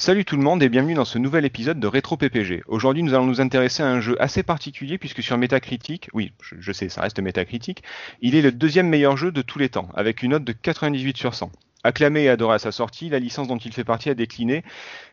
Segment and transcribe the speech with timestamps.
[0.00, 2.62] Salut tout le monde et bienvenue dans ce nouvel épisode de Rétro PPG.
[2.66, 6.72] Aujourd'hui, nous allons nous intéresser à un jeu assez particulier puisque sur Metacritic, oui, je,
[6.72, 7.82] sais, ça reste Metacritic,
[8.22, 11.18] il est le deuxième meilleur jeu de tous les temps avec une note de 98
[11.18, 11.52] sur 100.
[11.84, 14.64] Acclamé et adoré à sa sortie, la licence dont il fait partie a décliné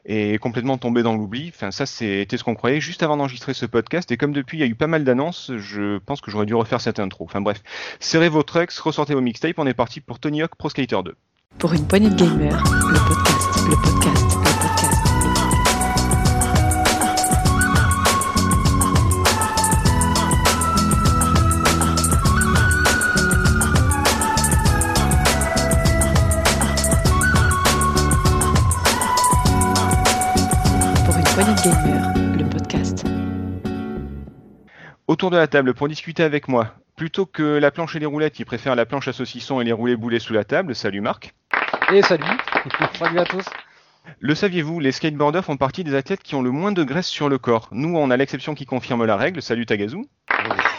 [0.06, 1.52] et est complètement tombé dans l'oubli.
[1.54, 4.10] Enfin, ça, c'était ce qu'on croyait juste avant d'enregistrer ce podcast.
[4.14, 6.56] Et comme depuis, il y a eu pas mal d'annonces, je pense que j'aurais dû
[6.56, 7.26] refaire cette intro.
[7.26, 7.62] Enfin bref,
[8.00, 11.14] serrez vos trucks, ressortez vos mixtapes, on est parti pour Tony Hawk Pro Skater 2.
[11.60, 14.57] Pour une poignée de gamers, le podcast, le podcast,
[35.18, 38.38] Autour de la table pour discuter avec moi, plutôt que la planche et les roulettes,
[38.38, 40.76] il préfère la planche à saucisson et les roulés boulets sous la table.
[40.76, 41.34] Salut Marc.
[41.92, 42.24] Et salut
[43.00, 43.44] Salut à tous
[44.20, 47.30] Le saviez-vous, les skateboarders font partie des athlètes qui ont le moins de graisse sur
[47.30, 47.68] le corps.
[47.72, 49.42] Nous, on a l'exception qui confirme la règle.
[49.42, 50.06] Salut Tagazu.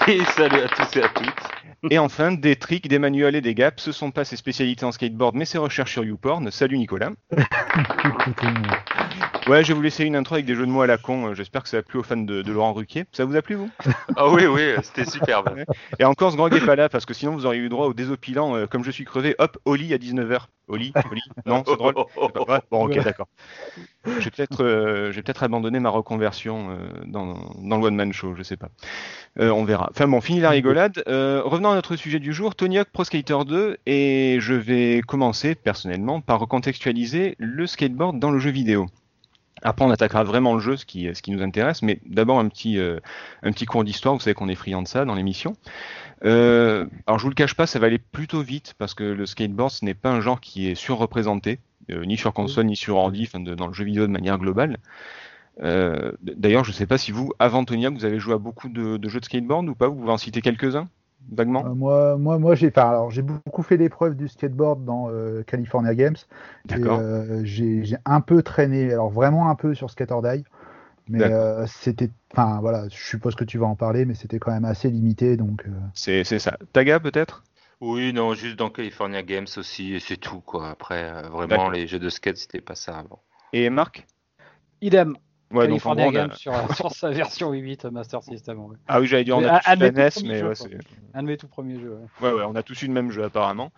[0.06, 1.90] Et salut à tous et à toutes.
[1.90, 4.92] Et enfin, des tricks, des manuels et des gaps, ce sont pas ses spécialités en
[4.92, 6.52] skateboard, mais ses recherches sur YouPorn.
[6.52, 7.10] Salut Nicolas.
[9.48, 11.28] Ouais, je vais vous laisser une intro avec des jeux de mots à la con.
[11.28, 13.06] Euh, J'espère que ça a plu aux fans de, de Laurent Ruquier.
[13.12, 13.70] Ça vous a plu, vous?
[14.16, 15.64] Ah oui, oui, c'était superbe.
[15.98, 17.94] Et encore, ce grand est pas là, parce que sinon vous auriez eu droit au
[17.94, 20.48] désopilant, euh, comme je suis crevé, hop, au lit à 19h.
[20.66, 21.22] Au lit, au lit.
[21.46, 21.94] Non, c'est drôle.
[22.22, 23.28] C'est pas vrai Bon, ok, d'accord.
[24.04, 28.34] Je vais peut-être euh, peut-être abandonner ma reconversion euh, dans, dans le One Man Show,
[28.36, 28.68] je sais pas.
[29.38, 29.88] On verra.
[29.92, 31.02] Enfin bon, fini la rigolade.
[31.06, 35.54] Revenons à notre sujet du jour, Tony Hawk Pro Skater 2, et je vais commencer
[35.54, 38.88] personnellement par recontextualiser le skateboard dans le jeu vidéo.
[39.62, 43.00] Après, on attaquera vraiment le jeu, ce qui, nous intéresse, mais d'abord un petit, euh,
[43.42, 44.14] un petit cours d'histoire.
[44.14, 45.54] Vous savez qu'on est friand de ça dans l'émission.
[46.24, 49.26] Euh, alors, je vous le cache pas, ça va aller plutôt vite parce que le
[49.26, 52.96] skateboard, ce n'est pas un genre qui est surreprésenté, euh, ni sur console, ni sur
[52.96, 54.78] ordi, dans le jeu vidéo de manière globale.
[55.60, 59.08] D'ailleurs, je sais pas si vous, avant Tony Hawk, vous avez joué à beaucoup de
[59.08, 59.88] jeux de skateboard ou pas.
[59.88, 60.88] Vous pouvez en citer quelques-uns,
[61.30, 61.64] vaguement.
[61.66, 65.94] Euh, moi, moi, moi, j'ai alors j'ai beaucoup fait l'épreuve du skateboard dans euh, California
[65.94, 66.16] Games.
[66.66, 67.00] D'accord.
[67.00, 70.44] euh, j'ai un peu traîné, alors vraiment un peu sur Skater Die,
[71.08, 74.52] mais euh, c'était, enfin voilà, je suppose que tu vas en parler, mais c'était quand
[74.52, 75.64] même assez limité, donc.
[75.66, 76.56] euh, C'est c'est ça.
[76.72, 77.44] Taga, peut-être?
[77.80, 80.70] Oui, non, juste dans California Games aussi, et c'est tout, quoi.
[80.70, 83.22] Après, euh, vraiment, les jeux de skate, c'était pas ça avant.
[83.52, 84.06] Et Marc?
[84.80, 85.16] Idem
[85.50, 88.58] Ouais, donc en on a- sur, sur sa version 8 Master System.
[88.60, 88.76] ouais.
[88.86, 90.78] Ah oui, j'allais dire, on a un- tous un la NES, mais ouais, c'est.
[91.14, 91.98] Un de mes tout premiers jeux.
[92.20, 92.30] ouais.
[92.32, 93.72] Ouais, on a tous eu le même jeu apparemment.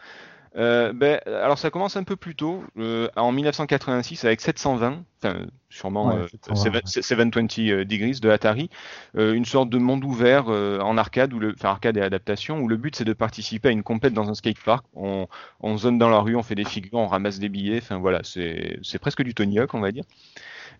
[0.57, 5.47] Euh, ben, alors ça commence un peu plus tôt, euh, en 1986 avec 720, enfin
[5.69, 8.69] sûrement Ouais, euh, 720, seven- 720 euh, Degrees de Atari,
[9.17, 12.77] une sorte de monde ouvert en arcade, où le, enfin arcade et adaptation, où le
[12.77, 14.85] but c'est de participer à une compète dans un skatepark.
[14.97, 15.29] On,
[15.61, 18.19] on zone dans la rue, on fait des figures, on ramasse des billets, enfin voilà,
[18.25, 20.03] c'est c'est presque du Tony Hawk on va dire.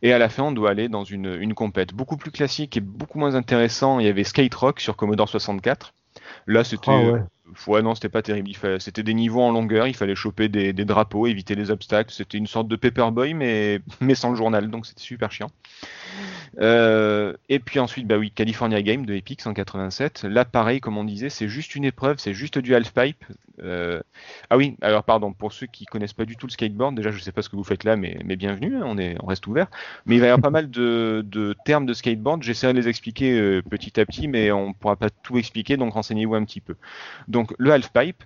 [0.03, 2.81] Et à la fin, on doit aller dans une, une compète beaucoup plus classique et
[2.81, 3.99] beaucoup moins intéressant.
[4.01, 5.93] Il y avait Skate Rock sur Commodore 64.
[6.47, 7.27] Là, c'était Ah.
[7.67, 8.51] Ouais, non, c'était pas terrible.
[8.81, 12.13] C'était des niveaux en longueur, il fallait choper des, des drapeaux, éviter les obstacles.
[12.13, 15.51] C'était une sorte de Paperboy, mais, mais sans le journal, donc c'était super chiant.
[16.61, 20.25] Euh, et puis ensuite, bah oui, California Game de Epic 187.
[20.25, 23.25] Là, pareil, comme on disait, c'est juste une épreuve, c'est juste du halfpipe.
[23.63, 24.01] Euh,
[24.49, 27.21] Ah oui, alors pardon, pour ceux qui connaissent pas du tout le skateboard, déjà, je
[27.21, 29.47] sais pas ce que vous faites là, mais, mais bienvenue, hein, on, est, on reste
[29.47, 29.69] ouvert.
[30.07, 32.43] Mais il va y avoir pas mal de, de termes de skateboard.
[32.43, 35.93] J'essaierai de les expliquer euh, petit à petit, mais on pourra pas tout expliquer, donc
[35.93, 36.77] renseignez-vous un petit peu.
[37.29, 38.23] Donc le halfpipe,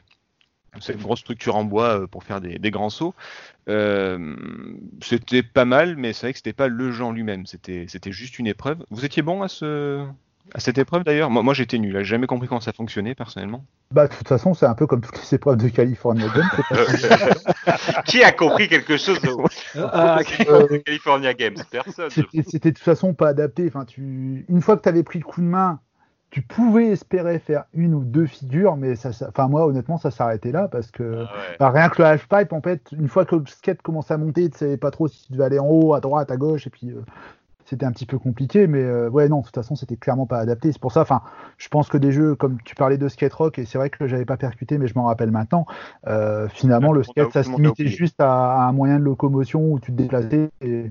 [0.81, 3.15] c'est une grosse structure en bois euh, pour faire des, des grands sauts.
[3.69, 4.35] Euh,
[5.03, 7.47] c'était pas mal, mais c'est vrai que c'était pas le genre lui-même.
[7.47, 8.85] C'était c'était juste une épreuve.
[8.91, 10.05] Vous étiez bon à ce
[10.53, 11.31] à cette épreuve d'ailleurs?
[11.31, 11.97] Moi, moi j'étais nul.
[11.99, 13.65] J'ai jamais compris comment ça fonctionnait personnellement.
[13.93, 16.51] Bah, de toute façon, c'est un peu comme toutes les épreuves de California Games.
[16.99, 19.47] c'est pas- Qui a compris quelque chose au
[19.81, 20.39] Ah, ok.
[20.73, 21.57] de California Games?
[21.71, 22.11] Personne.
[22.11, 23.65] c'était de toute façon pas adapté.
[23.69, 24.45] Enfin, tu...
[24.49, 25.81] Une fois que tu avais pris le coup de main,
[26.35, 30.11] tu pouvais espérer faire une ou deux figures, mais ça, ça- enfin, moi, honnêtement, ça
[30.11, 31.25] s'arrêtait là parce que.
[31.29, 31.57] Ah ouais.
[31.61, 34.51] Bah, rien que le halfpipe, en fait, une fois que le skate commençait à monter,
[34.51, 36.71] tu savais pas trop si tu devais aller en haut, à droite, à gauche, et
[36.71, 37.03] puis euh,
[37.67, 40.39] c'était un petit peu compliqué, mais euh, ouais, non, de toute façon, c'était clairement pas
[40.39, 40.73] adapté.
[40.73, 41.23] C'est pour ça, enfin,
[41.57, 44.09] je pense que des jeux, comme tu parlais de skate rock, et c'est vrai que
[44.09, 45.67] j'avais pas percuté, mais je m'en rappelle maintenant,
[46.09, 49.73] euh, finalement, Ouais, le skate, ça se limitait juste à, à un moyen de locomotion
[49.73, 50.91] où tu te déplaçais, et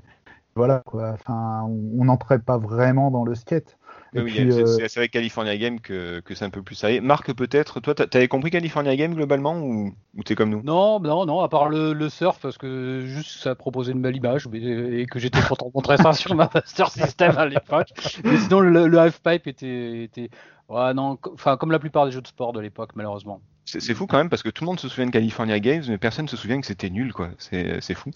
[0.56, 1.12] voilà, quoi.
[1.13, 3.77] Enfin, on n'entrait pas vraiment dans le skate.
[4.15, 6.92] Oui, c'est- euh, c'est avec California Game que, que c'est un peu plus ça.
[6.92, 10.62] Et Marc, peut-être, toi, t'a- t'avais compris California Game globalement ou, ou t'es comme nous?
[10.62, 14.15] Non, non, non, à part le, le surf, parce que juste ça proposait une belle
[14.15, 14.60] image mais-
[15.01, 17.89] et que j'étais content de montrer ça sur ma Master System à l'époque.
[18.24, 20.30] Mais sinon, le, le halfpipe était, était
[20.69, 23.42] ouais, non, enfin, comme la plupart des jeux de sport de l'époque, malheureusement.
[23.65, 25.98] C'est fou quand même parce que tout le monde se souvient de California Games, mais
[25.98, 27.30] personne se souvient que c'était nul, quoi.
[27.38, 28.12] C'est c'est fou.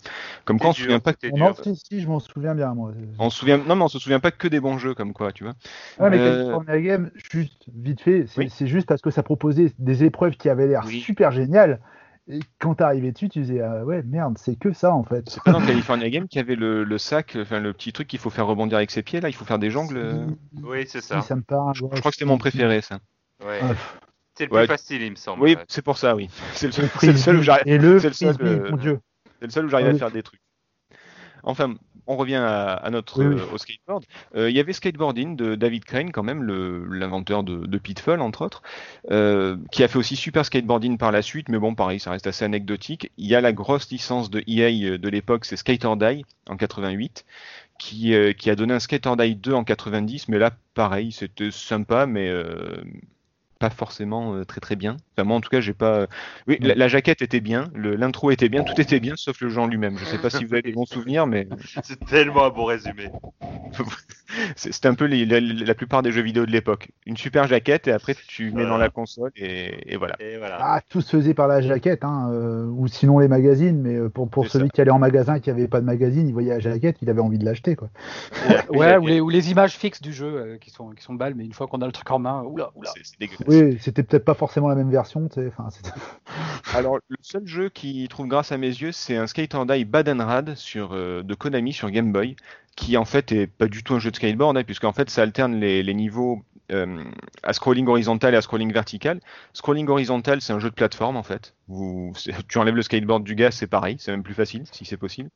[0.45, 1.11] Comme quoi on se souvient pas.
[1.11, 2.91] c'était Oh non, si, si, je m'en souviens bien, moi.
[3.17, 3.57] On se souvient.
[3.57, 5.53] Non, mais on se souvient pas que des bons jeux, comme quoi, tu vois.
[5.99, 8.67] Ouais, mais Euh, California Game, juste vite fait, c'est Oui.
[8.67, 10.99] juste parce que ça proposait des épreuves qui avaient l'air Oui.
[10.99, 11.79] super géniales.
[12.29, 15.23] Et quand t'arrivais dessus, tu disais, ah ouais, merde, c'est que ça en fait.
[15.29, 18.09] C'est pas dans California Game qu'il y avait le, le sac, enfin le petit truc
[18.09, 19.95] qu'il faut faire rebondir avec ses pieds, là, il faut faire des jongles.
[19.95, 20.25] euh.
[20.61, 21.21] Oui, c'est Si, ça.
[21.21, 21.73] ça me parle.
[21.73, 22.99] Je, je crois que c'était mon préféré, ça.
[23.45, 23.59] Ouais.
[23.61, 23.71] Ah,
[24.37, 24.61] C'est le Ouais.
[24.61, 25.41] plus facile, il me semble.
[25.43, 26.29] Oui, c'est pour ça, oui.
[26.53, 27.63] C'est le, seul- le seul où j'arrive.
[27.65, 28.99] Et le c'est le seul, frisbee, euh, mon dieu.
[29.39, 29.99] C'est le seul où j'arrive à Oui.
[29.99, 30.41] faire des trucs.
[31.43, 31.75] Enfin,
[32.07, 33.41] on revient à, à notre Oui, oui.
[33.41, 34.05] euh, au skateboard.
[34.35, 36.43] Euh, Il y avait Skateboarding de David Crane, quand même,
[36.93, 38.61] l'inventeur de, de Pitfall, entre autres,
[39.11, 42.27] euh, qui a fait aussi Super Skateboarding par la suite, mais bon, pareil, ça reste
[42.27, 43.11] assez anecdotique.
[43.17, 46.57] Il y a la grosse licence de EA de l'époque, c'est Skate or Die en
[46.57, 47.25] 88,
[47.77, 51.11] qui, euh, qui a donné un Skate or Die 2 en 90, mais là, pareil,
[51.11, 52.83] c'était sympa, mais euh,
[53.59, 54.97] pas forcément euh, très très bien.
[55.15, 56.07] Enfin, moi, en tout cas, j'ai pas.
[56.47, 59.57] Oui, la, la jaquette était bien, le- l'intro était bien, tout était bien, sauf le
[59.57, 59.97] en lui-même.
[59.97, 61.47] Je sais pas si vous avez des bons souvenirs, mais
[61.83, 63.11] C'est tellement un bon résumé.
[64.55, 66.89] c'est- c'était un peu les- la, la plupart des jeux vidéo de l'époque.
[67.05, 70.15] Une super jaquette et après tu mets dans la console et, et voilà.
[70.19, 70.57] Et voilà.
[70.59, 74.09] Ah, tout se faisait par la jaquette, hein, euh, ou sinon les magazines, mais euh,
[74.09, 76.59] pour, celui qui allait en magasin et qui avait pas de magazine, il voyait la
[76.59, 77.75] jaquette, il avait envie de l'acheter.
[77.75, 77.89] Quoi.
[78.69, 81.33] Ouais, ou les, ou les images fixes du jeu euh, qui sont qui sont balles,
[81.35, 82.91] mais une fois qu'on a le truc en main, oula, oula.
[82.95, 83.47] C'est dégueulasse.
[83.47, 85.27] Oui, c'était peut-être pas forcément la même version.
[86.73, 89.85] Alors, le seul jeu qui trouve grâce à mes yeux, c'est un Skate or Die
[89.85, 92.35] Bad and Rad sur, euh, de Konami sur Game Boy,
[92.77, 95.23] qui en fait est pas du tout un jeu de skateboard, hein, puisqu'en fait ça
[95.23, 97.03] alterne les, les niveaux euh,
[97.43, 99.19] à scrolling horizontal et à scrolling vertical.
[99.53, 101.55] Scrolling horizontal, c'est un jeu de plateforme en fait.
[101.67, 102.13] Vous,
[102.47, 105.29] tu enlèves le skateboard du gars, c'est pareil, c'est même plus facile si c'est possible.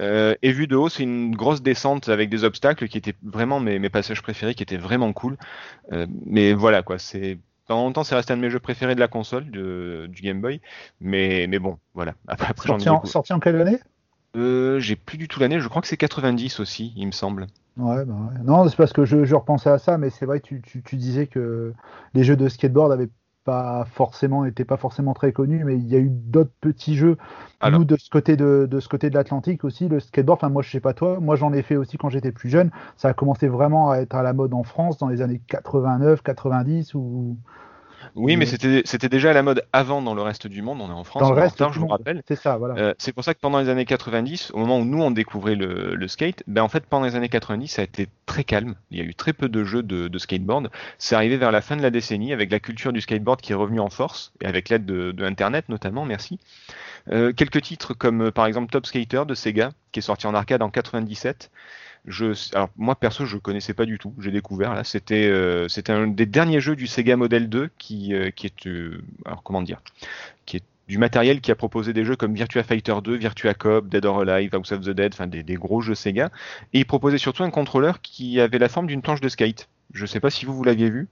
[0.00, 3.60] Euh, et vu de haut, c'est une grosse descente avec des obstacles qui étaient vraiment
[3.60, 5.36] mes, mes passages préférés, qui étaient vraiment cool.
[5.92, 7.38] Euh, mais voilà quoi, c'est
[7.68, 10.40] pendant longtemps, c'est resté un de mes jeux préférés de la console, de- du Game
[10.40, 10.60] Boy.
[11.00, 12.14] Mais, mais bon, voilà.
[12.26, 13.78] Après, sorti, en, sorti en quelle année?
[14.36, 17.46] Euh, j'ai plus du tout l'année, je crois que c'est 90 aussi, il me semble.
[17.76, 18.42] Ouais, bah ouais.
[18.44, 20.82] Non, c'est parce que je, je repensais à ça, mais c'est vrai que tu, tu,
[20.82, 21.72] tu disais que
[22.14, 23.08] les jeux de skateboard avaient
[23.44, 27.16] pas forcément, étaient pas forcément très connus, mais il y a eu d'autres petits jeux.
[27.60, 27.80] Alors.
[27.80, 30.62] Nous, de ce côté de, de ce côté de l'Atlantique aussi, le skateboard, enfin moi
[30.62, 32.70] je sais pas toi, moi j'en ai fait aussi quand j'étais plus jeune.
[32.96, 36.22] Ça a commencé vraiment à être à la mode en France dans les années 89,
[36.22, 37.38] 90 ou
[38.16, 38.82] Oui, mais Mm.
[38.84, 40.80] c'était déjà à la mode avant dans le reste du monde.
[40.80, 42.22] On est en France, dans le en retard, je vous rappelle.
[42.26, 42.74] C'est ça, voilà.
[42.76, 45.54] Euh, c'est pour ça que pendant les années 90, au moment où nous on découvrait
[45.54, 48.74] le, le skate, ben en fait pendant les années 90 ça a été très calme.
[48.90, 50.70] Il y a eu très peu de jeux de, de skateboard.
[50.98, 53.56] C'est arrivé vers la fin de la décennie avec la culture du skateboard qui est
[53.56, 56.04] revenue en force et avec l'aide de, de Internet notamment.
[56.04, 56.38] Merci.
[57.12, 60.62] Euh, quelques titres comme par exemple Top Skater de Sega qui est sorti en arcade
[60.62, 61.50] en 97.
[62.54, 66.26] Alors moi perso je connaissais pas du tout, j'ai découvert là, c'était euh, un des
[66.26, 69.82] derniers jeux du Sega Model 2 qui euh, qui est euh, alors comment dire,
[70.46, 73.88] qui est du matériel qui a proposé des jeux comme Virtua Fighter 2, Virtua Cop,
[73.88, 76.30] Dead or Alive, House of the Dead, enfin des, gros jeux Sega.
[76.72, 79.68] Et il proposait surtout un contrôleur qui avait la forme d'une planche de skate.
[79.94, 81.06] Je sais pas si vous vous l'aviez vu.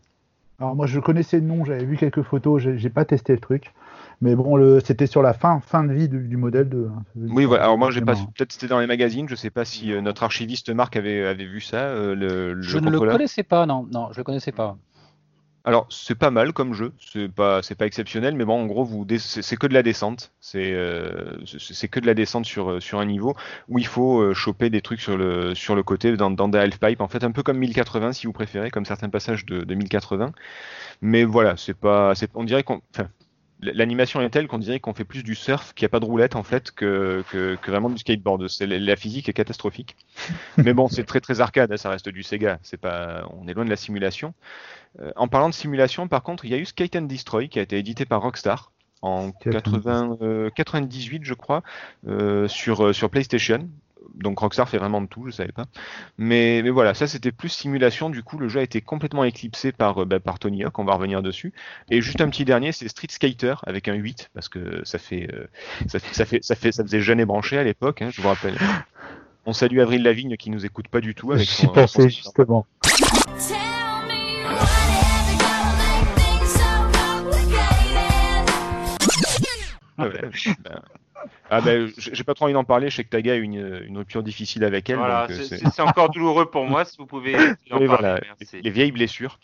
[0.58, 3.72] Alors moi je connaissais le nom, j'avais vu quelques photos, j'ai pas testé le truc.
[4.20, 6.88] Mais bon, le, c'était sur la fin, fin de vie du, du modèle 2.
[6.92, 7.02] hein.
[7.14, 7.64] Oui, voilà.
[7.64, 9.28] Alors moi j'ai pas, peut-être c'était dans les magazines.
[9.28, 11.76] Je sais pas si euh, notre archiviste Marc avait avait vu ça.
[11.76, 14.76] euh, le, le Je ne le connaissais pas, non, non, je le connaissais pas.
[15.64, 18.84] Alors c'est pas mal comme jeu, c'est pas c'est pas exceptionnel, mais bon en gros
[18.84, 22.82] vous c'est que de la descente, c'est euh, c'est c'est que de la descente sur
[22.82, 23.34] sur un niveau
[23.68, 26.80] où il faut choper des trucs sur le sur le côté dans dans des half
[26.80, 29.74] pipe en fait un peu comme 1080 si vous préférez, comme certains passages de, de
[29.74, 30.32] 1080.
[31.02, 33.08] Mais voilà c'est pas c'est on dirait qu'on enfin
[33.60, 36.04] L'animation est telle qu'on dirait qu'on fait plus du surf, qu'il n'y a pas de
[36.04, 38.48] roulette en fait, que, que, que vraiment du skateboard.
[38.48, 39.96] C'est la physique est catastrophique.
[40.56, 42.58] Mais bon, c'est très très arcade, hein, ça reste du Sega.
[42.62, 44.34] C'est pas, on est loin de la simulation.
[45.00, 47.58] Euh, en parlant de simulation, par contre, il y a eu Skate and Destroy qui
[47.58, 48.70] a été édité par Rockstar
[49.02, 51.62] en Skate and 80, euh, 98, je crois,
[52.06, 53.68] euh, sur, euh, sur PlayStation.
[54.14, 55.66] Donc Rockstar fait vraiment de tout, je savais pas.
[56.16, 58.10] Mais, mais voilà, ça c'était plus simulation.
[58.10, 60.78] Du coup, le jeu a été complètement éclipsé par, euh, bah, par Tony Hawk.
[60.78, 61.52] On va revenir dessus.
[61.90, 65.28] Et juste un petit dernier, c'est Street Skater avec un 8 parce que ça fait,
[65.32, 65.46] euh,
[65.88, 68.02] ça fait, ça fait, ça fait, ça faisait jeune et branché à l'époque.
[68.02, 68.56] Hein, je vous rappelle.
[69.46, 72.08] On salue Avril Lavigne qui nous écoute pas du tout avec J'y son, pensais son-
[72.08, 72.66] justement.
[79.96, 80.20] Ah ouais,
[80.64, 80.82] ben-
[81.50, 82.90] Ah ben, j'ai pas trop envie d'en parler.
[82.90, 84.96] Je sais que Taga a eu une, une rupture difficile avec elle.
[84.96, 87.86] Voilà, euh, c'est- encore douloureux pour moi si vous pouvez en Oui, parler.
[87.86, 88.56] voilà, Merci.
[88.56, 89.38] les, les vieilles blessures.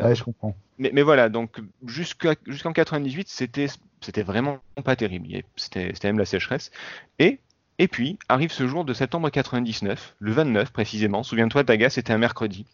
[0.00, 0.56] Ouais, je comprends.
[0.78, 3.66] Mais, mais voilà, donc jusqu'en 98, c'était
[4.00, 5.28] c'était vraiment pas terrible.
[5.56, 6.70] C'était c'était même la sécheresse.
[7.18, 7.38] Et
[7.80, 11.22] et puis arrive ce jour de septembre 99, le 29 précisément.
[11.22, 12.66] Souviens-toi, Taga, c'était un mercredi.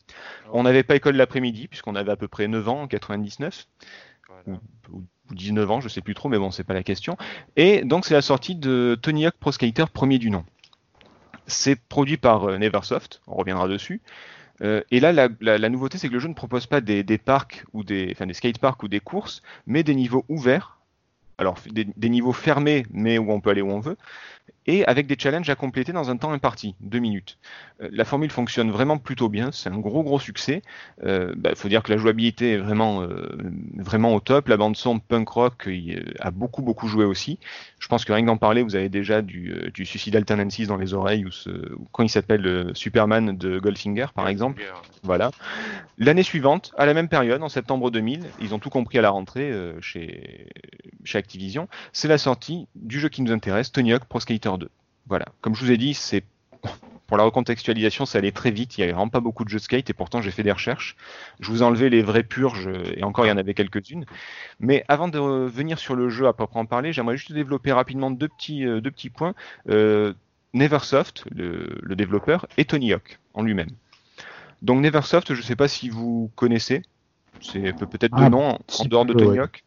[0.53, 3.67] On n'avait pas école l'après-midi puisqu'on avait à peu près 9 ans en 99.
[4.47, 4.59] Ou,
[4.93, 5.05] ou
[5.35, 7.17] 19 ans, je sais plus trop, mais bon, c'est pas la question.
[7.57, 10.45] Et donc c'est la sortie de Tony Hawk Pro Skater premier du nom.
[11.47, 14.01] C'est produit par euh, Neversoft, on reviendra dessus.
[14.63, 17.83] Euh, et là, la, nouveauté, c'est que le jeu ne propose pas des, parcs ou
[17.83, 20.79] des, enfin, des skateparks ou des courses, mais des niveaux ouverts.
[21.37, 23.97] Alors des niveaux fermés, mais où on peut aller où on veut,
[24.67, 27.39] et avec des challenges à compléter dans un temps imparti, deux minutes.
[27.83, 30.63] Euh, la formule fonctionne vraiment plutôt bien, c'est un gros gros succès.
[31.03, 33.37] Il faut dire que la jouabilité est vraiment, euh,
[33.77, 34.49] vraiment au top.
[34.49, 37.39] La bande son punk rock euh, a beaucoup beaucoup joué aussi.
[37.85, 40.67] Je pense que rien que d'en parler, vous avez déjà du, euh, du Suicidal Tendencies
[40.67, 44.63] dans les oreilles ou, ce, ou quand il s'appelle euh, Superman de Goldfinger par exemple.
[45.03, 45.31] Voilà.
[45.99, 49.11] L'année suivante, à la même période, en septembre 2000, ils ont tout compris à la
[49.11, 50.49] rentrée euh, chez,
[51.05, 51.69] chez Activision.
[51.93, 54.69] C'est la sortie du jeu qui nous intéresse, Tony Hawk Pro Skater 2.
[55.09, 55.27] Voilà.
[55.41, 56.25] Comme je vous ai dit, c'est
[57.07, 58.77] pour la recontextualisation, ça allait très vite.
[58.77, 60.53] Il n'y avait vraiment pas beaucoup de jeux de skate et pourtant j'ai fait des
[60.53, 60.97] recherches.
[61.41, 64.07] Je vous ai enlevé les vraies purges et encore il y en avait quelques-unes.
[64.61, 68.29] Mais avant de revenir sur le jeu à proprement parler, j'aimerais juste développer rapidement deux
[68.29, 69.35] petits, euh, deux petits points.
[69.69, 70.15] Euh,
[70.55, 73.71] Neversoft, le, le développeur, et Tony Hawk en lui-même.
[74.63, 76.83] Donc Neversoft, je ne sais pas si vous connaissez.
[77.41, 79.39] C'est peut- peut-être de Ah, nom en, dehors de Tony ouais.
[79.41, 79.64] Hawk.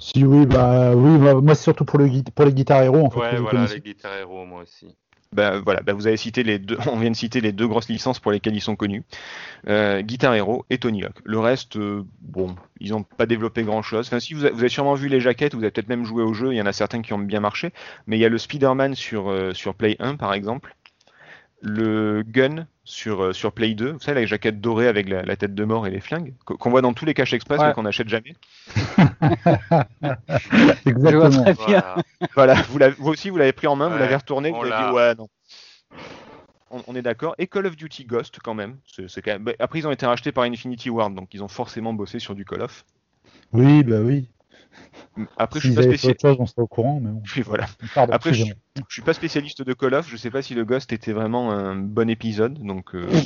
[0.00, 3.06] Si oui, bah oui, bah, moi c'est surtout pour, le, gui- pour les guitares héros
[3.06, 3.20] en fait.
[3.20, 4.96] Ouais, voilà, les guitares héros, moi aussi.
[5.32, 7.88] Ben voilà, ben vous avez cité les deux, on vient de citer les deux grosses
[7.88, 9.04] licences pour lesquelles ils sont connus,
[9.68, 11.14] euh, Guitar Hero et Tony Hawk.
[11.24, 14.08] Le reste, euh, bon, ils n'ont pas développé grand chose.
[14.08, 16.24] Enfin, si vous, a- vous avez sûrement vu les jaquettes, vous avez peut-être même joué
[16.24, 16.52] au jeu.
[16.52, 17.72] Il y en a certains qui ont bien marché,
[18.08, 20.74] mais il y a le Spider-Man sur euh, sur Play 1 par exemple,
[21.62, 23.92] le Gun sur euh, sur Play 2.
[23.92, 26.54] Vous savez la jaquette dorée avec la, la tête de mort et les flingues qu-
[26.56, 27.68] qu'on voit dans tous les caches express Ouais.
[27.68, 28.34] mais qu'on n'achète jamais.
[30.86, 31.44] Exactement.
[31.58, 31.96] Voilà.
[32.34, 34.60] Voilà, vous, l'avez- vous aussi vous l'avez pris en main, vous l'avez retourné, vous on
[34.62, 34.88] avez l'a.
[34.88, 35.28] dit ouais non.
[36.70, 37.34] On, on est d'accord.
[37.38, 38.76] Et Call of Duty Ghost quand même.
[38.86, 39.42] C'est, c'est quand même...
[39.44, 42.34] bah, Après ils ont été rachetés par Infinity Ward, donc ils ont forcément bossé sur
[42.34, 42.84] du Call of.
[43.52, 44.28] Oui, bah oui.
[45.36, 46.22] Après je suis pas spécialiste.
[46.22, 47.22] chose, on serait au courant, mais bon.
[47.36, 47.66] Oui, voilà.
[47.94, 50.08] Pardon, Après je, je suis pas spécialiste de Call of.
[50.08, 52.94] Je sais pas si le Ghost était vraiment un bon épisode, donc.
[52.94, 53.08] euh,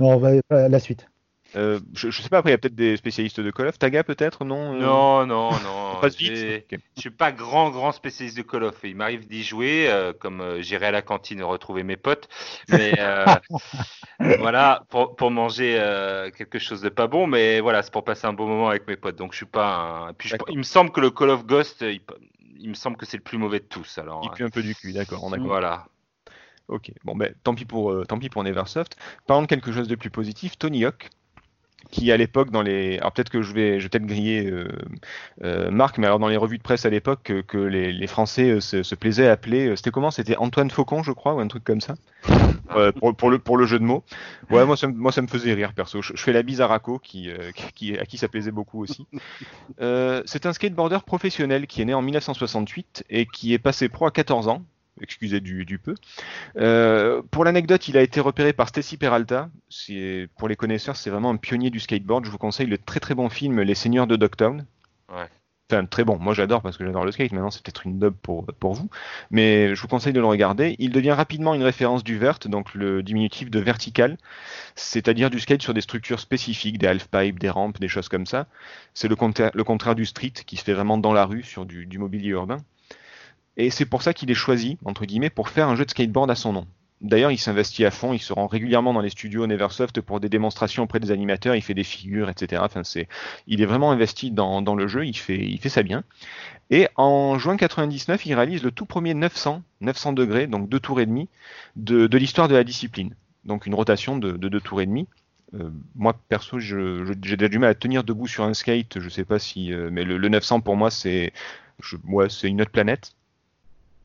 [0.00, 1.06] Bon, on va à la suite.
[1.56, 2.38] Euh, je, je sais pas.
[2.38, 3.78] Après il y a peut-être des spécialistes de Call of.
[3.78, 4.74] Taga peut-être non.
[4.74, 5.60] euh, Non, non, on
[5.94, 6.00] non.
[6.00, 6.34] passe vite.
[6.36, 6.78] j'ai- Ok.
[6.96, 8.76] Je suis pas grand, grand spécialiste de Call of.
[8.84, 12.28] Il m'arrive d'y jouer, euh, comme euh, j'irai à la cantine retrouver mes potes.
[12.68, 12.92] Mais
[14.38, 15.74] voilà, pour, pour manger
[16.36, 17.26] quelque chose de pas bon.
[17.26, 19.16] Mais voilà, c'est pour passer un bon moment avec mes potes.
[19.16, 20.12] Donc je suis pas un.
[20.12, 22.00] Puis je- il me semble que le Call of Ghost, il,
[22.58, 23.98] il me semble que c'est le plus mauvais de tous.
[23.98, 25.28] Alors Il pue un peu du cul, d'accord.
[25.40, 25.86] Voilà.
[26.68, 28.96] Ok, bon ben tant pis pour tant pis pour Neversoft.
[29.26, 31.10] Parlons de quelque chose de plus positif, Tony Hawk,
[31.90, 34.68] qui à l'époque dans les, alors peut-être que je vais, je vais peut-être griller euh,
[35.44, 38.06] euh, Marc, mais alors dans les revues de presse à l'époque que, que les, les
[38.06, 40.10] Français euh, se, se plaisaient à appeler, euh, c'était comment?
[40.10, 41.94] C'était Antoine Faucon, je crois, ou un truc comme ça,
[42.74, 44.02] Euh, pour, pour le pour le jeu de mots.
[44.48, 46.00] Ouais, moi ça, me- moi ça me faisait rire perso.
[46.00, 48.82] Je, je fais la bise à Racco, qui, euh, qui à qui ça plaisait beaucoup
[48.82, 49.06] aussi.
[49.82, 54.06] Euh, c'est un skateboarder professionnel qui est né en 1968 et qui est passé pro
[54.06, 54.62] à 14 ans.
[55.02, 55.94] Excusez du, du peu.
[56.56, 59.50] Euh, pour l'anecdote, il a été repéré par Stacy Peralta.
[60.38, 62.24] Pour les connaisseurs, c'est vraiment un pionnier du skateboard.
[62.24, 64.64] Je vous conseille le très très bon film Les Seigneurs de Dogtown.
[65.08, 65.26] Ouais.
[65.70, 66.18] Enfin, très bon.
[66.18, 67.32] Moi, j'adore parce que j'adore le skate.
[67.32, 68.90] Maintenant, c'est peut-être une dub pour, pour vous.
[69.30, 70.76] Mais je vous conseille de le regarder.
[70.78, 74.18] Il devient rapidement une référence du vert, donc le diminutif de vertical,
[74.74, 78.46] c'est-à-dire du skate sur des structures spécifiques, des half-pipes, des rampes, des choses comme ça.
[78.92, 81.64] C'est le, contra- le contraire du street qui se fait vraiment dans la rue sur
[81.64, 82.58] du, du mobilier urbain.
[83.56, 86.30] Et c'est pour ça qu'il est choisi, entre guillemets, pour faire un jeu de skateboard
[86.30, 86.66] à son nom.
[87.02, 90.28] D'ailleurs, il s'investit à fond, il se rend régulièrement dans les studios Neversoft pour des
[90.28, 92.62] démonstrations auprès des animateurs, il fait des figures, etc.
[92.64, 93.08] Enfin, c'est,
[93.48, 96.04] il est vraiment investi dans, dans le jeu, il fait, il fait ça bien.
[96.70, 101.00] Et en juin 99, il réalise le tout premier 900, 900 degrés, donc deux tours
[101.00, 101.28] et demi,
[101.74, 103.14] de, de l'histoire de la discipline.
[103.44, 105.08] Donc une rotation de, de deux tours et demi.
[105.54, 109.24] Euh, moi, perso, j'ai déjà du mal à tenir debout sur un skate, je sais
[109.24, 111.32] pas si, euh, mais le, le 900 pour moi, c'est,
[112.04, 113.12] ouais, c'est une autre planète.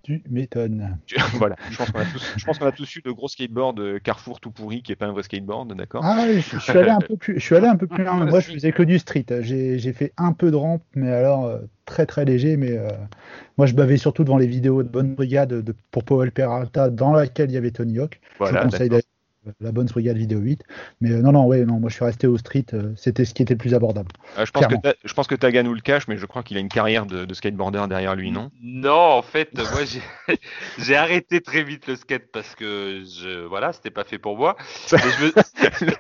[0.07, 0.97] Tu m'étonnes.
[1.33, 3.75] Voilà, je pense qu'on a tous, je pense qu'on a tous eu de gros skateboards
[3.79, 5.99] euh, Carrefour tout pourri qui est pas un vrai skateboard, d'accord?
[6.01, 8.05] Ah, oui, je, je suis allé un peu plus, je suis allé un peu plus
[8.05, 8.25] loin.
[8.25, 9.25] Moi, je faisais que du street.
[9.41, 12.55] J'ai fait un peu de rampe, mais alors euh, très très léger.
[12.55, 12.87] Mais euh,
[13.57, 17.11] moi, je bavais surtout devant les vidéos de Bonne Brigade de, pour Paul Peralta, dans
[17.11, 18.21] laquelle il y avait Tony Hawk.
[18.39, 19.03] Voilà, je vous conseille d'aller
[19.59, 20.63] la Bonne Brigade vidéo 8.
[21.01, 22.65] Mais euh, non, non, ouais, non, moi, je suis resté au street.
[22.73, 24.09] euh, C'était ce qui était le plus abordable.
[24.35, 24.93] Ah, je, pense que clairement.
[25.03, 27.25] Je pense que Taga nous le cache, mais je crois qu'il a une carrière de,
[27.25, 28.51] de skateboarder derrière lui, non?
[28.61, 29.65] Non, en fait, moi
[30.77, 34.55] j'ai arrêté très vite le skate parce que je voilà, c'était pas fait pour moi.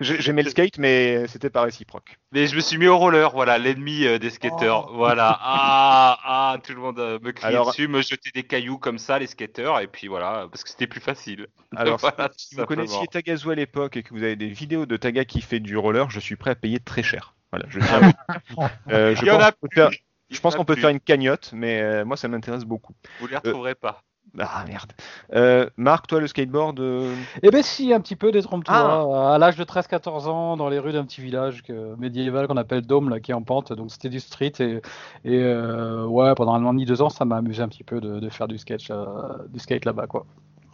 [0.01, 2.17] J'aimais le skate, mais c'était pas réciproque.
[2.31, 4.91] mais je me suis mis au roller, voilà, l'ennemi euh, des skateurs.
[4.93, 5.37] Voilà.
[5.41, 8.97] Ah ah, tout le monde euh, me criait Alors- dessus, me jetait des cailloux comme
[8.99, 11.47] ça, les skateurs, et puis voilà, parce que c'était plus facile.
[11.75, 12.85] Alors, Voilà, si vous simplement.
[12.85, 13.07] connaissiez
[13.45, 16.19] À l'époque et que vous avez des vidéos de Taga qui fait du roller, je
[16.19, 17.35] suis prêt à payer très cher.
[17.51, 18.13] Voilà, je tiens dire.
[18.91, 19.89] Euh, je Il y en pense a qu'on peut faire,
[20.29, 22.93] je pense qu'on peut une cagnotte, mais euh, moi ça m'intéresse beaucoup.
[23.19, 24.03] Vous les retrouverez pas.
[24.39, 24.91] Ah merde.
[25.33, 28.75] Euh, Marc, toi le skateboard, euh, Eh ben si, un petit peu détrompe-toi.
[28.75, 29.35] Ah.
[29.35, 32.81] À l'âge de 13-14 ans, dans les rues d'un petit village que, médiéval qu'on appelle
[32.81, 34.53] Dôme, là, qui est en pente, donc c'était du street.
[34.59, 34.81] Et,
[35.23, 37.83] et euh, ouais, pendant un an et demi, deux ans, ça m'a amusé un petit
[37.83, 39.05] peu de, de faire du sketch, euh,
[39.49, 40.25] du skate là-bas, quoi.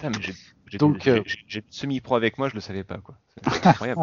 [0.08, 0.34] Putain, mais j'ai-
[0.72, 3.16] j'ai Donc, j'ai- euh, j'ai j'ai semi-pro avec moi, je le savais pas quoi.
[3.44, 4.02] C'est incroyable.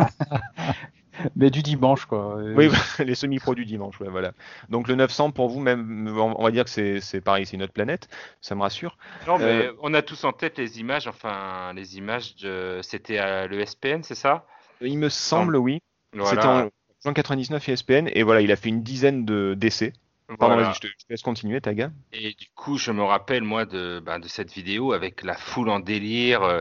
[1.37, 2.37] Mais du dimanche, quoi.
[2.37, 2.69] Oui,
[3.05, 4.33] les semi-pros du dimanche, ouais, voilà.
[4.69, 7.63] Donc le 900 pour vous, même, on va dire que c'est c'est pareil, c'est une
[7.63, 8.09] autre planète,
[8.41, 8.97] ça me rassure.
[9.27, 12.81] Non, mais Euh, on a tous en tête les images, enfin, les images de.
[12.83, 14.47] C'était à l'ESPN, c'est ça?
[14.81, 15.83] Il me semble, oui.
[16.15, 16.31] Voilà.
[16.31, 16.71] C'était en
[17.05, 19.93] juin 99 ESPN, et voilà, il a fait une dizaine de d'essais.
[20.39, 20.57] Pardon, Voilà.
[20.57, 21.93] vas-y, je te, je te laisse continuer, Taga.
[22.13, 25.69] Et du coup, je me rappelle, moi, de, ben, de cette vidéo avec la foule
[25.71, 26.61] en délire, euh,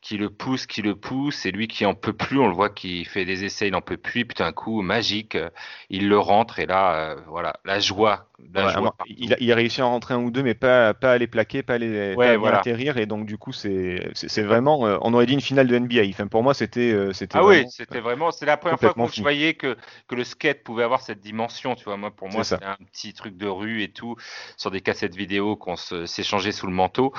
[0.00, 2.70] qui le pousse, qui le pousse, et lui qui en peut plus, on le voit
[2.70, 5.50] qui fait des essais, il en peut plus, puis d'un coup, magique, euh,
[5.88, 8.72] il le rentre, et là, euh, voilà, la joie, Ouais,
[9.06, 11.18] il, a, il a réussi à en rentrer un ou deux, mais pas, pas à
[11.18, 12.60] les plaquer, pas à les pas à bien voilà.
[12.60, 13.98] atterrir, et donc du coup, c'est
[14.42, 16.02] vraiment, euh, on aurait dit une finale de NBA.
[16.10, 19.12] Enfin, pour moi, c'était euh, Ah oui, vraiment- c'était vraiment, c'est la première fois que
[19.12, 19.76] je voyais que,
[20.06, 21.96] que le skate pouvait avoir cette dimension, tu vois.
[21.96, 24.16] Moi, pour moi, c'était un petit truc de rue et tout,
[24.56, 27.12] sur des cassettes vidéo qu'on s'échangeait sous le manteau.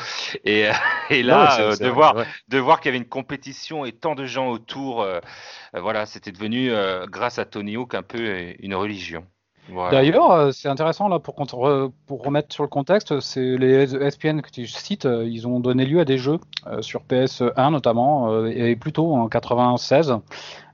[0.46, 0.70] Et,
[1.12, 2.28] euh, là, euh, de voir, vrai.
[2.48, 5.20] de voir qu'il y avait une compétition et tant de gens autour, euh,
[5.76, 9.26] euh, voilà, c'était devenu, euh, grâce à Tony Hawk, un peu euh, une religion.
[9.72, 9.92] Voilà.
[9.92, 14.68] D'ailleurs, euh, c'est intéressant là pour, remettre sur le contexte, c'est les ESPN que tu
[14.68, 18.76] cites, euh, ils ont donné lieu à des jeux euh, sur PS1 notamment euh, et
[18.76, 20.16] plutôt en 96.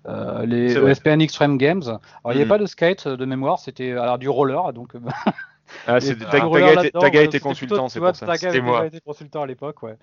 [0.08, 0.92] euh, les vrai.
[0.92, 1.82] ESPN Extreme Games.
[1.86, 2.50] Alors, il n'y avait Mhm.
[2.50, 4.94] pas de skate de mémoire, c'était alors du roller, donc
[5.88, 8.26] Ah, c'est- Taga était- Taga était consultant, c'est pour ça.
[8.26, 8.82] Taga C'était avait moi.
[8.84, 9.96] déjà été consultant à l'époque, ouais.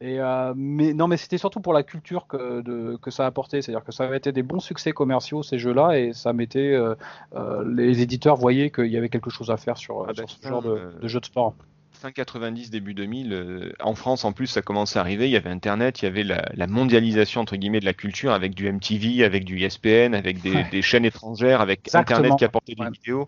[0.00, 3.26] Et euh, mais non, mais c'était surtout pour la culture que, de, que ça a
[3.26, 6.72] apporté, c'est-à-dire que ça avait été des bons succès commerciaux ces jeux-là et ça mettait
[6.72, 6.94] euh,
[7.34, 10.48] euh, les éditeurs voyaient qu'il y avait quelque chose à faire sur, Ah bah, ce
[10.48, 11.54] genre de, euh, de jeux de sport.
[11.92, 15.28] Fin 90, début 2000, euh, en France en plus, ça commençait à arriver.
[15.28, 18.32] Il y avait Internet, il y avait la, la mondialisation entre guillemets de la culture
[18.32, 20.66] avec du MTV, avec du ESPN, avec des, Ouais.
[20.70, 22.18] des chaînes étrangères, avec Exactement.
[22.18, 22.90] Internet qui apportait des Ouais.
[22.90, 23.26] vidéos.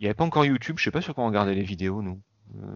[0.00, 0.76] Il n'y avait pas encore YouTube.
[0.78, 2.20] Je sais pas sur quoi on regardait les vidéos, nous.
[2.56, 2.66] Euh,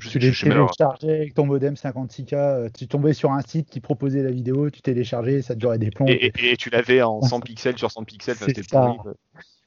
[0.00, 3.68] je, Tu je les téléchargeais avec ton modem 56K, euh, tu tombais sur un site
[3.68, 6.06] qui proposait la vidéo, tu téléchargeais, ça durait des plombs.
[6.06, 8.36] Et, et- et tu l'avais en 100 pixels sur 100 pixels.
[8.36, 8.82] c'était ça.
[8.82, 9.14] pourri.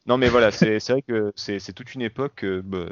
[0.06, 2.86] Non mais voilà, c'est c'est vrai que c'est toute une époque, euh, bah,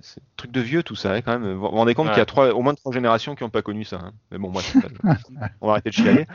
[0.00, 1.52] c'est truc de vieux tout ça, hein, quand même.
[1.52, 2.12] Vous vous rendez compte Ouais.
[2.12, 4.00] qu'il y a trois, au moins trois générations qui n'ont pas connu ça.
[4.02, 4.12] hein.
[4.32, 5.16] Mais bon, moi, c'est pas-
[5.60, 6.26] on va arrêter de chialer.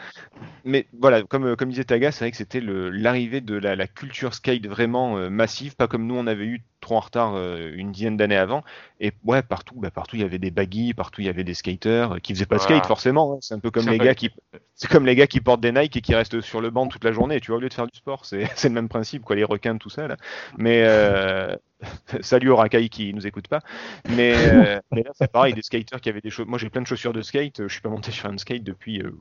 [0.64, 4.36] Mais voilà, comme, comme disait Taga, c'est vrai que c'était l'arrivée de la, la culture
[4.36, 7.92] skate vraiment euh, massive, pas comme nous on avait eu trop en retard euh, une
[7.92, 8.64] dizaine d'années avant.
[9.02, 11.54] Et ouais, partout, bah, partout il y avait des baggy, partout il y avait des
[11.56, 12.76] skaters euh, qui faisaient pas de Voilà.
[12.76, 13.34] skate forcément.
[13.34, 13.38] hein.
[13.42, 14.30] C'est un peu comme les gars qui,
[14.76, 17.04] c'est comme les gars qui portent des Nike et qui restent sur le banc toute
[17.04, 17.40] la journée.
[17.42, 19.44] Tu vois, au lieu de faire du sport, c'est c'est le même principe, quoi, les
[19.44, 20.18] requins, tout ça là.
[20.58, 21.56] Mais euh,
[22.22, 23.62] salut aux racailles qui nous écoutent pas.
[24.08, 26.48] Mais, euh, mais là, c'est pareil, des skaters qui avaient des choses.
[26.48, 27.64] Moi, j'ai plein de chaussures de skate.
[27.68, 29.12] Je suis pas monté sur un skate depuis euh,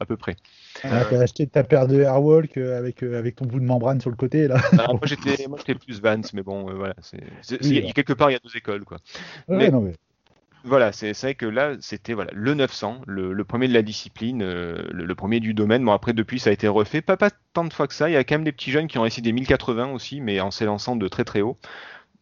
[0.00, 0.36] à peu près.
[0.82, 4.00] Ah, T'as acheté ta paire de Airwalk euh, avec, euh, avec ton bout de membrane
[4.00, 4.56] sur le côté là.
[4.72, 6.94] Alors, moi, j'étais, moi, j'étais plus Vans, mais bon, euh, voilà.
[7.02, 8.98] C'est, c'est- Oui, c'est- quelque part, il y a deux écoles, quoi.
[9.48, 9.92] Ouais, Mais- non, mais...
[10.62, 13.80] Voilà, c'est, c'est vrai que là, c'était voilà le 900, le, le premier de la
[13.80, 15.82] discipline, euh, le, le premier du domaine.
[15.82, 17.00] Bon, après, depuis, ça a été refait.
[17.00, 18.10] Pas, pas tant de fois que ça.
[18.10, 20.38] Il y a quand même des petits jeunes qui ont réussi des 1080 aussi, mais
[20.40, 21.58] en s'élançant de très très haut.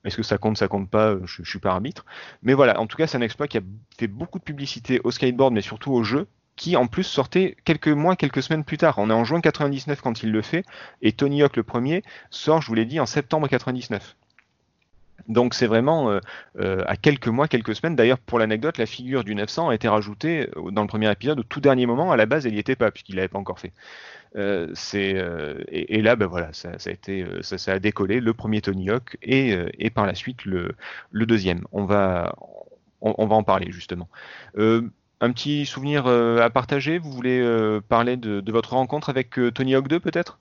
[0.05, 1.17] Est-ce que ça compte, ça compte pas?
[1.25, 2.05] Je, je suis pas arbitre.
[2.43, 3.63] Mais voilà, en tout cas, c'est un exploit qui a
[3.99, 6.29] fait beaucoup de publicité au skateboard, mais surtout au jeu,
[6.59, 8.99] qui en plus sortait quelques mois, quelques semaines plus tard.
[8.99, 10.65] On est en juin 99 quand il le fait,
[11.01, 14.17] et Tony Hawk le premier sort, je vous l'ai dit, en septembre 99.
[15.29, 16.21] Donc c'est vraiment euh,
[16.59, 17.95] euh, à quelques mois, quelques semaines.
[17.95, 21.39] D'ailleurs, pour l'anecdote, la figure du 900 a été rajoutée euh, dans le premier épisode
[21.41, 22.11] au tout dernier moment.
[22.11, 23.73] À la base, elle n'y était pas puisqu'il l'avait pas encore fait.
[24.35, 26.71] Et, là, ben voilà, ça,
[27.73, 30.75] a décollé le premier Tony Hawk et, par la suite le,
[31.13, 31.67] deuxième.
[31.73, 32.35] On va
[33.01, 34.09] en parler justement.
[35.21, 36.99] Un petit souvenir euh, à partager?
[36.99, 40.39] Vous voulez euh, parler de, de votre rencontre avec euh, Tony Hawk 2 peut-être?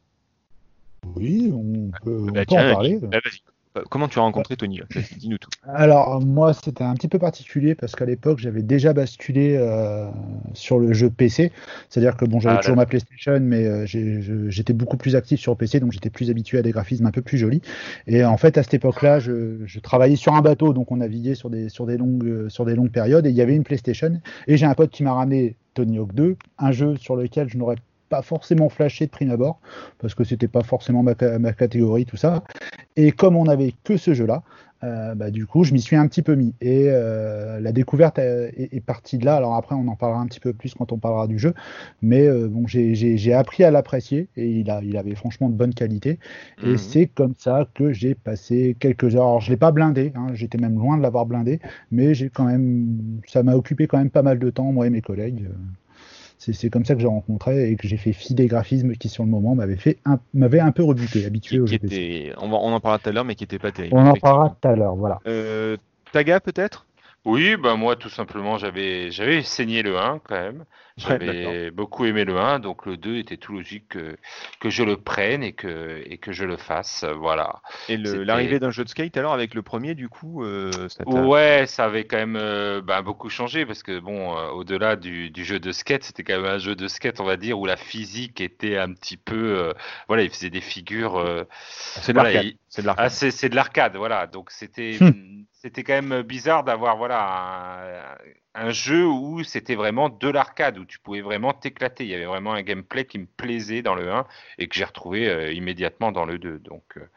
[1.15, 2.99] Oui, on peut, on Bah, peut en parler.
[3.01, 3.41] bah, vas-y.
[3.77, 4.81] Euh, Comment tu as rencontré Tony
[5.17, 5.49] Dis-nous tout.
[5.67, 10.07] Alors moi c'était un petit peu particulier parce qu'à l'époque j'avais déjà basculé euh,
[10.53, 11.51] sur le jeu PC,
[11.89, 15.55] c'est-à-dire que bon j'avais Ah, toujours ma PlayStation mais euh, j'étais beaucoup plus actif sur
[15.55, 17.61] PC donc j'étais plus habitué à des graphismes un peu plus jolis.
[18.07, 21.35] Et en fait à cette époque-là je, je travaillais sur un bateau donc on naviguait
[21.35, 23.25] sur des sur des longues sur des longues périodes.
[23.25, 24.19] Et il y avait une PlayStation.
[24.47, 27.57] Et j'ai un pote qui m'a ramené Tony Hawk 2, un jeu sur lequel je
[27.57, 27.75] n'aurais
[28.09, 29.59] pas forcément flashé de prime abord,
[29.99, 32.43] parce que c'était pas forcément ma, ca- ma catégorie, tout ça.
[32.95, 34.43] Et comme on avait que ce jeu-là,
[34.83, 36.53] euh, bah, du coup, je m'y suis un petit peu mis.
[36.61, 39.35] Et euh, la découverte euh, est, est partie de là.
[39.35, 41.55] Alors après, on en parlera un petit peu plus quand on parlera du jeu.
[42.03, 45.73] Mais euh, bon, j'ai- appris à l'apprécier et il, a, il avait franchement de bonne
[45.73, 46.19] qualité.
[46.61, 46.77] Et Mhm.
[46.77, 49.23] c'est comme ça que j'ai passé quelques heures.
[49.23, 51.59] Alors, je l'ai pas blindé, hein, j'étais même loin de l'avoir blindé,
[51.91, 54.89] mais j'ai quand même, ça m'a occupé quand même pas mal de temps, moi et
[54.91, 55.43] mes collègues.
[56.39, 59.23] C'est comme ça que j'ai rencontré et que j'ai fait fi des graphismes qui, sur
[59.23, 62.71] le moment, m'avaient fait un, un peu rebuté, habitué Qui, au était, on, va- on
[62.71, 63.97] en parlera tout à l'heure, mais qui était pas terrible.
[63.97, 65.19] On en parlera tout à l'heure, voilà.
[65.27, 65.77] Euh,
[66.11, 66.85] Taga peut-être?
[67.25, 70.63] Oui, ben moi tout simplement j'avais j'avais saigné le 1 quand même.
[70.97, 74.17] Ouais, J'avais beaucoup aimé le 1, donc le 2 était tout logique que,
[74.59, 77.03] que je le prenne et que, et que je le fasse.
[77.19, 77.61] Voilà.
[77.87, 81.65] Et l'arrivée d'un jeu de skate alors avec le premier, du coup, euh, ça Ouais,
[81.67, 85.45] ça avait quand même euh, bah, beaucoup changé parce que bon, euh, au-delà du, du
[85.45, 87.77] jeu de skate, c'était quand même un jeu de skate, on va dire, où la
[87.77, 89.73] physique était un petit peu,
[90.07, 91.17] voilà, il faisait des figures.
[91.17, 92.51] euh, c'est de voilà, l'arcade.
[92.53, 93.05] il- C'est de l'arcade.
[93.05, 94.27] Ah, c'est de l'arcade, voilà.
[94.27, 94.97] Donc c'était
[95.53, 97.21] c'était quand même bizarre d'avoir voilà
[98.13, 98.17] un,
[98.57, 102.03] un jeu où c'était vraiment de l'arcade où tu pouvais vraiment t'éclater.
[102.03, 104.25] Il y avait vraiment un gameplay qui me plaisait dans le 1
[104.57, 106.59] et que j'ai retrouvé euh, immédiatement dans le 2.
[106.59, 107.07] Donc euh,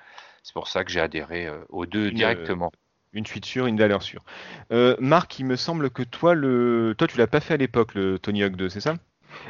[0.42, 2.70] c'est pour ça que j'ai adhéré euh, au 2 Une, directement.
[3.12, 4.22] Une suite sûre, une valeur sûre.
[4.70, 7.94] Euh, Marc, il me semble que toi, le, toi, tu l'as pas fait à l'époque,
[7.94, 8.94] le Tony Hawk 2, c'est ça?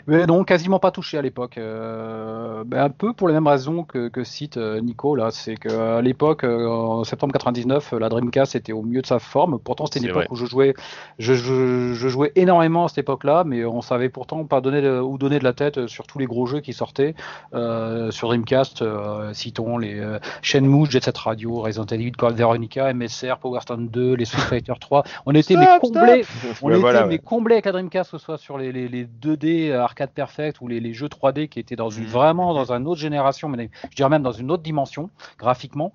[0.07, 1.59] Mais non, quasiment pas touché à l'époque.
[1.59, 5.57] Euh, ben, un peu pour les mêmes raisons que, que cite euh, Nico là, c'est
[5.57, 9.59] qu'à l'époque, euh, en septembre 99, la Dreamcast était au mieux de sa forme.
[9.59, 10.29] Pourtant, c'était une époque vrai.
[10.31, 10.75] où je jouais,
[11.19, 15.01] je, je- je jouais énormément à cette époque-là, mais on savait pourtant pas donner de-
[15.01, 17.14] où donner de la tête sur tous les gros jeux qui sortaient
[17.55, 18.83] euh, sur Dreamcast.
[18.83, 23.88] euh, citons les euh, Shenmue, Jet Set Radio, Resident Evil, Code Veronica, MSR, Power Stone
[23.88, 25.03] 2, les Street Fighter 3.
[25.27, 26.25] On était mais Stop, comblés.
[26.62, 27.19] On Ouais, était voilà, mais ouais.
[27.19, 30.61] comblé avec la Dreamcast, que ce soit sur les, les, les 2D euh, arcade perfect
[30.61, 32.11] ou les, les jeux 3D qui étaient dans une Mhm.
[32.11, 35.92] vraiment dans une autre génération, mais je dirais même dans une autre dimension graphiquement,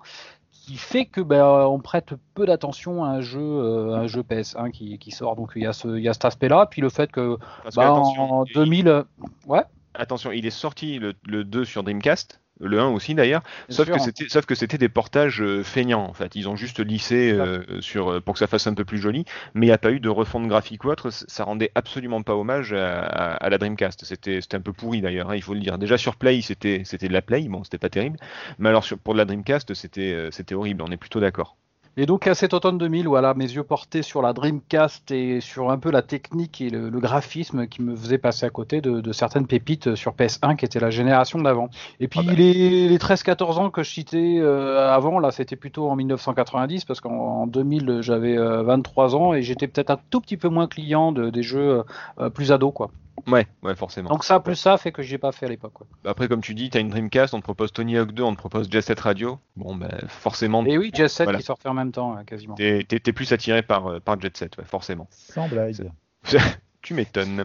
[0.50, 4.70] qui fait que ben, on prête peu d'attention à un jeu, euh, un jeu PS1
[4.70, 5.36] qui, qui sort.
[5.36, 7.38] Donc il y a ce, il y a cet aspect-là, puis le fait que
[7.76, 9.02] bah, attention, en il- 2000, euh,
[9.46, 9.62] ouais,
[9.94, 13.90] attention, il est sorti le, le 2 sur Dreamcast, le 1 aussi d'ailleurs, sauf sûr.
[13.90, 16.34] que c'était sauf que c'était des portages euh, feignants en fait.
[16.36, 19.24] Ils ont juste lissé euh, sur euh, pour que ça fasse un peu plus joli,
[19.54, 21.10] mais il n'y a pas eu de refonte graphique ou autre.
[21.10, 24.04] Ça rendait absolument pas hommage à, à- à la Dreamcast.
[24.04, 25.78] C'était c'était un peu pourri d'ailleurs, hein, il faut le dire.
[25.78, 28.18] Déjà sur Play, c'était c'était de la Play, bon, c'était pas terrible,
[28.58, 30.82] mais alors sur, pour de la Dreamcast, c'était c'était horrible.
[30.82, 31.56] On est plutôt d'accord.
[31.98, 35.70] Et donc à cet automne 2000, voilà, mes yeux portés sur la Dreamcast et sur
[35.70, 39.00] un peu la technique et le, le graphisme qui me faisait passer à côté de,
[39.00, 41.70] de certaines pépites sur PS1 qui était la génération d'avant.
[41.98, 42.34] Et puis Ah bah.
[42.34, 47.00] les, les 13-14 ans que je citais euh, avant, là c'était plutôt en 1990 parce
[47.00, 47.10] qu'en
[47.42, 51.12] en 2000 j'avais euh, 23 ans et j'étais peut-être un tout petit peu moins client
[51.12, 51.82] de, des jeux
[52.18, 52.90] euh, plus ados quoi.
[53.26, 54.08] Ouais, ouais, forcément.
[54.10, 55.72] Donc ça plus ça fait que j'ai pas fait à l'époque.
[55.72, 55.86] quoi.
[56.04, 58.38] Après, comme tu dis, t'as une Dreamcast, on te propose Tony Hawk 2, on te
[58.38, 59.38] propose Jet Set Radio.
[59.56, 61.38] Bon, ben forcément, Et oui, Jet Set Voilà.
[61.38, 62.54] qui sortait en même temps quasiment.
[62.54, 65.08] t'es t'es- t'es plus attiré par, euh, par Jet Set, ouais, forcément.
[65.10, 65.90] Sans blague.
[66.82, 67.44] Tu m'étonnes.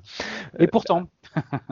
[0.59, 1.07] Et pourtant,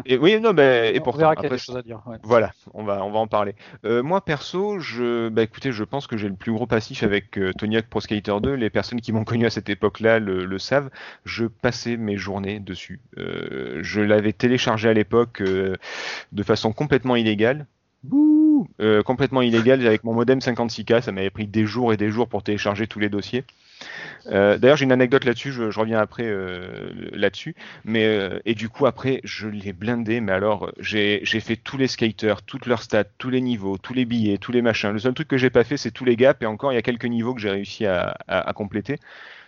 [0.06, 1.82] Et oui, non, mais et on pourtant, verra qu'il y a après, des choses à
[1.82, 2.02] dire.
[2.06, 2.18] ouais.
[2.24, 3.56] Voilà, on va, on va en parler.
[3.86, 7.38] Euh, moi, perso, je, bah, écoutez, je pense que j'ai le plus gros passif avec
[7.38, 8.54] euh, Tony Hawk Pro Skater 2.
[8.54, 10.90] Les personnes qui m'ont connu à cette époque-là le, le savent.
[11.26, 13.00] Je passais mes journées dessus.
[13.18, 15.76] Euh, je l'avais téléchargé à l'époque euh,
[16.32, 17.66] de façon complètement illégale.
[18.04, 18.68] Bouh
[19.06, 21.02] complètement illégale avec mon modem 56K.
[21.02, 23.46] Ça m'avait pris des jours et des jours pour télécharger tous les dossiers.
[24.28, 27.56] Euh, D'ailleurs, j'ai une anecdote là-dessus, je, reviens après euh, là-dessus.
[27.86, 30.22] Mais euh, et du coup, après, je l'ai blindé.
[30.22, 34.06] Mais alors, j'ai fait tous les skaters, toutes leurs stats, tous les niveaux, tous les
[34.06, 34.92] billets, tous les machins.
[34.92, 36.42] Le seul truc que j'ai pas fait, c'est tous les gaps.
[36.42, 38.16] Et encore, il y a quelques niveaux que j'ai réussi à,
[38.56, 38.98] compléter.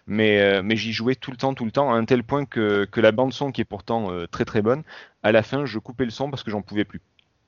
[0.08, 3.02] Mais, j'y jouais tout le temps, tout le temps, à un tel point que, que
[3.02, 4.84] la bande son, qui est pourtant très très bonne,
[5.24, 7.02] à la fin, je coupais le son parce que j'en pouvais plus.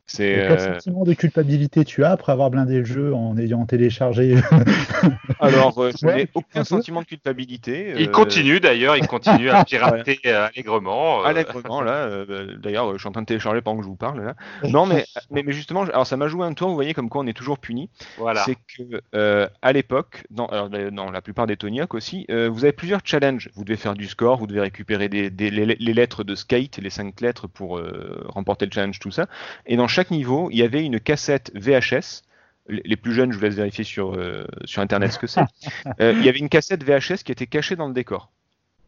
[0.05, 3.65] C'est quel euh, sentiment de culpabilité tu as après avoir blindé le jeu en ayant
[3.65, 4.35] téléchargé
[5.39, 7.93] alors, euh, je Ouais, n'ai un aucun sentiment de culpabilité.
[7.97, 11.21] Il euh, continue d'ailleurs, il continue à pirater allègrement.
[11.21, 12.05] euh, Allègrement là.
[12.07, 14.35] euh, D'ailleurs, je suis en train de télécharger pendant que je vous parle là.
[14.69, 16.67] Non, mais mais, mais justement, alors ça m'a joué un tour.
[16.69, 17.89] Vous voyez comme quoi on est toujours puni.
[18.17, 18.43] voilà.
[18.45, 22.49] C'est que euh, à l'époque, dans, alors, dans la plupart des Tony Hawk aussi, euh,
[22.49, 23.49] vous avez plusieurs challenges.
[23.55, 26.77] Vous devez faire du score, vous devez récupérer des, des- les, les lettres de skate,
[26.77, 29.27] les cinq lettres pour euh, remporter le challenge, tout ça.
[29.65, 32.23] Et dans chaque niveau, il y avait une cassette VHS.
[32.67, 35.45] Les plus jeunes, je vous laisse vérifier sur, euh, sur internet ce que c'est.
[36.01, 38.31] Euh, il y avait une cassette VHS qui était cachée dans le décor.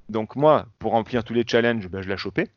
[0.10, 2.48] Donc moi, pour remplir tous les challenges, ben, je la chopais.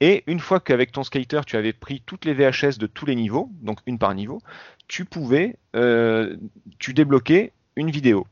[0.00, 3.14] Et une fois qu'avec ton skater, tu avais pris toutes les VHS de tous les
[3.14, 4.40] niveaux, donc une par niveau,
[4.86, 6.36] tu pouvais, euh,
[6.78, 8.26] tu débloquais une vidéo.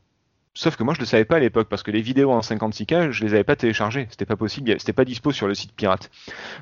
[0.57, 3.11] Sauf que moi je le savais pas à l'époque parce que les vidéos en 56K
[3.11, 6.09] je les avais pas téléchargées, c'était pas possible, c'était pas dispo sur le site pirate.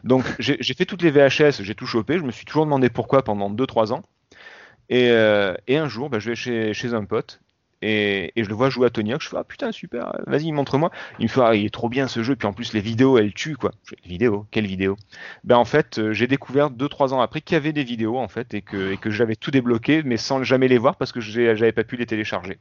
[0.04, 3.24] Donc j'ai fait toutes les VHS, j'ai tout chopé, je me suis toujours demandé pourquoi
[3.24, 4.04] pendant 2-3 ans.
[4.90, 7.40] Et, euh, et un jour, bah, je vais chez un pote
[7.86, 9.22] et, et je le vois jouer à Tony Hawk.
[9.22, 10.92] Je fais ah putain super, vas-y montre-moi.
[11.20, 12.36] Il me fait ah, il est trop bien ce jeu.
[12.36, 13.72] Puis en plus les vidéos elles tuent quoi.
[13.84, 14.96] Je fais, vidéo, quelle vidéo
[15.44, 18.28] Ben en fait euh, j'ai découvert 2-3 ans après qu'il y avait des vidéos en
[18.28, 21.20] fait et que, et que j'avais tout débloqué mais sans jamais les voir parce que
[21.22, 22.60] j'avais pas pu les télécharger.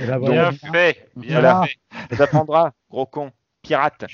[0.00, 0.50] Et là, voilà.
[0.52, 1.62] Bien fait, bien Voilà.
[1.64, 1.76] fait.
[2.10, 4.04] Ça t'apprendra, gros con, pirate.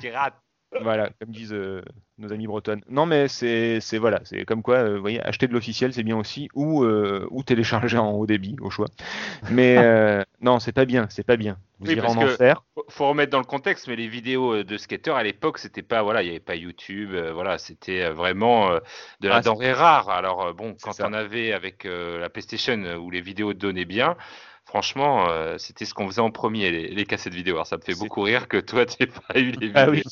[0.00, 0.34] Pirate.
[0.80, 1.82] Voilà, comme disent euh,
[2.18, 2.82] nos amis bretonnes.
[2.88, 6.16] Non, mais c'est, voilà, c'est comme quoi, euh, vous voyez, acheter de l'officiel, c'est bien
[6.16, 8.86] aussi, ou, euh, ou télécharger en haut débit, au choix.
[9.50, 9.76] Mais
[10.40, 11.58] non, c'est pas bien, c'est pas bien.
[11.80, 12.64] Vous Oui, irez en enfer.
[12.88, 16.22] Faut- remettre dans le contexte, mais les vidéos de skateurs à l'époque, c'était pas, voilà,
[16.22, 18.70] il n'y avait pas YouTube, voilà, c'était vraiment
[19.20, 20.08] de la Ah, denrée rare.
[20.08, 24.16] Alors bon, quand on avait avec la PlayStation où les vidéos donnaient bien,
[24.64, 27.54] franchement, euh, c'était ce qu'on faisait en premier, les, les cassettes vidéo.
[27.54, 29.72] Alors ça me fait beaucoup rire que toi, tu pas eu les vidéos.
[29.74, 30.02] Ah oui,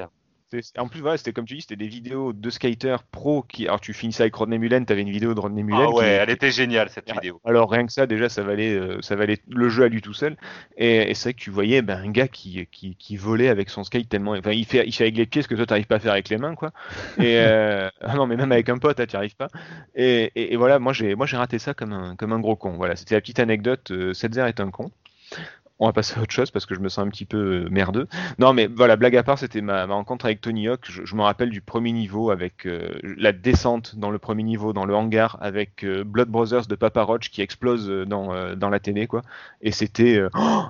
[0.00, 0.10] un
[0.78, 3.66] En plus, voilà, c'était comme tu dis, c'était des vidéos de skaters pro qui.
[3.66, 5.86] Alors, tu finissais avec Rodney Mullen, t'avais une vidéo de Rodney Mullen.
[5.88, 7.40] Ah ouais, qui- elle était géniale cette Ah, vidéo.
[7.44, 10.14] Alors rien que ça, déjà, ça valait, euh, ça valait le jeu à lui tout
[10.14, 10.36] seul.
[10.76, 13.70] Et, et c'est vrai que tu voyais ben, un gars qui, qui, qui volait avec
[13.70, 14.32] son skate tellement.
[14.32, 16.12] Enfin, il fait, il fait avec les pieds ce que toi t'arrives pas à faire
[16.12, 16.72] avec les mains, quoi.
[17.18, 19.48] Et euh, ah non, mais même avec un pote, tu arrives pas.
[19.94, 22.56] Et, et, et voilà, moi j'ai, moi j'ai raté ça comme un, comme un gros
[22.56, 22.72] con.
[22.76, 23.90] Voilà, c'était la petite anecdote.
[23.90, 24.90] Euh, Setzer est un con.
[25.80, 27.68] On va passer à autre chose parce que je me sens un petit peu euh,
[27.68, 28.06] merdeux.
[28.38, 30.86] Non, mais voilà, blague à part, c'était ma, rencontre avec Tony Hawk.
[30.88, 34.84] Je, me rappelle du premier niveau avec euh, la descente dans le premier niveau, dans
[34.84, 39.22] le hangar, avec euh, Blood Brothers de Papa Roach qui explose dans, la télé, quoi.
[39.62, 40.22] Et c'était.
[40.34, 40.62] oh,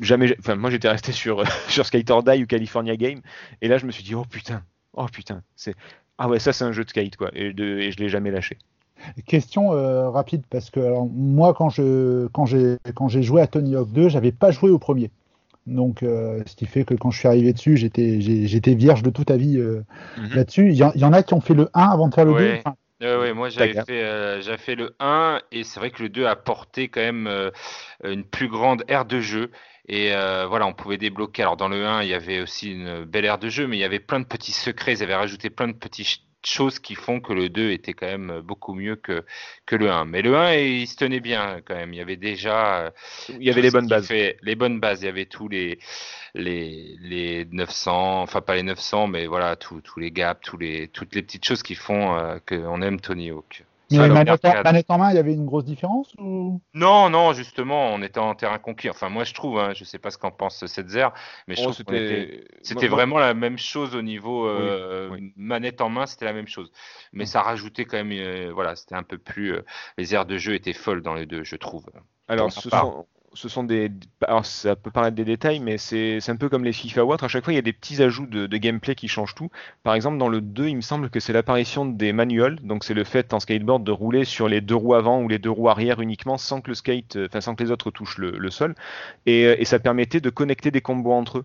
[0.00, 0.36] jamais.
[0.54, 3.22] Moi j'étais resté sur, sur Skate Die ou California Game.
[3.62, 5.74] Et là, je me suis dit, oh putain, oh putain, c'est.
[6.18, 7.30] Ah ouais, ça c'est un jeu de skate, quoi.
[7.32, 8.58] Et, de, et je l'ai jamais lâché.
[9.26, 13.46] Question euh, rapide parce que alors, moi quand je quand j'ai quand j'ai joué à
[13.46, 15.10] Tony Hawk 2, j'avais pas joué au premier.
[15.66, 19.30] Donc euh, ce qui fait que quand je suis arrivé dessus, j'étais vierge de toute
[19.30, 19.82] avis euh,
[20.16, 20.36] Mhm.
[20.36, 20.68] là-dessus.
[20.70, 22.24] Il y, en- il y en a qui ont fait le 1 avant de faire
[22.24, 22.38] le 2.
[22.38, 22.62] Ouais.
[22.64, 23.86] Enfin, Ouais, ouais, moi j'avais D'accord.
[23.86, 27.00] fait, euh, j'avais fait le 1 et c'est vrai que le 2 a porté quand
[27.00, 27.50] même euh,
[28.04, 29.50] une plus grande aire de jeu.
[29.88, 30.10] Et
[30.48, 31.42] voilà, on pouvait débloquer.
[31.42, 33.80] Alors dans le 1, il y avait aussi une belle aire de jeu, mais il
[33.80, 34.92] y avait plein de petits secrets.
[34.92, 38.06] Ils avaient rajouté plein de petites ch- choses qui font que le 2 était quand
[38.06, 39.24] même beaucoup mieux que,
[39.66, 40.04] que le 1.
[40.06, 41.92] Mais le 1, il se tenait bien quand même.
[41.92, 42.86] Il y avait déjà.
[42.86, 42.90] euh,
[43.28, 44.06] Il y avait les bonnes bases.
[44.08, 45.02] fait- les bonnes bases.
[45.02, 45.78] Il y avait tous les,
[46.34, 50.88] les, les 900, enfin pas les 900, mais voilà, tous tous les gaps, tous les,
[50.88, 53.64] toutes les petites choses qui font euh, qu'on aime Tony Hawk.
[53.98, 54.64] Mais manette, en, l'arcade.
[54.64, 56.60] manette en main, il y avait une grosse différence ou?
[56.74, 58.88] Non, non, justement, on était en terrain conquis.
[58.90, 61.08] Enfin, moi, je trouve, hein, je sais pas ce qu'en pense Setzer,
[61.48, 65.32] mais je Oh, trouve était- c'était vraiment la même chose au niveau euh, oui.
[65.36, 66.70] manette en main, c'était la même chose.
[67.12, 69.54] Mais ça rajoutait quand même, euh, voilà, c'était un peu plus.
[69.54, 69.62] euh,
[69.98, 71.86] les aires de jeu étaient folles dans les deux, je trouve.
[72.28, 73.90] Alors, ce sont, ce sont des.
[74.22, 77.24] Alors, ça peut paraître des détails, mais c'est un peu comme les FIFA ou autres.
[77.24, 79.50] À chaque fois, il y a des petits ajouts de, gameplay qui changent tout.
[79.82, 82.60] Par exemple, dans le 2, il me semble que c'est l'apparition des manuals.
[82.62, 85.38] Donc, c'est le fait en skateboard de rouler sur les deux roues avant ou les
[85.38, 88.50] deux roues arrière uniquement sans que le skate, euh, sans que les autres touchent le,
[88.50, 88.74] sol.
[89.28, 91.44] Euh, et ça permettait de connecter des combos entre eux.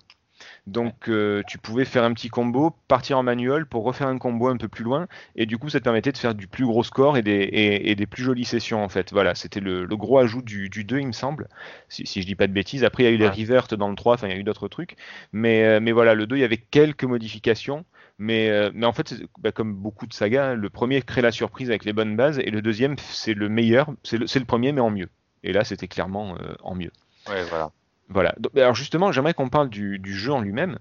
[0.68, 4.48] Donc, euh, tu pouvais faire un petit combo, partir en manuel pour refaire un combo
[4.48, 6.84] un peu plus loin, et du coup, ça te permettait de faire du plus gros
[6.84, 9.12] score et des, et, et des plus jolies sessions en fait.
[9.12, 11.48] Voilà, c'était le, le gros ajout du, du 2, il me semble,
[11.88, 12.84] si, si je dis pas de bêtises.
[12.84, 14.44] Après, il y a eu les reverts dans le 3, enfin, il y a eu
[14.44, 14.96] d'autres trucs,
[15.32, 17.86] mais, euh, mais voilà, le 2, il y avait quelques modifications.
[18.18, 21.70] Mais, euh, mais en fait, bah, comme beaucoup de sagas, le premier crée la surprise
[21.70, 24.90] avec les bonnes bases, et le deuxième, c'est le meilleur, c'est le, premier, mais en
[24.90, 25.10] mieux.
[25.44, 26.92] Et là, c'était clairement euh, en mieux.
[27.28, 27.72] Ouais, voilà.
[28.10, 28.36] Voilà.
[28.56, 30.78] Alors justement, j'aimerais qu'on parle du, jeu en lui-même.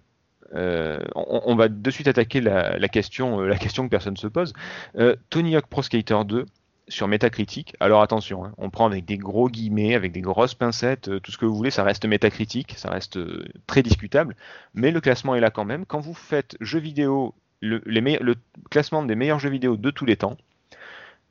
[0.55, 4.53] Euh, on, va de suite attaquer la, question, euh, la question que personne se pose.
[4.97, 6.47] Euh, Tony Hawk Pro Skater 2
[6.87, 7.75] sur Metacritic.
[7.81, 11.39] Alors attention, hein, on prend avec des gros guillemets, avec des grosses pincettes, tout ce
[11.39, 11.71] que vous voulez.
[11.71, 13.19] Ça reste Metacritic, ça reste
[13.67, 14.37] très discutable,
[14.75, 15.87] mais le classement est là quand même.
[15.87, 18.35] Quand vous faites jeux vidéo, le
[18.71, 20.37] classement des meilleurs jeux vidéo de tous les temps,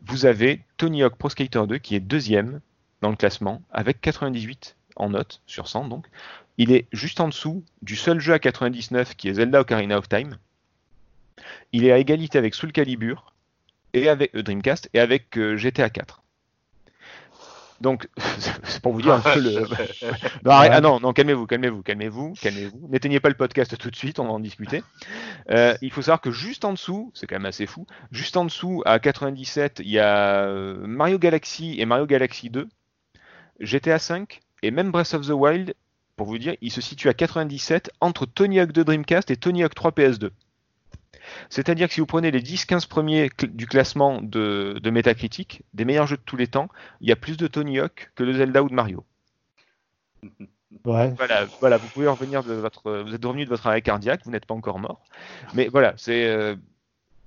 [0.05, 2.59] vous avez Tony Hawk Pro Skater 2 qui est deuxième
[3.01, 6.07] dans le classement avec 98 en note sur 100 donc.
[6.57, 10.07] Il est juste en dessous du seul jeu à 99 qui est Zelda Ocarina of
[10.07, 10.37] Time.
[11.71, 13.33] Il est à égalité avec Soul Calibur
[13.93, 16.21] et avec euh, Dreamcast et avec euh, GTA 4.
[17.81, 18.07] Donc
[18.63, 19.61] c'est pour vous dire un peu le.
[20.45, 22.87] Non, arrête- ah non, non, calmez-vous, calmez-vous, calmez-vous, calmez-vous.
[22.89, 24.83] N'éteignez pas le podcast tout de suite, on va en discuter.
[25.49, 28.45] Euh, il faut savoir que juste en dessous, c'est quand même assez fou, juste en
[28.45, 30.47] dessous à 97, il y a
[30.85, 32.69] Mario Galaxy et Mario Galaxy 2,
[33.59, 35.75] GTA 5 et même Breath of the Wild.
[36.15, 39.63] Pour vous dire, il se situe à 97 entre Tony Hawk 2 Dreamcast et Tony
[39.63, 40.29] Hawk 3 PS2.
[41.49, 45.85] C'est-à-dire que si vous prenez les 10-15 premiers cl- du classement de, de Metacritic, des
[45.85, 46.67] meilleurs jeux de tous les temps,
[47.01, 49.05] il y a plus de Tony Hawk que de Zelda ou de Mario.
[50.85, 51.13] Ouais.
[51.17, 54.31] Voilà, voilà, vous pouvez revenir de votre, vous êtes revenu de votre arrêt cardiaque, vous
[54.31, 55.03] n'êtes pas encore mort.
[55.53, 56.55] Mais voilà, c'est euh,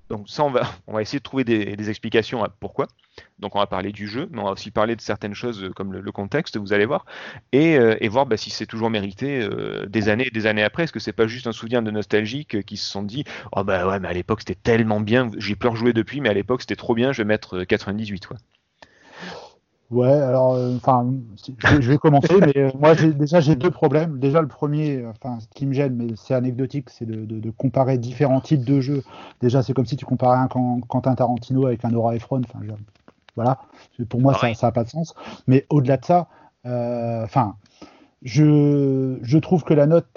[0.09, 2.87] donc ça, on va, on essayer de trouver des, explications à pourquoi.
[3.39, 5.69] Donc on va parler du jeu, mais on va aussi parler de certaines choses euh,
[5.71, 7.05] comme le, contexte, vous allez voir,
[7.51, 10.83] et, euh, voir bah, si c'est toujours mérité euh, des années et des années après.
[10.83, 13.87] Est-ce que c'est pas juste un souvenir de nostalgique qui se sont dit, oh bah
[13.87, 16.75] ouais, mais à l'époque c'était tellement bien, j'ai plus rejoué depuis, mais à l'époque c'était
[16.75, 18.37] trop bien, je vais mettre euh, 98 quoi.
[19.89, 21.09] Ouais, alors, euh, enfin,
[21.79, 24.19] je, vais- commencer, mais euh, moi, déjà, j'ai deux problèmes.
[24.19, 27.49] Déjà, le premier, enfin, ce qui me gêne, mais c'est anecdotique, c'est de, de- de
[27.51, 29.01] comparer différents types de jeux.
[29.41, 32.41] Déjà, c'est comme si tu comparais un Quentin Tarantino avec un Nora Ephron.
[32.43, 32.59] Enfin,
[33.35, 33.59] voilà,
[34.09, 35.15] pour moi, ça n'a pas de sens.
[35.47, 36.27] Mais au-delà de ça,
[36.65, 37.55] euh, enfin,
[38.23, 40.07] je, je trouve que la note,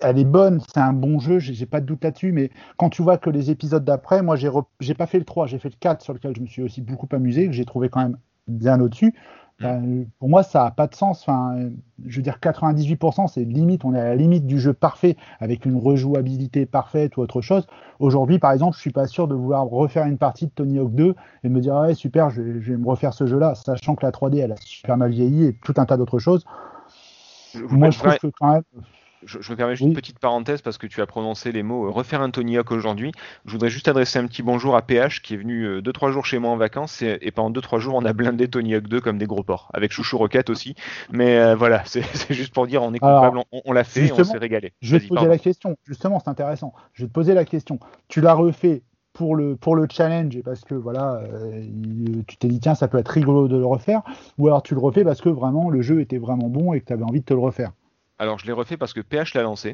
[0.00, 3.02] elle est bonne, c'est un bon jeu, j'ai pas de doute là-dessus, mais quand tu
[3.02, 6.02] vois que les épisodes d'après, moi, j'ai pas fait le 3, j'ai fait le 4
[6.02, 8.16] sur lequel je me suis aussi beaucoup amusé, que j'ai trouvé quand même
[8.50, 9.14] bien au-dessus.
[9.60, 11.20] Ben, pour moi, ça n'a pas de sens.
[11.20, 11.70] Enfin, euh,
[12.06, 13.84] je veux dire, 98%, c'est limite.
[13.84, 17.66] On est à la limite du jeu parfait avec une rejouabilité parfaite ou autre chose.
[17.98, 20.94] Aujourd'hui, par exemple, je suis pas sûr de vouloir refaire une partie de Tony Hawk
[20.94, 23.54] 2 et me dire, ah ouais, super, je vais, je vais me refaire ce jeu-là,
[23.54, 26.46] sachant que la 3D, elle a super mal vieilli et tout un tas d'autres choses.
[27.68, 28.62] Moi, je trouve que quand même,
[29.24, 29.88] Je, je me permets juste Oui.
[29.90, 32.70] une petite parenthèse parce que tu as prononcé les mots euh, refaire un Tony Hawk
[32.72, 33.12] aujourd'hui.
[33.44, 36.38] Je voudrais juste adresser un petit bonjour à PH qui est venu 2-3 jours chez
[36.38, 39.18] moi en vacances et, et pendant 2-3 jours on a blindé Tony Hawk 2 comme
[39.18, 40.74] des gros porcs avec Chouchou Rocket aussi.
[41.12, 42.02] Mais euh, voilà, c'est
[42.32, 44.72] juste pour dire on est Alors, coupable, on, on l'a fait et on s'est régalé.
[44.80, 45.30] Je vais te poser pardon.
[45.30, 45.76] la question.
[45.84, 46.72] Justement, c'est intéressant.
[46.94, 47.78] Je vais te poser la question.
[48.08, 52.36] Tu l'as refait pour le, pour le challenge et parce que voilà, euh, il- tu
[52.38, 54.02] t'es dit tiens, ça peut être rigolo de le refaire,
[54.38, 56.86] ou alors tu le refais parce que vraiment le jeu était vraiment bon et que
[56.86, 57.72] tu avais envie de te le refaire.
[58.20, 59.72] Alors je l'ai refait parce que PH l'a lancé.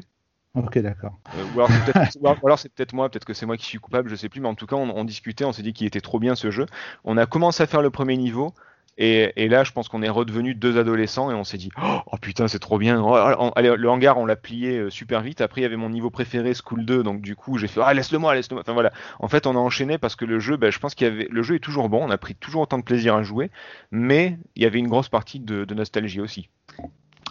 [0.55, 1.19] Ok, d'accord.
[1.35, 4.29] Euh, ou alors c'est peut-être moi, peut-être que c'est moi qui suis coupable, je sais
[4.29, 6.33] plus, mais en tout cas on, on discutait, on s'est dit qu'il était trop bien
[6.33, 6.65] ce jeu.
[7.03, 8.53] On a commencé à faire le premier niveau.
[8.99, 12.17] Et, et là, je pense qu'on est redevenu deux adolescents et on s'est dit Oh
[12.19, 12.99] putain, c'est trop bien.
[12.99, 15.41] Oh, oh, allez, le hangar, on l'a plié euh, super vite.
[15.41, 17.03] Après, il y avait mon niveau préféré, School 2.
[17.03, 18.63] Donc, du coup, j'ai fait Ah, laisse-le moi, laisse-le moi.
[18.65, 18.91] Enfin, voilà.
[19.19, 21.27] En fait, on a enchaîné parce que le jeu, ben, je pense qu'il y avait.
[21.29, 22.03] Le jeu est toujours bon.
[22.03, 23.51] On a pris toujours autant de plaisir à jouer.
[23.91, 26.49] Mais il y avait une grosse partie de, de nostalgie aussi.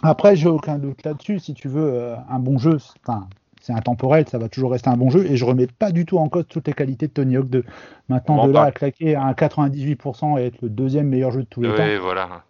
[0.03, 1.39] Après, j'ai aucun doute là-dessus.
[1.39, 5.09] Si tu veux euh, un bon jeu, c'est- intemporel, ça va toujours rester un bon
[5.09, 5.25] jeu.
[5.25, 7.63] Et je remets pas du tout en cause toutes les qualités de Tony Hawk 2.
[7.67, 11.41] On Maintenant, de là à claquer à un 98% et être le deuxième meilleur jeu
[11.41, 12.43] de tous les temps, Oui, voilà.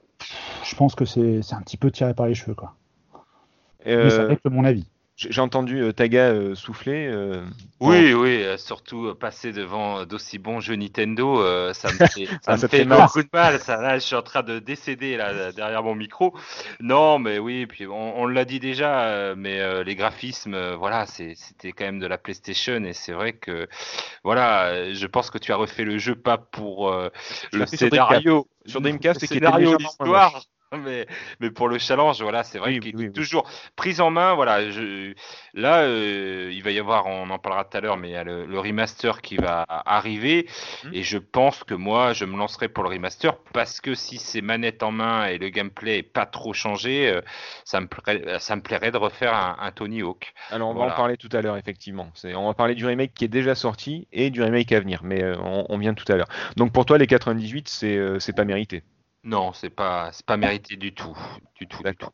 [0.63, 2.53] je pense que c'est c'est un petit peu tiré par les cheveux.
[2.53, 2.75] Quoi.
[3.87, 4.85] Euh, Mais ça reste mon avis.
[5.17, 7.07] J'ai entendu euh, Taga euh, souffler.
[7.07, 7.43] euh,
[7.79, 11.41] Oui, oui, surtout passer devant d'aussi bons jeux Nintendo,
[11.73, 13.01] ça me fait, ça Ah, me ça fait fait mal.
[13.01, 13.59] beaucoup de mal.
[13.59, 16.35] Ça, là, je suis en train de décéder là derrière mon micro.
[16.79, 21.85] Non, mais oui, puis on, on l'a dit déjà, mais les graphismes, voilà, c'était quand
[21.85, 23.67] même de la PlayStation et c'est vrai que,
[24.23, 29.21] voilà, je pense que tu as refait le jeu pas pour le scénario, Sur Dreamcast,
[29.21, 30.43] le scénario, l'histoire.
[30.77, 31.07] Mais,
[31.39, 33.13] mais pour le challenge, voilà, c'est vrai Oui, qu'il oui, est oui.
[33.13, 34.33] toujours prise en main.
[34.33, 35.13] Voilà, je,
[35.53, 38.17] là, euh, il va y avoir, on en parlera tout à l'heure, mais il y
[38.17, 40.45] a le, le remaster qui va arriver.
[40.83, 40.93] Mhm.
[40.93, 44.41] Et je pense que moi, je me lancerai pour le remaster parce que si c'est
[44.41, 47.21] manette en main et le gameplay est pas trop changé, euh,
[47.63, 50.33] ça me plairait, ça me plairait de refaire un, un Tony Hawk.
[50.51, 52.11] Alors on va en parler tout à l'heure effectivement.
[52.35, 55.23] On va parler du remake qui est déjà sorti et du remake à venir, mais
[55.23, 56.27] euh, on, on vient tout à l'heure.
[56.57, 58.83] Donc pour toi les 98 c'est euh, c'est pas mérité.
[59.27, 61.17] Non, c'est pas, c'est pas mérité du tout,
[61.55, 62.11] du tout, du tout.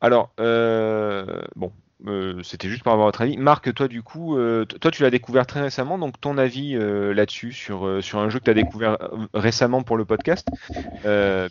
[0.00, 1.70] Alors euh, bon,
[2.06, 3.36] euh, c'était juste pour avoir votre avis.
[3.38, 7.14] Marc, toi du coup, euh, toi tu l'as découvert très récemment, donc ton avis euh,
[7.14, 8.98] là-dessus sur sur un jeu que tu as découvert
[9.32, 10.46] récemment pour le podcast,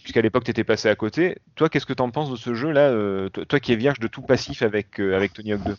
[0.03, 1.37] puisqu'à l'époque tu étais passé à côté.
[1.55, 3.75] Toi qu'est-ce que tu en penses de ce jeu là, euh, toi, toi qui es
[3.75, 5.75] vierge de tout passif avec avec Tony Hawk 2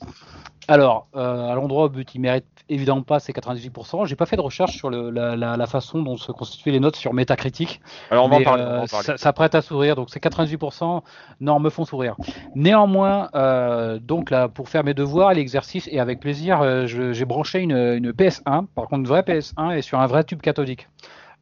[0.68, 4.07] Alors, à l'endroit où but, il mérite évidemment pas ces 98%.
[4.07, 6.81] J'ai pas fait de recherche sur le- la, la- la façon dont se constituaient les
[6.81, 7.81] notes sur Metacritic.
[8.11, 8.62] Alors on va en mais, parler.
[8.64, 9.05] on va en parler.
[9.07, 11.02] ça, ça prête à sourire, donc ces 98%,
[11.40, 12.16] non, me font sourire.
[12.57, 13.29] Néanmoins,
[14.02, 17.77] donc là, pour faire mes devoirs et l'exercice, et avec plaisir, euh, j'ai branché une,
[17.77, 20.88] une PS1, par contre une vraie PS1 et sur un vrai tube cathodique.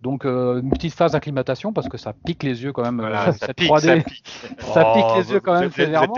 [0.05, 2.99] Donc euh, une petite phase d'acclimatation parce que ça pique les yeux quand même.
[3.01, 3.81] Voilà, euh, ça pique, 3D.
[3.81, 4.35] ça pique.
[4.61, 6.15] Ça pique les Oh, yeux quand même sévèrement.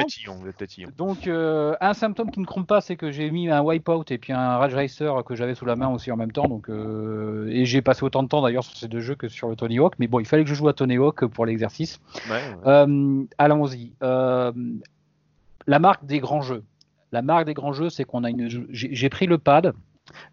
[0.97, 4.19] Donc, euh, un symptôme qui ne trompe pas, c'est que j'ai mis un wipeout et
[4.19, 6.49] puis un Rage Racer que j'avais sous la main aussi en même temps.
[6.49, 9.49] Donc, euh, et j'ai passé autant de temps d'ailleurs sur ces deux jeux que sur
[9.49, 9.95] le Tony Hawk.
[10.01, 12.01] Mais bon, il fallait que je joue à Tony Hawk pour l'exercice.
[12.29, 13.27] Ouais, ouais.
[13.39, 13.93] Allons-y.
[15.69, 16.65] La marque des grands jeux.
[17.12, 18.49] La marque des grands jeux, c'est qu'on a une.
[18.71, 19.73] J'ai pris le pad.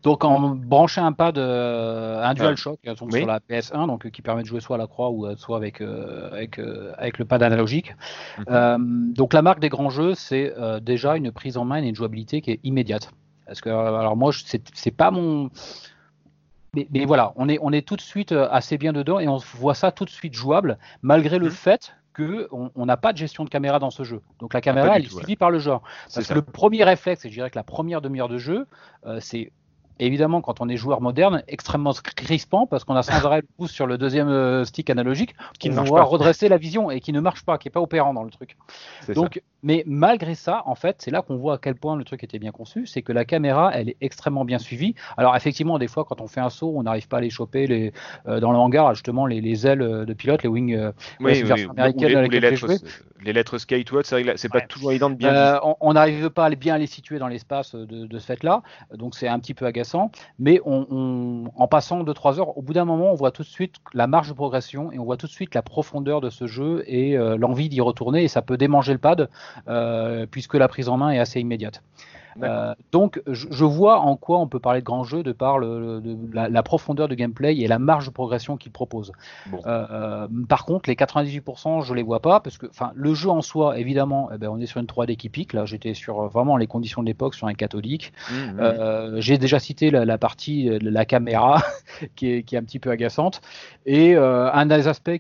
[0.04, 3.18] Donc en branchant un pad, euh, un DualShock euh, Oui.
[3.20, 5.36] sur la PS1, donc euh, qui permet de jouer soit à la croix ou euh,
[5.36, 6.60] soit avec euh, avec
[6.98, 7.96] avec le pad analogique.
[8.48, 9.14] Mhm.
[9.14, 12.42] Donc la marque des grands jeux, c'est déjà une prise en main et une jouabilité
[12.42, 13.12] qui est immédiate.
[13.48, 15.50] Parce que alors moi, c'est pas mon
[16.76, 19.38] mais, mais voilà, on est, on est tout de suite assez bien dedans et on
[19.38, 21.52] voit ça tout de suite jouable, malgré le Mhm.
[21.52, 24.22] fait que on on n'a pas de gestion de caméra dans ce jeu.
[24.40, 25.18] Donc la Ah, caméra, elle est ouais.
[25.18, 25.82] suivie par le joueur.
[26.08, 28.68] C'est Parce que le premier réflexe, et je dirais que la première demi-heure de jeu,
[29.06, 29.52] euh, c'est
[30.00, 33.72] évidemment quand on est joueur moderne, extrêmement crispant parce qu'on a sans arrêt le pouce
[33.72, 36.10] sur le deuxième euh, stick analogique Qui ne pour pouvoir pas.
[36.10, 38.58] redresser la vision et qui ne marche pas, qui est pas opérant dans le truc.
[39.02, 39.22] C'est ça.
[39.64, 42.40] Mais malgré ça, en fait, c'est là qu'on voit à quel point le truc était
[42.40, 44.94] bien conçu, c'est que la caméra, elle est extrêmement bien suivie.
[45.18, 47.66] Alors effectivement, des fois, quand on fait un saut, on n'arrive pas à les choper
[47.68, 47.94] les,
[48.28, 50.76] euh, dans le hangar, justement les, les ailes euh, de pilote, les wings.
[50.76, 52.68] euh, Oui, c'est oui, ou- les, ou les lettres,
[53.24, 54.68] les lettres ou autre, c'est vrai que là, c'est pas Ouais.
[54.68, 57.74] toujours évident de bien euh, on- n'arrive pas à les- bien les situer dans l'espace
[57.76, 58.62] de, de ce fait-là,
[58.94, 60.12] donc c'est un petit peu agaçant.
[60.40, 63.48] Mais on, on- en passant 2-3 heures, au bout d'un moment, on voit tout de
[63.48, 66.48] suite la marge de progression et on voit tout de suite la profondeur de ce
[66.48, 68.24] jeu et euh, l'envie d'y retourner.
[68.24, 69.28] Et ça peut démanger le pad euh,
[70.32, 71.84] puisque la prise en main est assez immédiate.
[72.42, 75.60] Euh, donc, je, je vois en quoi on peut parler de grand jeu de par
[75.60, 79.12] le- de la, la profondeur de gameplay et la marge de progression qu'il propose.
[79.52, 79.60] Bon.
[79.66, 83.30] Euh, euh, par contre, les 98%, je les vois pas parce que, enfin, le jeu
[83.30, 85.54] en soi, évidemment, eh ben, on est sur une 3D qui pique.
[85.54, 88.14] Là, j'étais sur vraiment les conditions de l'époque sur un catholique.
[88.60, 91.62] Euh, J'ai déjà cité la, la partie euh, la caméra
[92.16, 93.42] qui, est, qui est un petit peu agaçante.
[93.86, 95.20] Et un des aspects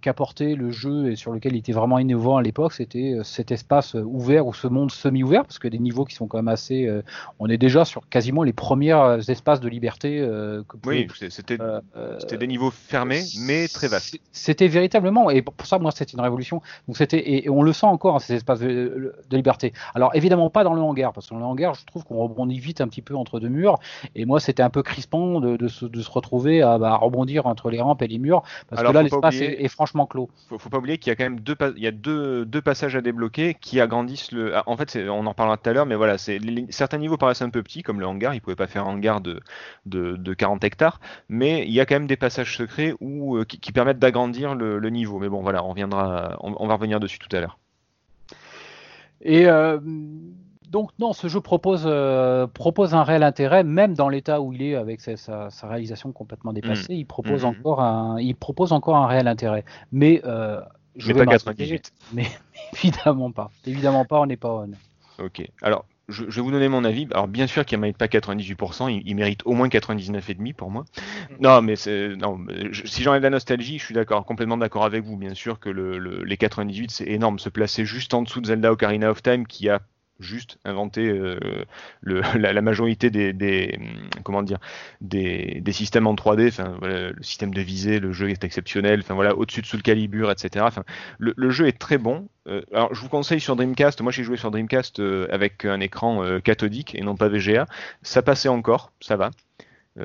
[0.00, 3.94] qu'apportait le jeu et sur lequel il était vraiment innovant à l'époque, c'était cet espace
[3.94, 6.86] ouvert ou ce monde semi-ouvert, parce que des niveaux qui sont quand même assez.
[6.86, 7.02] euh,
[7.38, 11.80] on est déjà sur quasiment les premiers espaces de liberté euh, que Oui, c'était euh,
[11.96, 14.16] euh, c'était des niveaux fermés, mais très vastes.
[14.32, 16.62] C'était véritablement, et pour ça, moi, c'était une révolution.
[16.88, 19.74] Donc c'était, et, et on le sent encore, hein, ces espaces de, de liberté.
[19.94, 22.58] Alors évidemment pas dans le hangar, parce que dans le hangar, je trouve qu'on rebondit
[22.58, 23.78] vite un petit peu entre deux murs.
[24.14, 26.96] Et moi, c'était un peu crispant de, de se, de se retrouver à, bah, à
[26.96, 30.30] rebondir entre les rampes et les murs, parce Alors, que là, l'espace est, franchement clos.
[30.48, 32.62] faut, faut pas oublier qu'il y a quand même deux, il y a deux, deux
[32.62, 34.56] passages à débloquer qui agrandissent le.
[34.56, 37.16] ah, En fait, on en parlera tout à l'heure, mais voilà, c'est les- certains niveaux
[37.16, 38.34] paraissent un peu petits, comme le hangar.
[38.34, 39.40] Ils pouvaient pas faire un hangar de,
[39.86, 43.44] de, de 40 hectares, mais il y a quand même des passages secrets où, euh,
[43.44, 45.18] qui, qui permettent d'agrandir le, le niveau.
[45.18, 47.58] Mais bon, voilà, on reviendra, on, on va revenir dessus tout à l'heure.
[49.22, 49.78] Et euh,
[50.70, 54.62] donc non, ce jeu propose euh, propose un réel intérêt, même dans l'état où il
[54.62, 57.48] est avec sa, sa- sa réalisation complètement dépassée, il propose Mhm.
[57.50, 59.64] encore un il propose encore un réel intérêt.
[59.92, 60.60] Mais euh,
[60.96, 61.80] je Mais vais pas m'arrêter.
[61.80, 61.92] 98.
[62.14, 62.26] Mais
[62.82, 63.50] évidemment pas.
[63.66, 64.70] Évidemment pas, on n'est pas on.
[65.24, 65.42] Ok.
[65.60, 67.06] Alors, je, je vais vous donner mon avis.
[67.12, 70.70] Alors, bien sûr qu'il ne mérite pas 98%, il, il mérite au moins 99,5% pour
[70.70, 70.84] moi.
[71.40, 71.74] Non, mais
[72.16, 72.38] non,
[72.70, 75.16] je- si j'enlève la nostalgie, je suis d'accord, complètement d'accord avec vous.
[75.16, 77.38] Bien sûr que le, le- les 98, c'est énorme.
[77.38, 79.80] Se placer juste en dessous de Zelda Ocarina of Time, qui a
[80.20, 81.38] juste inventé euh,
[82.02, 84.58] la, majorité des, hum, comment dire
[85.00, 89.00] des, des systèmes en 3D enfin voilà, le système de visée le jeu est exceptionnel.
[89.00, 90.66] Enfin voilà au-dessus de Soul Calibur etc
[91.18, 92.28] le, jeu est très bon.
[92.46, 95.80] Euh, alors je vous conseille sur Dreamcast moi j'ai joué sur Dreamcast euh, avec un
[95.80, 97.66] écran cathodique et non pas VGA
[98.02, 99.30] ça passait encore ça va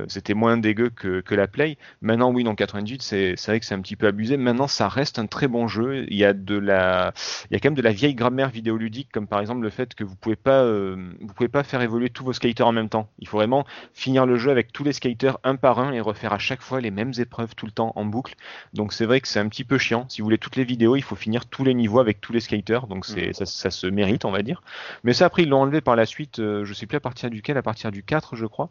[0.08, 1.78] c'était moins dégueu que, que la Play.
[2.02, 4.38] Maintenant, oui, non, 98, c'est vrai que c'est un petit peu abusé.
[4.38, 6.06] Maintenant, ça reste un très bon jeu.
[6.10, 7.14] Il y a de la,
[7.50, 9.94] il y a quand même de la vieille grammaire vidéoludique, comme par exemple le fait
[9.96, 12.90] que vous pouvez pas, euh, vous pouvez pas faire évoluer tous vos skaters en même
[12.90, 13.10] temps.
[13.20, 16.34] Il faut vraiment finir le jeu avec tous les skaters un par un et refaire
[16.34, 18.36] à chaque fois les mêmes épreuves tout le temps en boucle.
[18.74, 20.06] Donc c'est vrai que c'est un petit peu chiant.
[20.10, 22.40] Si vous voulez toutes les vidéos, il faut finir tous les niveaux avec tous les
[22.40, 22.88] skaters.
[22.88, 24.62] Donc c'est, ça, ça se mérite, on va dire.
[25.04, 26.40] Mais ça, après, ils l'ont enlevé par la suite.
[26.40, 28.70] euh, je sais plus à partir duquel, à partir du 4, je crois.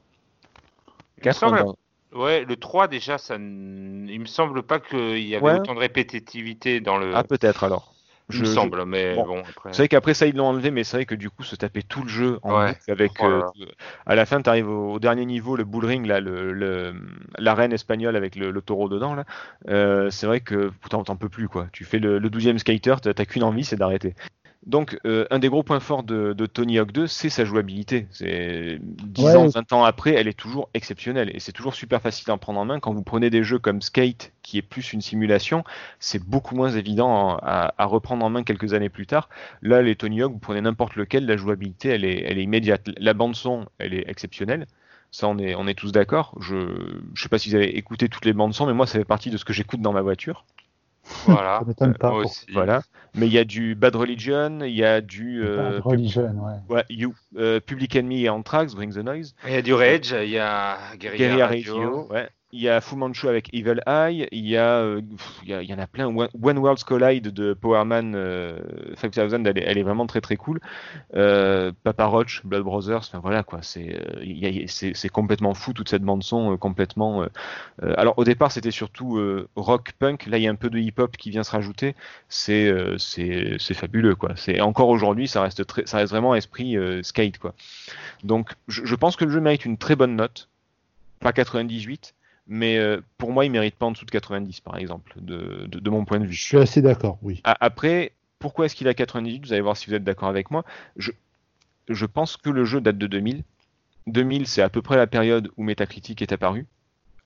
[1.25, 1.77] Il me 4, semble- dans-
[2.15, 5.55] Ouais, le 3 déjà, ça, n- il me semble pas qu'il y avait Ouais.
[5.59, 7.11] autant de répétitivité dans le.
[7.15, 7.93] Ah, peut-être alors.
[8.31, 9.27] il Je- me je- semble, mais bon.
[9.27, 9.71] bon, après.
[9.73, 11.83] C'est vrai qu'après ça ils l'ont enlevé, mais c'est vrai que du coup se taper
[11.83, 12.69] tout le jeu en Ouais.
[12.73, 13.43] boucle avec Oh euh,
[14.07, 16.95] à la fin tu arrives au, au dernier niveau, le bull ring là, le,
[17.39, 19.25] l'arène espagnole avec le, le taureau dedans là.
[19.69, 21.67] Euh, c'est vrai que putain t'en peux plus quoi.
[21.73, 24.15] Tu fais le, le 12e skater, t'as qu'une envie, c'est d'arrêter.
[24.67, 28.07] Donc euh, un des gros points forts de, de Tony Hawk 2, c'est sa jouabilité.
[28.11, 29.37] C'est 10 Ouais.
[29.37, 32.61] ans, 20 ans après, elle est toujours exceptionnelle et c'est toujours super facile à prendre
[32.61, 32.81] en main.
[32.81, 35.65] Quand vous prenez des jeux comme Skate, qui est plus une simulation,
[35.99, 39.29] c'est beaucoup moins évident à, à reprendre en main quelques années plus tard.
[39.61, 42.89] Là, les Tony Hawk, vous prenez n'importe lequel, la jouabilité, elle est, elle est immédiate.
[42.99, 44.67] La bande son, elle est exceptionnelle.
[45.11, 46.35] Ça, on est, on est tous d'accord.
[46.41, 46.57] Je,
[47.15, 49.05] je sais pas si vous avez écouté toutes les bandes son, mais moi, ça fait
[49.05, 50.45] partie de ce que j'écoute dans ma voiture.
[51.27, 51.59] Voilà.
[51.61, 52.11] Ça m'étonne pas.
[52.11, 52.47] Moi pour- aussi.
[52.53, 52.83] Voilà.
[53.15, 56.75] Mais il y a du Bad Religion, il y a du euh, Bad Religion, ouais.
[56.77, 60.15] ouais, you, euh, Public Enemy et Anthrax, Bring the Noise, Il y a du Rage,
[60.23, 61.75] il y a Guerrilla Radio.
[61.77, 62.29] Radio, ouais.
[62.55, 65.03] Il y a Fu Manchu avec Evil Eye, il y a, euh,
[65.43, 66.07] il y, a- il y en a plein.
[66.07, 68.61] One Worlds Collide de Powerman euh,
[68.97, 70.61] 5000, elle est, elle est vraiment très très cool.
[71.17, 76.23] Euh, Papa Roach, Blood Brothers, enfin voilà quoi, c'est euh, complètement fou toute cette bande
[76.23, 77.25] son, euh, complètement.
[77.83, 79.21] alors au départ c'était surtout
[79.57, 81.97] rock punk, là il y a un peu de hip hop qui vient se rajouter.
[82.29, 84.35] C'est c'est fabuleux quoi.
[84.61, 87.55] Encore aujourd'hui ça reste très, ça reste vraiment esprit skate quoi.
[88.23, 90.49] Donc je pense que le jeu mérite une très bonne note,
[91.19, 92.15] pas 98
[92.47, 95.79] mais euh, pour moi, il mérite pas en dessous de 90, par exemple, de, de,
[95.79, 96.37] de mon point de Je vue.
[96.37, 97.41] suis assez d'accord, oui.
[97.45, 100.51] A- Après, pourquoi est-ce qu'il a 98 Vous allez voir si vous êtes d'accord avec
[100.51, 100.65] moi.
[100.97, 101.13] Je,
[101.89, 103.45] je pense que le jeu date de 2000.
[104.07, 106.67] 2000, c'est à peu près la période où Metacritic est apparu.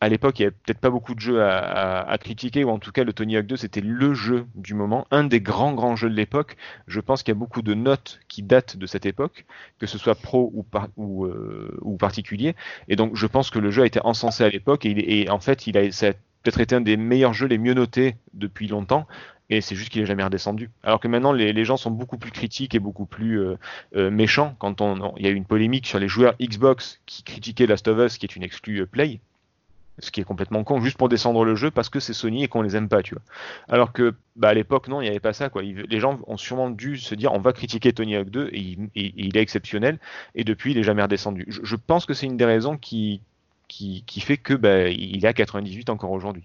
[0.00, 2.92] À l'époque, il n'y avait peut-être pas beaucoup de jeux à, critiquer, ou en tout
[2.92, 6.08] cas, le Tony Hawk 2, c'était le jeu du moment, un des grands, grands jeux
[6.08, 6.56] de l'époque.
[6.86, 9.44] Je pense qu'il y a beaucoup de notes qui datent de cette époque,
[9.80, 12.54] que ce soit pro ou, par- ou, euh, particulier.
[12.86, 15.66] Et donc, je pense que le jeu a été encensé à l'époque, et, en fait,
[15.66, 19.08] il a, ça a peut-être été un des meilleurs jeux les mieux notés depuis longtemps.
[19.50, 20.70] Et c'est juste qu'il est jamais redescendu.
[20.82, 23.56] Alors que maintenant, les, gens sont beaucoup plus critiques et beaucoup plus euh,
[23.96, 24.54] euh, méchants.
[24.58, 27.88] Quand on, il y a eu une polémique sur les joueurs Xbox qui critiquaient Last
[27.88, 29.20] of Us, qui est une exclue Play,
[30.00, 32.48] ce qui est complètement con, juste pour descendre le jeu parce que c'est Sony et
[32.48, 33.22] qu'on les aime pas, tu vois.
[33.68, 35.62] Alors que, bah, à l'époque, non, il n'y avait pas ça, quoi.
[35.62, 39.36] Les gens ont sûrement dû se dire, on va critiquer Tony Hawk 2 et il,
[39.36, 39.98] est exceptionnel.
[40.34, 41.46] Et depuis, il est jamais redescendu.
[41.48, 43.22] Je, pense que c'est une des raisons qui,
[43.68, 46.44] qui, qui fait que, bah, il est à 98 encore aujourd'hui.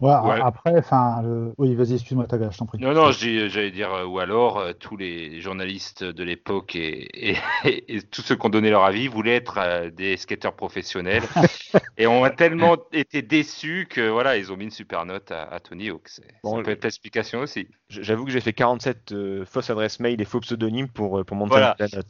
[0.00, 0.40] Ouais.
[0.40, 2.78] Après, enfin, le- oui, vas-y, excuse-moi, Taga, je t'en prie.
[2.78, 7.36] Non, non, j'allais dire, euh, ou alors euh, tous les journalistes de l'époque et, et,
[7.88, 11.24] et tous ceux qui ont donné leur avis voulaient être euh, des skateurs professionnels
[11.98, 15.58] et ont tellement été déçus que voilà, ils ont mis une super note à, à
[15.58, 16.08] Tony Hawk.
[16.08, 17.66] C'est- Bon, ça peut être l'explication aussi.
[17.88, 21.50] J'avoue que j'ai fait 47 euh, fausses adresses mail et faux pseudonymes pour, pour monter
[21.50, 22.06] Voilà, la note.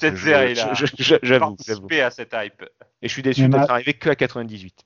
[1.23, 1.89] J'avoue, j'avoue.
[2.03, 2.65] À cette hype.
[3.01, 4.85] Et je suis déçu d'être arrivé que à 98.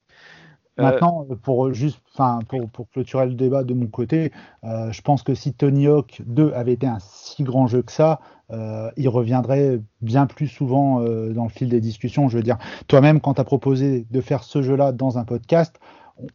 [0.81, 4.33] Euh, Maintenant, pour juste, enfin, pour, pour clôturer le débat de mon côté,
[4.65, 7.93] euh, je pense que si Tony Hawk 2 avait été un si grand jeu que
[7.93, 8.21] ça,
[8.51, 12.29] euh, il reviendrait bien plus souvent euh, dans le fil des discussions.
[12.29, 12.57] Je veux dire,
[12.89, 15.79] toi-même, quand tu as proposé de faire ce jeu-là dans un podcast,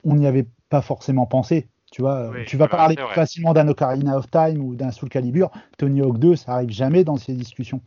[0.03, 1.67] on- n'y avait pas forcément pensé.
[1.91, 5.09] Tu vois, Oui, tu vas parler plus facilement d'un Ocarina of Time ou d'un Soul
[5.09, 5.49] Calibur.
[5.77, 7.81] Tony Hawk 2, ça arrive jamais dans ces discussions.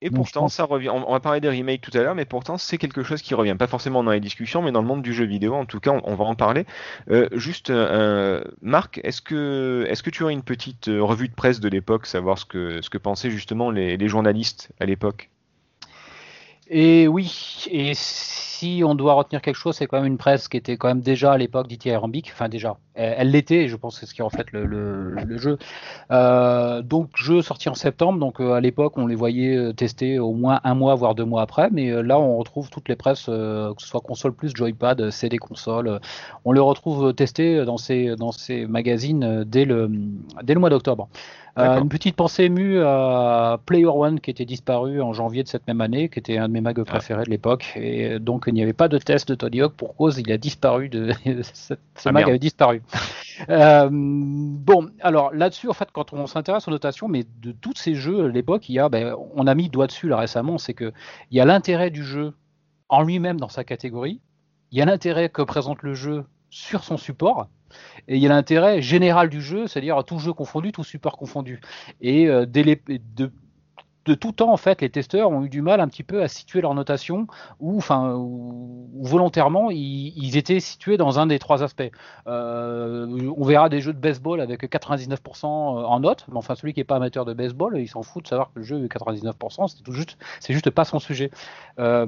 [0.00, 0.90] Et Donc, pourtant, pense- ça revient.
[0.90, 3.34] On, on va parler des remakes tout à l'heure, mais pourtant, c'est quelque chose qui
[3.34, 3.56] revient.
[3.58, 5.90] Pas forcément dans les discussions, mais dans le monde du jeu vidéo, en tout cas,
[5.90, 6.66] on, on va en parler.
[7.10, 11.34] Euh, juste, euh, Marc, est-ce que, est-ce que tu aurais une petite euh, revue de
[11.34, 15.30] presse de l'époque, savoir ce que, ce que pensaient justement les, les journalistes à l'époque?
[16.70, 20.56] Et oui, et si on doit retenir quelque chose, c'est quand même une presse qui
[20.58, 23.94] était quand même déjà à l'époque dithyrambique, enfin déjà, elle elle l'était, et je pense
[23.94, 25.58] que c'est ce qui reflète le, le, le jeu.
[26.10, 30.18] Euh, donc jeu sorti en septembre, donc euh, à l'époque on les voyait euh, tester
[30.18, 32.96] au moins un mois, voire deux mois après, mais euh, là on retrouve toutes les
[32.96, 35.98] presses, euh, que ce soit console plus, joypad, euh, CD console, euh,
[36.44, 39.90] on les retrouve testés dans ces, dans ces magazines euh, dès le,
[40.42, 41.08] dès le mois d'octobre.
[41.58, 45.66] Euh, une petite pensée émue à Player One qui était disparu en janvier de cette
[45.66, 47.72] même année, qui était un de mes mags préférés de l'époque.
[47.74, 50.30] Et euh, donc il n'y avait pas de test de Tony Hawk pour cause il
[50.30, 51.10] a disparu de
[51.42, 52.28] ce, ce Ah, mag merde.
[52.28, 52.80] avait disparu.
[53.50, 57.94] Euh, bon, alors là-dessus en fait quand on s'intéresse aux notations, mais de tous ces
[57.94, 60.74] jeux à l'époque, il y a, ben, on a mis doigt dessus là récemment, c'est
[60.74, 60.92] que
[61.30, 62.34] il y a l'intérêt du jeu
[62.88, 64.20] en lui-même dans sa catégorie,
[64.72, 67.48] il y a l'intérêt que présente le jeu sur son support.
[68.08, 71.60] Et il y a l'intérêt général du jeu, c'est-à-dire tout jeu confondu, tout support confondu.
[72.00, 72.82] Et euh, dès les-
[74.08, 76.28] de tout temps, en fait, les testeurs ont eu du mal un petit peu à
[76.28, 77.26] situer leur notation,
[77.60, 78.16] ou, enfin,
[79.00, 81.90] volontairement, ils, ils étaient situés dans un des trois aspects.
[82.26, 86.80] Euh, on verra des jeux de baseball avec 99% en note, mais enfin, celui qui
[86.80, 89.68] n'est pas amateur de baseball, il s'en fout de savoir que le jeu est 99%,
[89.68, 91.30] c'est tout juste, c'est juste pas son sujet.
[91.78, 92.06] Euh,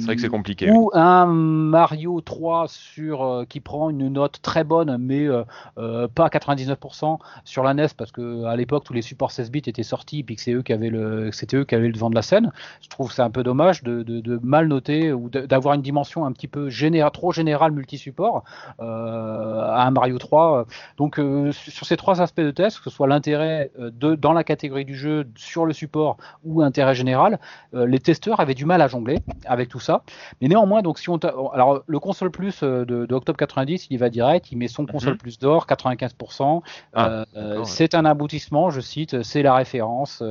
[0.00, 0.68] C'est vrai que c'est compliqué.
[0.68, 0.76] oui.
[0.76, 5.28] ou un Mario 3 sur, euh, qui prend une note très bonne, mais
[5.76, 9.84] pas 99% sur la NES, parce que à l'époque tous les supports 16 bits étaient
[9.84, 12.14] sortis, puis que c'est eux qui avaient le, c'était eux qui avaient le devant de
[12.14, 12.50] la scène.
[12.82, 15.82] Je trouve que c'est un peu dommage de, de- de mal noter ou d'avoir une
[15.82, 18.42] dimension un petit peu généra- trop générale multi-support
[18.80, 20.66] euh, à un Mario 3.
[20.96, 24.44] Donc euh, sur ces trois aspects de test, que ce soit l'intérêt euh, dans la
[24.44, 27.38] catégorie du jeu sur le support ou intérêt général,
[27.72, 30.02] les testeurs avaient du mal à jongler avec tout ça.
[30.40, 31.16] Mais néanmoins, donc si on
[31.52, 34.86] alors le console plus de, de octobre 90, il y va direct, il met son
[34.86, 36.62] console plus d'or 95%.
[36.94, 37.64] Ah, ouais.
[37.64, 40.22] C'est un aboutissement, je cite, c'est la référence.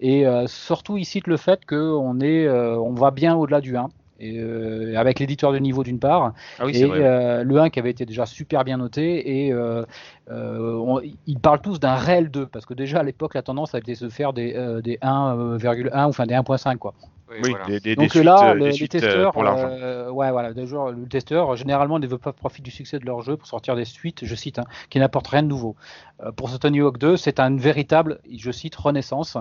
[0.00, 3.88] et surtout, il cite le fait qu'on est, euh, on va bien au-delà du 1.
[4.20, 7.80] Et, euh, avec l'éditeur de niveau d'une part, Ah oui, et euh, le 1 qui
[7.80, 9.84] avait été déjà super bien noté, et euh,
[10.30, 13.78] on- ils parlent tous d'un réel 2, parce que déjà à l'époque la tendance a
[13.78, 16.94] été de se faire des, des 1,1 ou enfin des 1.5 quoi.
[17.42, 17.64] Oui, voilà.
[17.66, 20.66] des, des, des Donc là, euh, le- les euh, testeurs, pour euh, ouais, voilà, des
[20.66, 23.84] joueurs, le testeur, généralement, les développeurs profitent du succès de leur jeu pour sortir des
[23.84, 25.76] suites, je cite, hein, qui n'apportent rien de nouveau.
[26.22, 29.36] Euh, pour ce Tony Hawk 2, c'est un véritable, je cite, renaissance.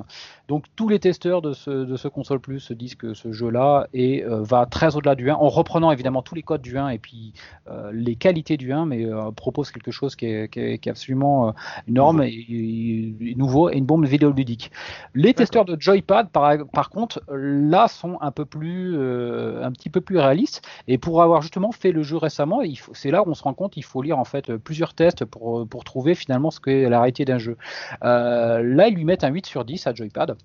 [0.47, 4.23] Donc tous les testeurs de ce, de ce console plus disent que ce jeu-là est,
[4.23, 6.97] euh, va très au-delà du 1, en reprenant évidemment tous les codes du 1 et
[6.99, 7.33] puis
[7.69, 10.89] euh, les qualités du 1, mais euh, propose quelque chose qui est, qui est- qui
[10.89, 11.51] est absolument euh,
[11.87, 14.71] énorme et, et- et nouveau et une bombe vidéoludique.
[15.13, 19.89] Les testeurs de Joypad, par, par contre, là sont un peu plus, euh, un petit
[19.89, 20.61] peu plus réalistes.
[20.87, 22.61] Et pour avoir justement fait le jeu récemment,
[22.93, 25.67] c'est là où on se rend compte qu'il faut lire en fait plusieurs tests pour,
[25.67, 27.57] pour trouver finalement ce qu'est la réalité d'un jeu.
[28.03, 30.35] Euh, là, ils lui mettent un 8 sur 10 à Joypad.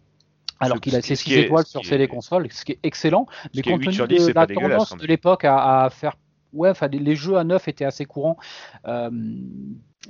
[0.60, 2.72] Alors Ce- qu'il a ses qui 6 est- étoiles sur ses est- consoles, ce qui
[2.72, 3.26] est excellent.
[3.54, 6.16] Mais compte 8 tenu sur 10, de la tendance quand de l'époque à, à faire,
[6.52, 8.36] ouais, enfin les, les jeux à neuf étaient assez courants,
[8.86, 9.08] Euh,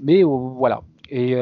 [0.03, 0.81] mais voilà.
[1.11, 1.35] Et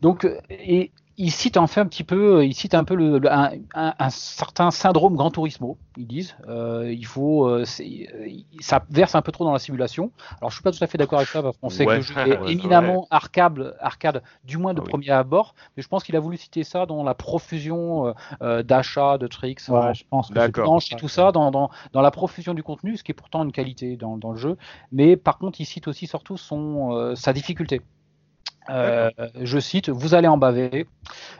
[0.00, 3.32] donc, et il cite en fait un petit peu, il cite un peu le, le-
[3.32, 6.34] un, un- un certain syndrome Gran Turismo, ils disent.
[6.48, 8.28] Euh, il faut, euh, c'est- euh,
[8.60, 10.10] ça verse un peu trop dans la simulation.
[10.40, 11.96] Alors je suis pas tout à fait d'accord avec ça parce qu'on sait que Ouais.
[11.96, 14.90] le jeu est Ouais, éminemment arcade, arcade, du moins de Ah oui.
[14.90, 15.54] premier abord.
[15.76, 18.12] Mais je pense qu'il a voulu citer ça dans la profusion euh,
[18.42, 22.10] euh, d'achats, de tricks, Ouais, je pense que et tout ça dans, dans, dans la
[22.10, 24.56] profusion du contenu, ce qui est pourtant une qualité dans, dans le jeu.
[24.90, 27.82] Mais par contre, il cite aussi surtout son, euh, sa difficulté.
[28.70, 29.10] Euh,
[29.40, 30.86] je cite, vous allez en baver.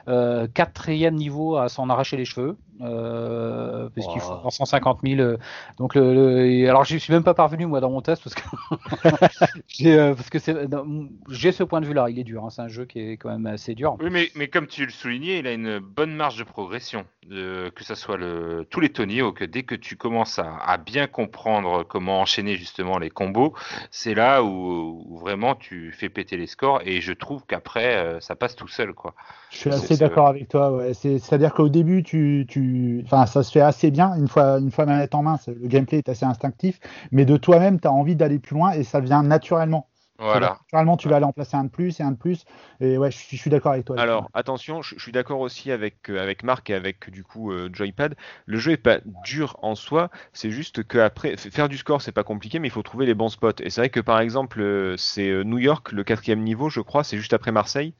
[0.07, 4.37] Euh, quatrième niveau à s'en arracher les cheveux, euh, parce qu'il faut Wow.
[4.37, 5.21] avoir 150 000.
[5.21, 5.37] euh,
[5.77, 8.35] donc le, le- et alors je suis même pas parvenu moi dans mon test parce
[8.35, 8.41] que
[9.67, 12.43] j'ai euh, parce que c'est non, j'ai ce point de vue là, il est dur.
[12.45, 13.97] hein, c'est un jeu qui est quand même assez dur.
[14.01, 17.05] Oui, mais, mais comme tu le soulignais, il a une bonne marge de progression.
[17.27, 20.77] De, que ce soit le, tous les Tony Hawk, dès que tu commences à, à
[20.77, 23.55] bien comprendre comment enchaîner justement les combos,
[23.89, 26.81] c'est là où, où vraiment tu fais péter les scores.
[26.85, 28.93] Et je trouve qu'après, euh, ça passe tout seul.
[28.93, 29.15] quoi.
[29.49, 30.71] Je suis assez d'accord avec toi.
[30.75, 30.93] Ouais.
[30.93, 32.64] C'est- C'est-à-dire qu'au début, tu, tu,
[33.05, 34.15] enfin, ça se fait assez bien.
[34.15, 36.79] Une fois, une fois manette en main, le gameplay est assez instinctif.
[37.11, 39.87] Mais de toi-même, tu as envie d'aller plus loin et ça vient naturellement.
[40.17, 40.59] Voilà.
[40.61, 42.45] Naturellement, tu vas aller en placer un de plus et un de plus.
[42.79, 43.99] Et ouais, je, suis- d'accord avec toi.
[43.99, 47.51] Alors attention, je, je suis d'accord aussi avec euh, avec Marc et avec du coup
[47.51, 48.15] euh, Joypad.
[48.45, 52.13] Le jeu est pas dur en soi, c'est juste que après faire du score c'est
[52.13, 53.59] pas compliqué, mais il faut trouver les bons spots.
[53.59, 57.03] Et c'est vrai que par exemple euh, c'est New York le quatrième niveau, je crois,
[57.03, 57.93] c'est juste après Marseille.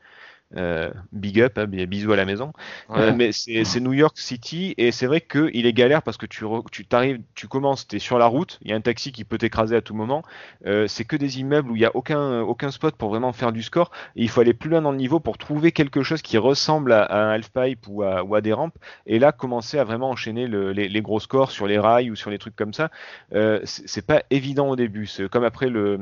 [0.57, 2.53] Euh, big up, hein, bi- bisous à la maison.
[2.91, 3.31] Euh, mais
[3.65, 7.47] c'est New York City et c'est vrai qu'il est galère parce que tu t'arrives, tu
[7.47, 9.81] commences, tu es sur la route, il y a un taxi qui peut t'écraser à
[9.81, 10.23] tout moment.
[10.65, 13.51] Euh, c'est que des immeubles où il y a aucun aucun spot pour vraiment faire
[13.51, 13.91] du score.
[14.15, 16.93] Et il faut aller plus loin dans le niveau pour trouver quelque chose qui ressemble
[16.93, 18.77] à, à un half-pipe ou à, ou à des rampes.
[19.07, 22.15] Et là, commencer à vraiment enchaîner le- les, les gros scores sur les rails ou
[22.15, 22.89] sur les trucs comme ça.
[23.31, 25.05] C'est c'est pas évident au début.
[25.05, 25.99] C'est comme après le.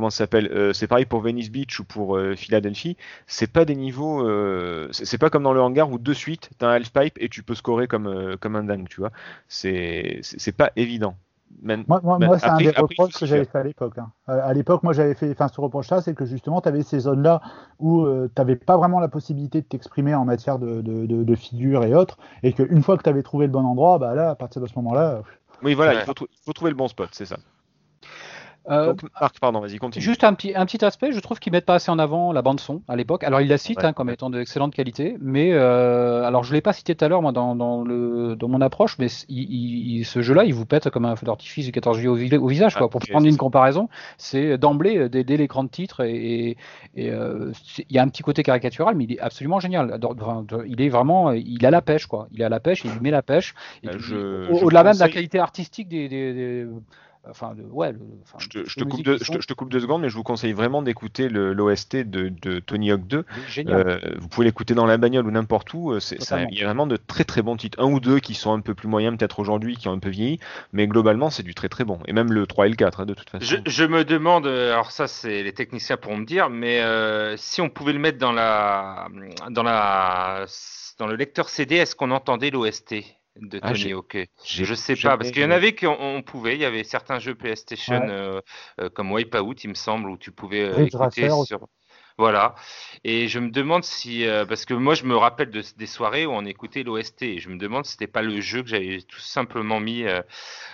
[0.00, 2.96] Comment ça s'appelle Euh, C'est pareil pour Venice Beach ou pour euh, Philadelphie.
[3.26, 4.26] C'est pas des niveaux.
[4.26, 7.42] euh, c'est pas comme dans le hangar où de suite t'as un half-pipe et tu
[7.42, 9.10] peux scorer comme, euh, comme un dingue, tu vois.
[9.46, 10.22] C'est
[10.56, 11.16] pas évident.
[11.62, 13.98] Man- Moi, moi, Mais moi, c'est un des reproches que j'avais fait à l'époque.
[13.98, 14.10] hein.
[14.30, 17.00] Euh, À l'époque, moi, j'avais fait, enfin, ce reproche-là, c'est que justement, tu avais ces
[17.00, 17.42] zones-là
[17.78, 21.34] où tu n'avais pas vraiment la possibilité de t'exprimer en matière de, de, de, de
[21.34, 24.30] figures et autres, et qu'une fois que tu avais trouvé le bon endroit, bah là,
[24.30, 25.20] à partir de ce moment-là,
[25.62, 25.98] Oui, voilà, Ouais.
[26.00, 27.36] il, faut trou- il faut trouver le bon spot, c'est ça.
[28.70, 30.02] Euh, Donc, Marc, pardon, vas-y, continue.
[30.04, 32.42] Juste un petit, un petit aspect, je trouve qu'ils mettent pas assez en avant la
[32.42, 33.24] bande son à l'époque.
[33.24, 33.86] Alors ils la citent Ouais.
[33.86, 37.22] hein, comme étant d'excellente qualité, mais euh, alors je l'ai pas cité tout à l'heure
[37.22, 40.66] moi dans, dans le dans mon approche, mais c- il- il- ce jeu-là il vous
[40.66, 42.86] pète comme un feu d'artifice du 14 juillet au, vi- au visage quoi.
[42.86, 46.56] Ah, Pour prendre une comparaison, c'est d'emblée euh, dès, dès l'écran de titre et,
[46.98, 49.98] euh, il y a un petit côté caricatural, mais il est absolument génial.
[50.20, 52.28] Enfin, Il est vraiment, il a la pêche quoi.
[52.32, 53.54] Il a la pêche, il met la pêche.
[54.52, 56.66] Au- Au-delà même de la qualité artistique des, des- des-
[57.28, 57.92] enfin de, ouais.
[57.92, 59.52] le- enfin, Je te, je les te coupe deux, qui je, sont- te, je te
[59.52, 63.24] coupe deux secondes, mais je vous conseille vraiment d'écouter l'OST de, de Tony Hawk 2.
[63.36, 63.86] il est génial.
[63.88, 65.92] Euh, vous pouvez l'écouter dans la bagnole ou n'importe où.
[65.92, 66.42] euh, c'est- ça-.
[66.50, 67.78] Il y a vraiment de très très bons titres.
[67.80, 70.08] Un ou deux qui sont un peu plus moyens peut-être aujourd'hui, qui ont un peu
[70.10, 70.38] vieilli,
[70.72, 71.98] mais globalement c'est du très très bon.
[72.06, 73.44] Et même le 3 et le 4 hein, de toute façon.
[73.44, 77.36] Je, je me demande, euh, alors ça c'est les techniciens pourront me dire, mais euh,
[77.36, 79.08] si on pouvait le mettre dans la
[79.50, 80.46] dans la
[80.98, 82.94] dans le lecteur CD, est-ce qu'on entendait l'OST
[83.36, 86.54] de Ah, Tony Hawk Je sais pas, parce qu'il y en avait qu'on on pouvait,
[86.54, 88.10] il y avait certains jeux PlayStation Ouais.
[88.10, 88.40] euh,
[88.80, 91.66] euh, comme Wipeout, il me semble, où tu pouvais euh, écouter sur.
[92.18, 92.54] Voilà.
[93.04, 96.26] Et je me demande si, euh, parce que moi je me rappelle de, des soirées
[96.26, 99.00] où on écoutait l'OST, et je me demande si c'était pas le jeu que j'avais
[99.02, 100.20] tout simplement mis euh,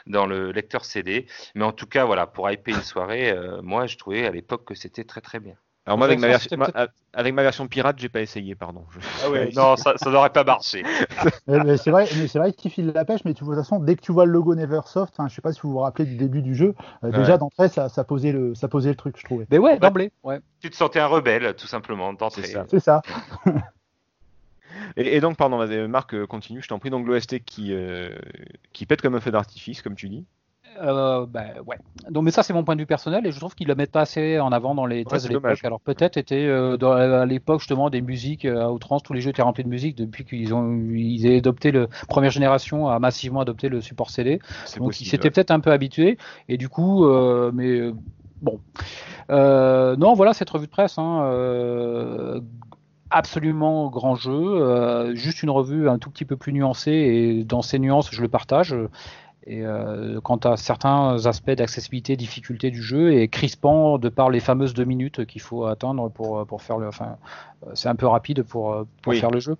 [0.06, 1.26] dans le lecteur CD.
[1.54, 4.64] Mais en tout cas, voilà, pour hyper une soirée, euh, moi je trouvais à l'époque
[4.64, 5.56] que c'était très très bien.
[5.86, 8.84] Alors moi avec ma, Ouais, version, ma- avec ma version pirate, j'ai pas essayé, pardon.
[8.90, 8.98] Je-
[9.56, 10.82] non, ça, ça n'aurait pas marché.
[11.46, 13.78] Mais, mais c'est vrai, mais c'est vrai qu'il file la pêche, mais de toute façon,
[13.78, 16.04] dès que tu vois le logo Neversoft, enfin, je sais pas si vous vous rappelez
[16.04, 16.74] du début du jeu,
[17.04, 17.18] euh, Ouais.
[17.18, 19.46] déjà d'entrée, ça, ça posait le, ça posait le truc, je trouvais.
[19.48, 20.40] Mais ouais, d'emblée, ouais.
[20.60, 22.56] Tu te sentais un rebelle, tout simplement, d'entrée.
[22.68, 23.00] C'est ça.
[24.96, 26.90] Et, et donc, pardon, vas-y, Marc, euh, continue, je t'en prie.
[26.90, 28.10] Donc, l'OST qui, euh,
[28.72, 30.24] qui pète comme un feu d'artifice, comme tu dis.
[30.82, 31.76] Euh, bah, ouais.
[32.10, 33.92] Donc, mais ça, c'est mon point de vue personnel et je trouve qu'ils le mettent
[33.92, 35.64] pas assez en avant dans les tests c'est de l'époque.
[35.64, 39.20] Alors peut-être était euh, dans- à l'époque justement des musiques euh, à outrance, tous les
[39.20, 42.98] jeux étaient remplis de musique depuis qu'ils ont ils aient adopté le première génération a
[42.98, 44.38] massivement adopté le support CD.
[44.66, 46.18] C'est Donc ils s'étaient peut-être un peu habitués
[46.48, 47.92] et du coup, euh, mais euh,
[48.42, 48.60] bon,
[49.30, 50.98] Euh, non, voilà cette revue de presse.
[50.98, 52.40] Hein, euh,
[53.08, 57.62] Absolument grand jeu, euh, juste une revue un tout petit peu plus nuancée et dans
[57.62, 58.74] ces nuances je le partage.
[59.46, 64.40] Et euh, quant à certains aspects d'accessibilité, difficulté du jeu et crispant de par les
[64.40, 66.88] fameuses deux minutes qu'il faut attendre pour, pour faire le.
[66.88, 67.16] Enfin,
[67.66, 69.20] euh, c'est un peu rapide pour, euh, pour Oui.
[69.20, 69.56] faire le jeu.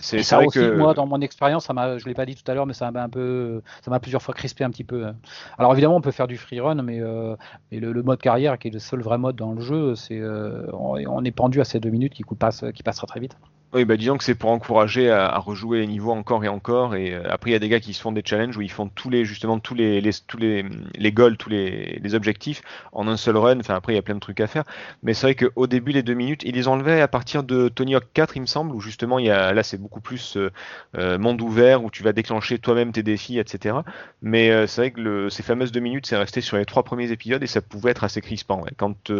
[0.00, 0.76] C'est ça vrai aussi, que.
[0.76, 2.90] moi, dans mon expérience, ça m'a, je l'ai pas dit tout à l'heure, mais ça
[2.90, 5.06] m'a un peu, ça m'a plusieurs fois crispé un petit peu.
[5.06, 5.16] hein.
[5.56, 7.36] Alors évidemment, on peut faire du free run, mais, euh,
[7.70, 10.18] mais le, le mode carrière, qui est le seul vrai mode dans le jeu, c'est,
[10.20, 13.06] euh, on, est- on est pendu à ces deux minutes qui, coupent- passent, qui passera
[13.06, 13.36] très vite.
[13.74, 16.94] Oui, bah disons que c'est pour encourager à, rejouer les niveaux encore et encore.
[16.94, 18.70] Et euh, après, il y a des gars qui se font des challenges où ils
[18.70, 20.64] font tous les justement tous les, tous les
[20.94, 22.62] les goals, tous les, objectifs
[22.92, 23.58] en un seul run.
[23.58, 24.62] Enfin après, il y a plein de trucs à faire.
[25.02, 27.96] Mais c'est vrai qu'au début, les deux minutes, ils les enlevaient à partir de Tony
[27.96, 30.52] Hawk 4, il me semble, où justement il y a là c'est beaucoup plus euh,
[30.96, 33.78] euh, monde ouvert où tu vas déclencher toi-même tes défis, etc.
[34.22, 37.42] Mais c'est vrai que ces fameuses deux minutes, c'est resté sur les trois premiers épisodes
[37.42, 38.64] et ça pouvait être assez crispant.
[38.76, 39.10] Quand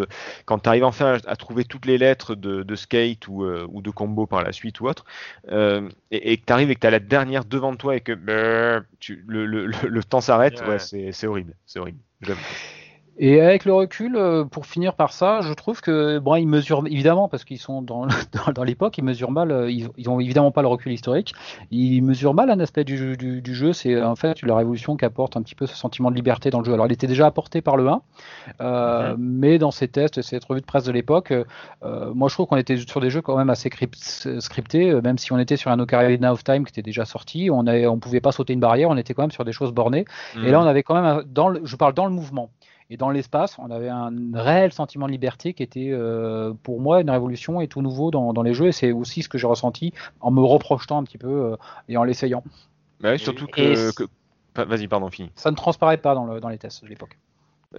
[0.45, 3.45] quand tu arrives enfin à, trouver toutes les lettres de, skate ou,
[3.83, 5.05] de combo par la suite ou autre,
[5.51, 8.01] euh, et, et que tu arrives et que tu as la dernière devant toi et
[8.01, 8.13] que
[9.01, 10.67] tu, le, le, le, le temps s'arrête, Ouais.
[10.69, 11.55] ouais, c'est c'est horrible.
[11.67, 11.99] C'est horrible.
[13.17, 16.83] Et avec le recul, euh, pour finir par ça, je trouve que bon, ils mesurent
[16.87, 19.53] évidemment parce qu'ils sont dans, dans, dans l'époque, ils mesurent mal.
[19.53, 21.33] euh, Ils, ils ont évidemment pas le recul historique.
[21.71, 23.17] Ils mesurent mal un aspect du jeu.
[23.17, 26.11] Du, du jeu c'est en fait la révolution qui apporte un petit peu ce sentiment
[26.11, 26.73] de liberté dans le jeu.
[26.75, 28.03] Alors, il était déjà apporté par le 1,
[28.61, 31.33] euh, mais dans ces tests, cette revue de presse de l'époque,
[31.85, 33.71] euh, moi je trouve qu'on était sur des jeux quand même assez
[34.41, 37.49] scriptés, euh, même si on était sur un Ocarina of Time qui était déjà sorti,
[37.51, 40.05] on on pouvait pas sauter une barrière, on était quand même sur des choses bornées.
[40.37, 42.51] Et là, on avait quand même, un- dans le, je parle dans le mouvement
[42.91, 47.01] et dans l'espace, on avait un réel sentiment de liberté qui était euh, pour moi
[47.01, 48.67] une révolution et tout nouveau dans, dans les jeux.
[48.69, 51.57] Et c'est aussi ce que j'ai ressenti en me reprojetant un petit peu euh,
[51.89, 52.45] et en l'essayant.
[53.01, 54.07] Bah ouais, surtout Et- que.
[54.57, 55.33] Vas-y, pardon, fini.
[55.35, 57.19] Ça ne transparaît pas dans, le, dans les tests de l'époque.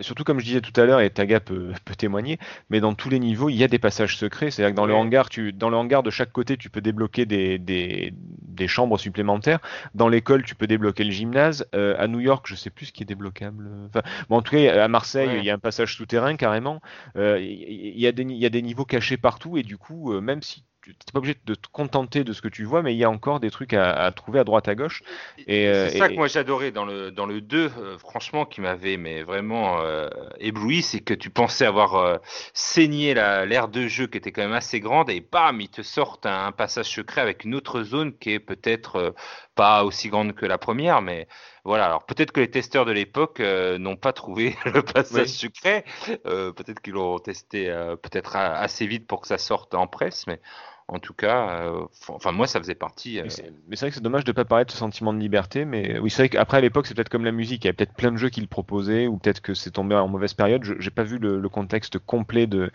[0.01, 2.37] Surtout comme je disais tout à l'heure, et Taga peut, peut témoigner,
[2.69, 4.51] mais dans tous les niveaux, il y a des passages secrets.
[4.51, 7.25] C'est-à-dire que dans le hangar, tu, dans le hangar de chaque côté, tu peux débloquer
[7.25, 9.59] des, des, des chambres supplémentaires.
[9.93, 11.65] Dans l'école, tu peux débloquer le gymnase.
[11.75, 13.69] Euh, à New York, je sais plus ce qui est débloquable.
[13.87, 15.39] Enfin, bon, en tout cas, à Marseille, Ouais.
[15.39, 16.81] il y a un passage souterrain carrément.
[17.17, 19.77] Euh, Il il y, a des, il y a des niveaux cachés partout, et du
[19.77, 22.63] coup, euh, même si tu n'es pas obligé de te contenter de ce que tu
[22.63, 25.01] vois, mais il y a encore des trucs à, à trouver à droite à gauche.
[25.47, 28.45] Et, euh, c'est ça et- que moi j'adorais dans le dans le 2, euh, franchement,
[28.45, 30.09] qui m'avait mais vraiment euh,
[30.39, 32.17] ébloui, c'est que tu pensais avoir euh,
[32.53, 35.81] saigné la- l'aire de jeu qui était quand même assez grande et bam, ils te
[35.81, 39.15] sortent un, un passage secret avec une autre zone qui est peut-être
[39.55, 41.27] pas aussi grande que la première, mais
[41.63, 41.85] voilà.
[41.85, 45.29] Alors peut-être que les testeurs de l'époque euh, n'ont pas trouvé le passage Oui.
[45.29, 45.83] secret,
[46.25, 50.27] euh, peut-être qu'ils l'ont testé euh, peut-être assez vite pour que ça sorte en presse,
[50.27, 50.39] mais
[50.87, 53.19] en tout cas, euh, enfin moi ça faisait partie.
[53.19, 53.29] euh, Mais
[53.75, 56.21] c'est vrai que c'est dommage de pas paraître ce sentiment de liberté, mais oui, c'est
[56.23, 58.17] vrai qu'après à l'époque, c'est peut-être comme la musique, il y avait peut-être plein de
[58.17, 60.63] jeux qui le proposaient, ou peut-être que c'est tombé en mauvaise période.
[60.63, 62.69] Je J'ai pas vu le, le contexte complet de,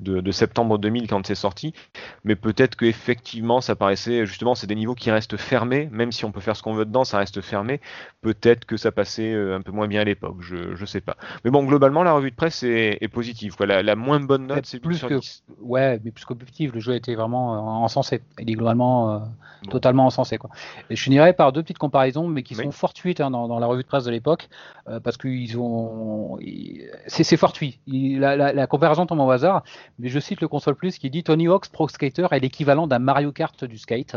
[0.00, 1.72] de, de septembre 2000 quand c'est sorti,
[2.24, 6.24] mais peut-être que effectivement, ça paraissait justement, c'est des niveaux qui restent fermés, même si
[6.24, 7.80] on peut faire ce qu'on veut dedans, ça reste fermé.
[8.22, 11.16] Peut-être que ça passait euh, un peu moins bien à l'époque, je, je sais pas.
[11.44, 13.56] Mais bon, globalement, la revue de presse est, est positive.
[13.56, 13.66] Quoi.
[13.66, 15.44] La, la moins bonne note, c'est 8 plus sur que- 10.
[15.60, 18.22] Ouais, mais plus qu'objectif, le jeu était vraiment encensé.
[18.38, 19.18] Il est globalement euh,
[19.64, 19.70] Bon.
[19.70, 20.38] totalement encensé.
[20.38, 20.50] Quoi.
[20.90, 22.64] Et je finirai par deux petites comparaisons, mais qui Oui.
[22.64, 24.48] sont fortuites hein, dans, dans la revue de presse de l'époque,
[24.88, 26.36] euh, parce qu'ils ont.
[27.06, 27.78] C'est c'est fortuit.
[27.86, 29.62] Il- la, la- la comparaison tombe au hasard,
[30.00, 32.98] mais je cite le console plus qui dit Tony Hawk's Pro Skater est l'équivalent d'un
[32.98, 34.16] Mario Kart du skate.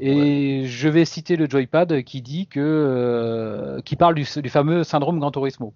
[0.00, 4.84] Et je vais citer le joypad qui dit que euh, qui parle du, du fameux
[4.84, 5.72] syndrome Gran Turismo.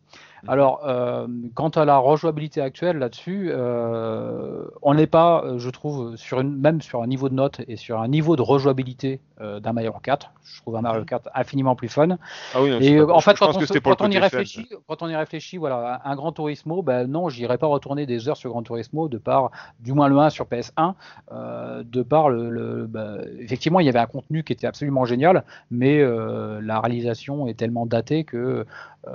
[0.46, 6.40] Alors, euh, quant à la rejouabilité actuelle là-dessus, euh, on n'est pas, je trouve, sur
[6.40, 9.92] une, même sur un niveau de note et sur un niveau de rejouabilité d'un Mario
[10.02, 10.30] Kart.
[10.44, 12.09] Je trouve un Mario Kart infiniment plus fun.
[12.55, 14.20] Ah oui, non, Et en fait, quand on, se- quand y fun.
[14.20, 18.28] réfléchit, quand on y réfléchit, voilà, un, Gran Turismo, ben non, j'irai pas retourner des
[18.28, 19.50] heures sur Gran Turismo de par,
[19.80, 20.94] du moins le 1 sur PS1,
[21.32, 25.05] euh, de par le, le- ben, effectivement, il y avait un contenu qui était absolument
[25.05, 28.64] génial, mais euh, la réalisation est tellement datée que,
[29.07, 29.11] euh,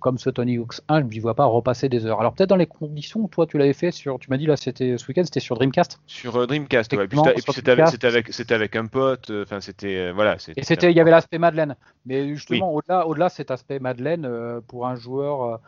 [0.00, 2.20] comme ce Tony Hawk's 1, je ne vois pas repasser des heures.
[2.20, 4.96] Alors peut-être dans les conditions, toi, tu l'avais fait sur, tu m'as dit là, c'était
[4.98, 6.00] ce week-end, c'était sur Dreamcast?
[6.06, 7.04] Sur euh, Dreamcast, ouais.
[7.04, 7.18] Et puis
[7.52, 10.36] c'était- avec, avec, avec un pote, enfin c'était, voilà.
[10.56, 11.76] Et c'était, il y avait l'aspect Madeleine.
[12.06, 14.28] Mais justement, au-delà, au-delà de cet aspect Madeleine,
[14.68, 15.60] pour un joueur,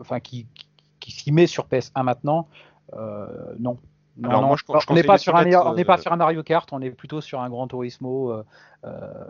[0.00, 0.66] enfin qui, qui,
[1.00, 2.48] qui s'y met sur PS1 maintenant,
[2.94, 3.26] euh,
[3.58, 3.78] non.
[4.16, 5.84] Non, Alors, non, moi, je- je on n'est pas de sur un, mettre, on n'est
[5.84, 8.44] pas euh, sur un Mario Kart, on est plutôt sur un Gran Turismo, euh,
[8.84, 9.24] euh,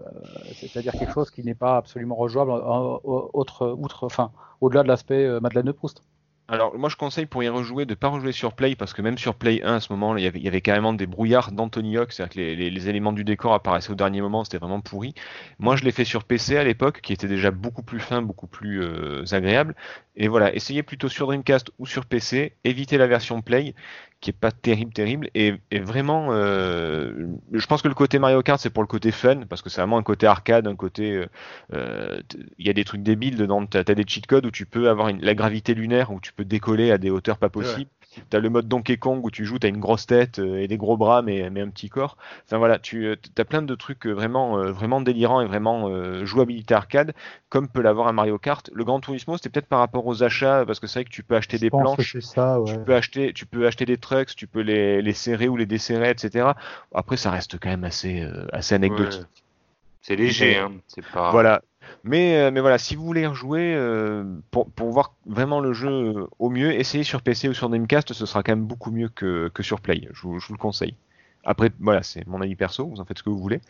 [0.53, 5.41] c'est-à-dire quelque chose qui n'est pas absolument rejouable autre, outre, enfin, au-delà de l'aspect euh,
[5.41, 6.03] Madeleine de Proust.
[6.47, 9.01] Alors, moi, je conseille pour y rejouer de ne pas rejouer sur Play parce que
[9.01, 11.07] même sur Play 1 à ce moment, il y avait, il y avait carrément des
[11.07, 14.45] brouillards d'Anthony Hawk, c'est-à-dire que les, les- les éléments du décor apparaissaient au dernier moment,
[14.45, 15.15] c'était vraiment pourri.
[15.59, 18.47] Moi, je l'ai fait sur PC à l'époque, qui était déjà beaucoup plus fin, beaucoup
[18.47, 19.75] plus euh, agréable.
[20.17, 23.75] Et voilà, essayez plutôt sur Dreamcast ou sur PC, évitez la version Play,
[24.25, 25.29] qui est pas terrible, terrible.
[25.35, 25.53] Et,
[25.83, 27.13] vraiment, euh,
[27.53, 29.83] je pense que le côté Mario Kart, c'est pour le côté fun, parce que c'est
[29.83, 31.13] vraiment un côté arcade, un côté.
[31.13, 31.27] euh,
[31.75, 32.23] euh,
[32.59, 34.89] Il y a des trucs débiles dedans, t'as as des cheat codes où tu peux
[34.89, 37.91] avoir la gravité lunaire, où tu peux décoller à des hauteurs pas possibles.
[38.31, 40.77] T'as le mode Donkey Kong où tu joues, t'as une grosse tête euh, et des
[40.77, 42.17] gros bras, mais, mais un petit corps.
[42.45, 46.25] Enfin voilà, tu as plein de trucs euh, vraiment, euh, vraiment délirants et vraiment euh,
[46.25, 47.15] jouabilité arcade,
[47.49, 48.71] comme peut l'avoir un Mario Kart.
[48.73, 51.23] Le Gran Turismo, c'était peut-être par rapport aux achats, parce que c'est vrai que tu
[51.23, 52.73] peux acheter Je des planches, ça, ouais.
[52.73, 55.67] tu peux acheter, tu peux acheter des trucks, tu peux les, les serrer ou les
[55.67, 56.53] desserrer, etc.
[56.95, 59.21] Après, ça reste quand même assez, euh, assez anecdotique.
[59.21, 59.27] Ouais.
[60.03, 60.73] C'est léger, hein.
[60.87, 61.31] C'est pas.
[61.31, 61.63] Voilà.
[62.03, 66.27] Mais, euh, mais voilà, si vous voulez rejouer, euh, pour, voir vraiment le jeu euh,
[66.39, 69.51] au mieux, essayez sur PC ou sur Dreamcast, ce sera quand même beaucoup mieux que,
[69.61, 70.09] sur Play.
[70.13, 70.97] Je vous, le conseille.
[71.45, 73.61] Après, voilà, c'est mon avis perso, vous en faites ce que vous voulez.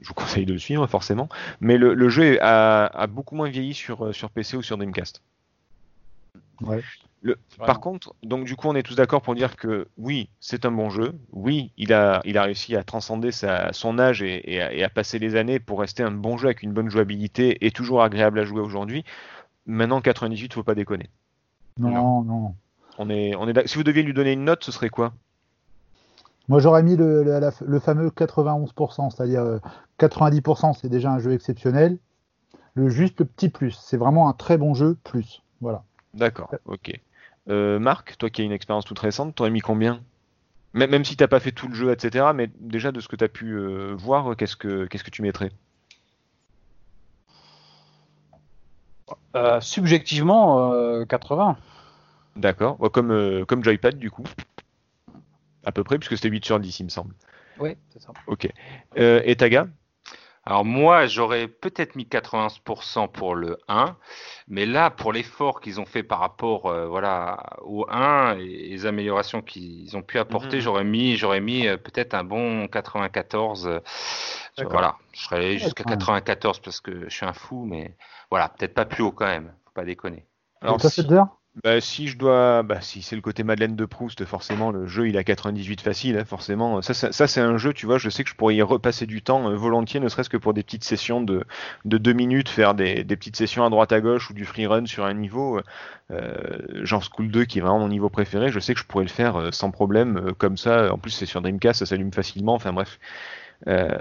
[0.00, 1.28] Je vous conseille de le suivre, forcément.
[1.60, 5.22] Mais le, jeu a, beaucoup moins vieilli sur, sur PC ou sur Dreamcast.
[6.62, 6.82] Ouais.
[7.22, 7.66] Le, Vraiment.
[7.66, 10.70] par contre, donc du coup, on est tous d'accord pour dire que oui, c'est un
[10.70, 11.14] bon jeu.
[11.32, 14.84] Oui, il a, il a réussi à transcender sa, son âge et, et à, et
[14.84, 18.02] à passer les années pour rester un bon jeu avec une bonne jouabilité et toujours
[18.02, 19.04] agréable à jouer aujourd'hui.
[19.66, 21.08] Maintenant, 98, faut pas déconner.
[21.78, 22.54] Non, non.
[22.98, 25.14] On est, on est, d'ac- si vous deviez lui donner une note, ce serait quoi?
[26.48, 29.58] Moi, j'aurais mis le, le, la- le fameux 91%, c'est-à-dire euh,
[29.98, 31.98] 90%, c'est déjà un jeu exceptionnel.
[32.74, 35.42] Le juste le petit plus, c'est vraiment un très bon jeu, plus.
[35.60, 35.84] Voilà.
[36.14, 36.98] D'accord, ok.
[37.50, 40.02] Euh, Marc, toi qui as une expérience toute récente, t'aurais mis combien?
[40.72, 42.32] Même, même si t'as pas fait tout le jeu, etc.
[42.34, 45.22] Mais déjà de ce que tu as pu euh, voir, qu'est-ce que, qu'est-ce que tu
[45.22, 45.50] mettrais?
[49.36, 51.56] Euh, subjectivement, euh, 80.
[52.36, 54.24] D'accord, Ouais, comme, euh, comme Joypad du coup.
[55.64, 57.14] À peu près, puisque c'était 8 sur 10, il me semble.
[57.58, 58.12] Oui, c'est ça.
[58.26, 58.48] Ok.
[58.98, 59.68] Euh, et Taga?
[60.46, 63.96] Alors moi, j'aurais peut-être mis 91% pour le 1,
[64.48, 68.86] mais là, pour l'effort qu'ils ont fait par rapport euh, voilà, au 1 et les
[68.86, 70.60] améliorations qu'ils ont pu apporter, Mhm.
[70.60, 73.66] j'aurais mis, j'aurais mis euh, peut-être un bon 94.
[73.66, 73.80] euh,
[74.70, 75.96] voilà, je serais allé jusqu'à Ouais.
[75.96, 77.96] 94 parce que je suis un fou, mais
[78.30, 80.26] voilà, peut-être pas plus haut quand même, faut pas déconner.
[80.60, 81.22] Alors, Et toi, si, Fedzer
[81.62, 82.62] bah, si je dois.
[82.64, 86.18] Bah, si c'est le côté Madeleine de Proust, forcément, le jeu il a 98 facile,
[86.18, 86.82] hein, forcément.
[86.82, 86.94] Ça,
[87.28, 89.54] c'est un jeu, tu vois, je sais que je pourrais y repasser du temps euh,
[89.54, 91.44] volontiers, ne serait-ce que pour des petites sessions de,
[91.84, 94.86] de deux minutes, faire des, petites sessions à droite à gauche ou du free run
[94.86, 95.60] sur un niveau.
[96.10, 99.04] Euh, genre School 2 qui est vraiment mon niveau préféré, je sais que je pourrais
[99.04, 100.92] le faire euh, sans problème, euh, comme ça.
[100.92, 102.98] En plus, c'est sur Dreamcast, ça s'allume facilement, enfin bref.
[103.68, 103.96] Euh,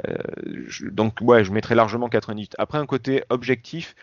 [0.91, 2.55] donc, ouais, je mettrais largement 98.
[2.57, 3.95] Après, un côté objectif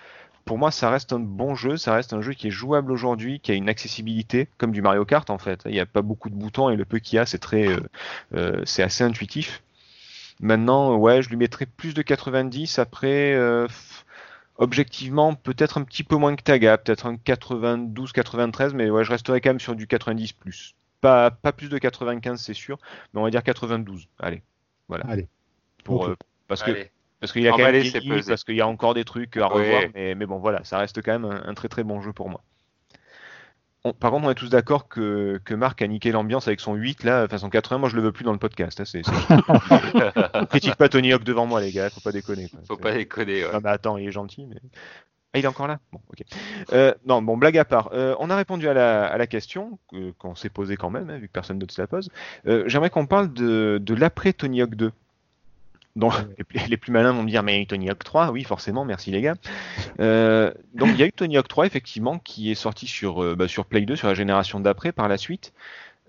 [0.44, 3.40] pour moi, ça reste un bon jeu, ça reste un jeu qui est jouable aujourd'hui,
[3.40, 5.62] qui a une accessibilité comme du Mario Kart en fait.
[5.66, 7.68] Il n'y a pas beaucoup de boutons et le peu qu'il y a, c'est très,
[7.68, 7.80] euh,
[8.34, 9.62] euh, c'est assez intuitif.
[10.40, 12.78] Maintenant, ouais, je lui mettrais plus de 90.
[12.78, 13.66] Après, euh,
[14.56, 19.10] objectivement, peut-être un petit peu moins que Taga, peut-être un 92, 93, mais ouais, je
[19.10, 20.74] resterai quand même sur du 90 plus.
[21.02, 22.78] Pas, pas plus de 95, c'est sûr,
[23.12, 24.08] mais on va dire 92.
[24.18, 24.42] Allez,
[24.88, 25.04] voilà.
[25.08, 25.28] Allez.
[25.84, 26.16] Pour, euh,
[26.48, 26.90] parce que Allez.
[27.20, 28.30] Parce qu'il y a quand même des c'est limites, pesé.
[28.32, 31.02] parce qu'il y a encore des trucs à revoir, mais, mais bon voilà, ça reste
[31.02, 32.42] quand même un, un très très bon jeu pour moi.
[33.84, 36.74] On- par contre, on est tous d'accord que, que Marc a niqué l'ambiance avec son
[36.74, 38.80] 8 là, enfin son 80, moi je le veux plus dans le podcast.
[38.80, 39.02] hein, c'est-
[40.50, 42.48] Critique pas Tony Hawk devant moi les gars, faut pas déconner.
[42.48, 42.60] Quoi.
[42.68, 43.44] Faut pas déconner.
[43.44, 43.52] ouais.
[43.52, 44.56] non, mais attends, il est gentil, mais.
[45.32, 45.78] Ah, il est encore là?
[45.92, 46.24] Bon, ok.
[46.72, 47.90] Euh, non, bon, blague à part.
[47.92, 51.08] Euh, on a répondu à la, à la question euh, qu'on s'est posée quand même,
[51.08, 52.10] hein, vu que personne d'autre se la pose.
[52.48, 54.90] Euh, J'aimerais qu'on parle de, de l'après Tony Hawk 2.
[55.96, 58.84] Donc, les, plus- les plus malins vont me dire, mais Tony Hawk 3, oui, forcément,
[58.84, 59.34] merci les gars.
[59.98, 63.34] Euh, donc, il y a eu Tony Hawk 3, effectivement, qui est sorti sur, euh,
[63.34, 65.52] bah, sur Play 2, sur la génération d'après, par la suite,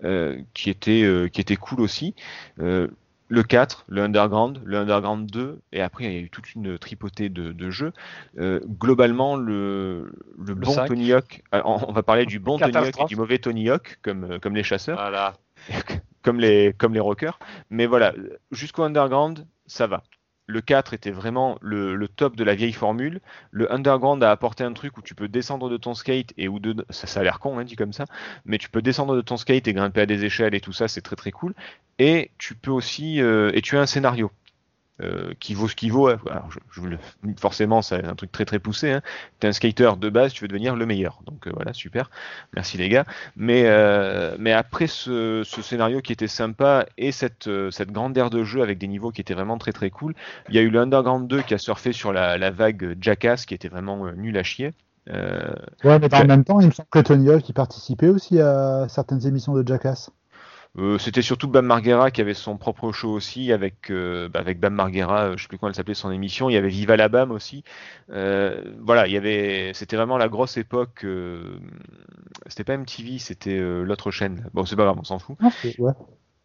[0.04, 2.14] euh, qui, était, qui était cool aussi.
[2.58, 6.78] Le 4, le Underground, le Underground 2, et après il y a eu toute une
[6.78, 7.92] tripotée de, de jeux.
[8.36, 10.88] Globalement, le, le bon 5.
[10.88, 14.38] Tony Hawk, on va parler du bon Tony Hawk et du mauvais Tony Hawk, comme,
[14.40, 15.34] comme les chasseurs, Voilà.
[16.22, 17.38] comme les, comme les rockers.
[17.70, 18.12] Mais voilà,
[18.50, 20.02] jusqu'au Underground, ça va.
[20.46, 23.20] Le 4 était vraiment le, top de la vieille formule.
[23.50, 26.58] Le Underground a apporté un truc où tu peux descendre de ton skate et où
[26.58, 28.04] de, ça, ça a l'air con, hein, dit comme ça,
[28.44, 30.88] mais tu peux descendre de ton skate et grimper à des échelles et tout ça,
[30.88, 31.54] c'est très très cool.
[31.98, 34.30] Et tu peux aussi, euh, et tu as un scénario.
[35.02, 36.08] Euh, qui vaut ce qu'il vaut.
[36.08, 36.96] Alors, je, je
[37.38, 38.92] forcément, c'est un truc très très poussé.
[38.92, 39.02] Hein.
[39.40, 41.20] T'es un skater de base, tu veux devenir le meilleur.
[41.26, 42.10] Donc euh, voilà, super.
[42.54, 43.04] Merci les gars.
[43.36, 48.30] Mais, euh, mais après ce, ce scénario qui était sympa et cette, cette grande aire
[48.30, 50.14] de jeu avec des niveaux qui étaient vraiment très très cool,
[50.48, 53.46] il y a eu le Underground 2 qui a surfé sur la, la vague Jackass
[53.46, 54.72] qui était vraiment nul à chier.
[55.08, 58.86] Ouais, mais en même temps, il me semble que Tony Hawk il participait aussi à
[58.88, 60.10] certaines émissions de Jackass.
[60.78, 64.58] Euh, c'était surtout Bam Margera qui avait son propre show aussi avec euh, bah, avec
[64.58, 66.48] Bam Margera, euh, je sais plus comment elle s'appelait son émission.
[66.48, 67.62] Il y avait Viva la Bam aussi.
[68.10, 71.04] Euh, voilà, il y avait, c'était vraiment la grosse époque.
[71.04, 71.58] euh,
[72.46, 74.48] c'était pas MTV, c'était euh, l'autre chaîne.
[74.54, 75.36] Bon, c'est pas grave, on s'en fout.
[75.60, 75.92] C'était ouais.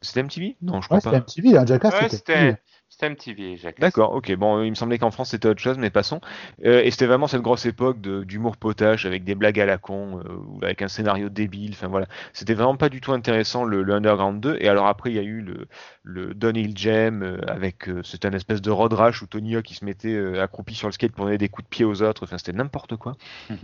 [0.02, 1.12] C'était MTV Non, je crois Ouais, pas.
[1.12, 2.58] c'était MTV, hein, Jackass, Ouais, c'était
[2.90, 3.58] c'était MTV.
[3.58, 3.80] Jacques.
[3.80, 4.34] D'accord, ok.
[4.36, 6.20] Bon, il me semblait qu'en France c'était autre chose, mais passons.
[6.66, 10.20] Euh, et c'était vraiment cette grosse époque d'humour potache avec des blagues à la con,
[10.20, 11.72] euh, ou avec un scénario débile.
[11.74, 14.58] Enfin voilà, c'était vraiment pas du tout intéressant le, le Underground 2.
[14.62, 15.68] Et alors après, il y a eu le,
[16.04, 19.70] le Downhill Jam euh, avec euh, c'était un espèce de road rash où Tony Hawk
[19.70, 22.24] il se mettait accroupi sur le skate pour donner des coups de pied aux autres.
[22.24, 23.16] Enfin, c'était n'importe quoi.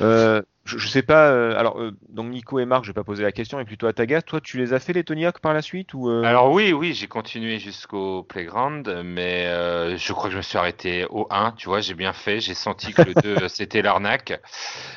[0.00, 1.30] Euh, je, je sais pas.
[1.30, 3.86] euh, alors, euh, donc Nico et Marc, je vais pas poser la question, et plutôt
[3.86, 4.22] à Taga.
[4.22, 6.72] Toi, tu les as fait les Tony Hawk par la suite ou euh, Alors oui,
[6.72, 7.93] oui, j'ai continué jusqu'au
[8.28, 11.94] playground, mais euh, je crois que je me suis arrêté au 1, tu vois, j'ai
[11.94, 14.40] bien fait, j'ai senti que le 2 c'était l'arnaque.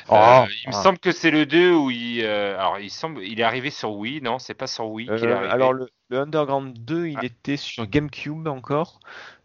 [0.08, 0.82] Oh, Euh, il me ah.
[0.82, 3.92] semble que c'est le 2 où il euh, alors il semble il est arrivé sur
[3.92, 5.52] Wii, non, c'est pas sur Wii qu'il est arrivé.
[5.52, 7.24] alors le, le Underground 2, il Ah.
[7.24, 9.00] était sur GameCube encore.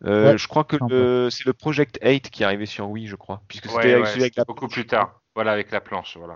[0.06, 3.16] Euh, Ouais, je crois que c'est le Project 8 qui est arrivé sur Wii, je
[3.16, 5.20] crois, puisque c'était Ouais, avec ouais, la beaucoup plus tard.
[5.36, 6.36] Voilà, avec la planche, voilà.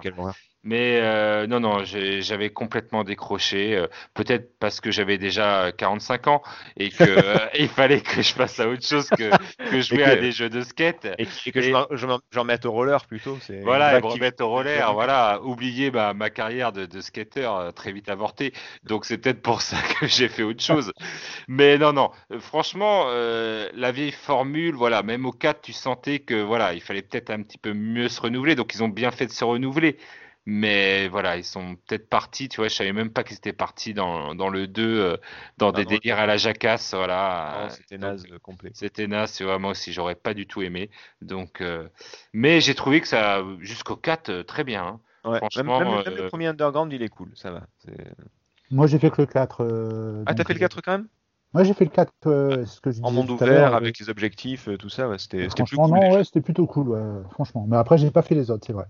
[0.68, 3.74] Mais euh, non, non, j'avais complètement décroché.
[3.78, 6.42] euh, Peut-être parce que j'avais déjà 45 ans
[6.76, 9.30] et que euh, fallait que je passe à autre chose que,
[9.72, 11.08] que jouer que- à des jeux de skate.
[11.18, 13.38] Et, que- et que je Et- m'en- je m'en je m'en remette au roller plutôt.
[13.64, 18.10] Voilà, me remettre au roller, voilà, oublier ma, ma carrière de, de skater très vite
[18.10, 18.52] avortée.
[18.84, 20.92] Donc c'est peut-être pour ça que j'ai fait autre chose.
[21.48, 26.74] Mais non, non, franchement, la vieille formule, voilà, même au 4, tu sentais que voilà,
[26.74, 28.56] il fallait peut-être un petit peu mieux se renouveler.
[28.56, 29.98] Donc ils ont bien fait de se renouveler.
[30.50, 33.94] Mais voilà, ils sont peut-être partis, tu vois, je savais même pas qu'ils étaient partis
[33.94, 35.18] dans, dans le 2, euh,
[35.58, 37.68] dans Ah des non, délires à la jacasse, voilà.
[37.70, 38.72] C'était naze complet.
[38.74, 40.90] c'était naze, tu vois, moi aussi, j'aurais pas du tout aimé.
[41.22, 41.90] Donc, euh,
[42.34, 44.86] mais j'ai trouvé que ça, jusqu'au 4, euh, très bien.
[44.86, 45.02] hein.
[45.26, 47.68] Ouais, franchement, même- même euh, le premier Underground, il est cool, ça va.
[48.72, 49.62] Moi, j'ai fait que le 4.
[49.64, 51.08] euh, Ah, t'as fait le euh, 4 quand même?
[51.54, 54.70] Moi, j'ai fait le 4, euh, ce que je En monde ouvert, avec les objectifs,
[54.78, 56.00] tout ça, ouais, c'était plus cool.
[56.00, 57.66] non, ouais, c'était plutôt cool, ouais, franchement.
[57.68, 58.86] Mais après, j'ai pas fait les autres, c'est vrai.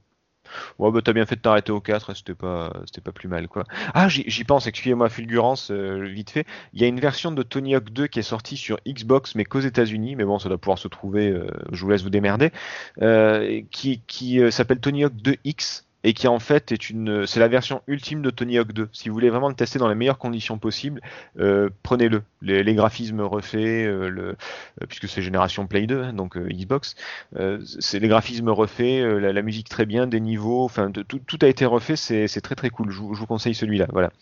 [0.80, 3.48] Ouais, bah t'as bien fait de t'arrêter au 4, c'était pas, c'était pas plus mal,
[3.48, 3.64] quoi.
[3.94, 6.46] Ah, j'y pense, excusez-moi, fulgurance, euh, vite fait.
[6.74, 9.46] Il y a une version de Tony Hawk 2 qui est sortie sur Xbox, mais
[9.46, 12.52] qu'aux États-Unis, mais bon, ça doit pouvoir se trouver, euh, je vous laisse vous démerder,
[13.02, 15.87] euh, qui, qui s'appelle Tony Hawk 2X.
[16.10, 18.88] Et qui en fait est une, c'est la version ultime de Tony Hawk 2.
[18.94, 21.02] Si vous voulez vraiment le tester dans les meilleures conditions possibles,
[21.38, 22.24] euh, prenez-le.
[22.42, 24.36] Les, les graphismes refaits, euh, le, euh,
[24.88, 26.96] puisque c'est génération Play 2, hein, donc Xbox,
[27.82, 31.40] c'est les graphismes refaits, la, la musique très bien, des niveaux, enfin de- tout, tout
[31.42, 32.90] a été refait, c'est très très cool.
[32.90, 34.14] Je, vous- je vous conseille celui-là, voilà.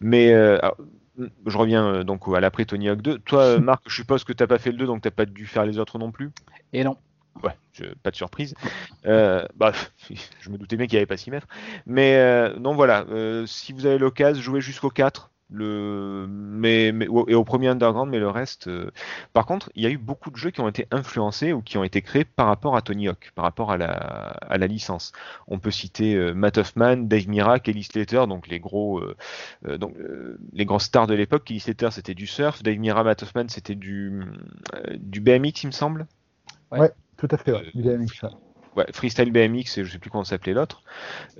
[0.00, 0.76] Mais alors,
[1.46, 3.18] je reviens donc à l'après Tony Hawk 2.
[3.20, 5.64] Toi, Marc, je suppose que t'as pas fait le 2, donc t'as pas dû faire
[5.64, 6.30] les autres non plus?
[6.72, 6.96] Et non.
[7.42, 7.56] Ouais,
[8.02, 8.54] pas de surprise.
[9.06, 9.72] Euh, bah,
[10.40, 11.46] je me doutais bien qu'il n'y avait pas s'y mettre.
[11.86, 13.04] Mais euh, non, voilà.
[13.10, 15.30] euh, si vous avez l'occasion, jouez jusqu'au 4.
[15.52, 18.70] Le, mais, mais, et au premier Underground, mais le reste.
[19.32, 21.76] Par contre, il y a eu beaucoup de jeux qui ont été influencés ou qui
[21.76, 25.10] ont été créés par rapport à Tony Hawk, par rapport à la, à la licence.
[25.48, 29.02] On peut citer Matt Hoffman, Dave Mirra, Kelly Slater, donc les gros,
[29.64, 29.96] donc
[30.52, 31.42] les grands stars de l'époque.
[31.42, 32.62] Kelly Slater, c'était du surf.
[32.62, 34.22] Dave Mirra, Matt Hoffman, c'était du,
[34.98, 36.06] du BMX, il me semble.
[37.20, 37.70] Tout à fait, ouais.
[37.76, 38.30] Euh, ça.
[38.76, 40.82] Ouais, Freestyle BMX et je sais plus comment s'appelait l'autre.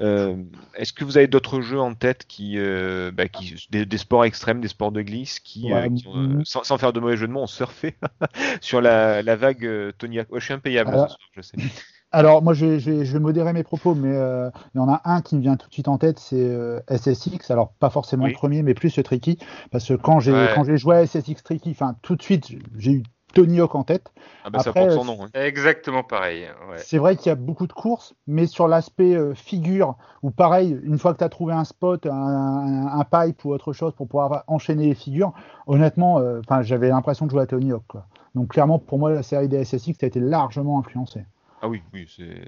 [0.01, 0.37] Euh,
[0.75, 4.25] Est-ce que vous avez d'autres jeux en tête qui, euh, bah, qui des, des sports
[4.25, 6.45] extrêmes, des sports de glisse qui, Ouais, euh, qui ont, mm.
[6.45, 7.95] sans, sans faire de mauvais jeu de mots, ont surfé
[8.61, 9.67] sur la, la vague
[9.99, 10.31] Tony Hawk.
[10.33, 11.57] Ouais, je suis impayable Alors- ce soir, je sais.
[12.13, 14.81] Alors, moi, je vais, je vais- je vais modérer mes propos, mais euh, il y
[14.81, 17.49] en a un qui me vient tout de suite en tête, c'est euh, SSX.
[17.53, 18.31] Alors, pas forcément Oui.
[18.31, 19.39] le premier, mais plus le Tricky.
[19.71, 20.51] Parce que quand j'ai Ouais.
[20.53, 23.03] quand j'ai joué à SSX Tricky, enfin, tout de suite, j'ai eu
[23.33, 24.13] Tony Hawk en tête.
[24.45, 25.25] Ah bah ça Après, porte son euh, nom.
[25.25, 25.29] hein.
[25.35, 26.43] Exactement pareil.
[26.71, 26.77] Ouais.
[26.79, 30.79] C'est vrai qu'il y a beaucoup de courses, mais sur l'aspect euh, figure, ou pareil,
[30.83, 33.93] une fois que tu as trouvé un spot, un, un- un pipe ou autre chose
[33.95, 35.33] pour pouvoir enchaîner les figures,
[35.67, 37.85] honnêtement, euh, enfin, j'avais l'impression de jouer à Tony Hawk.
[37.89, 38.07] Quoi.
[38.35, 41.25] Donc clairement, pour moi, la série des SSX a été largement influencée.
[41.63, 42.41] Ah oui, oui, c'est.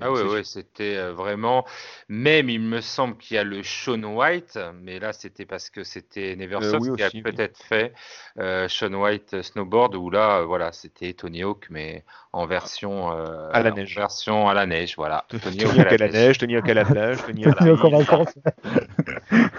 [0.00, 1.64] Ah c'est- ouais, c'était euh, vraiment.
[2.08, 5.84] Même, il me semble qu'il y a le Sean White, mais là, c'était parce que
[5.84, 7.22] c'était Neversoft Euh, oui, qui a oui.
[7.22, 7.92] peut-être fait
[8.38, 13.12] euh, Sean White euh, Snowboard, où là, euh, voilà, c'était Tony Hawk, mais en version
[13.12, 13.94] euh, À la en neige.
[13.96, 15.24] version à la neige, voilà.
[15.40, 18.34] Tony Hawk à la neige, Tony Hawk à la plage, Tony Hawk en vacances.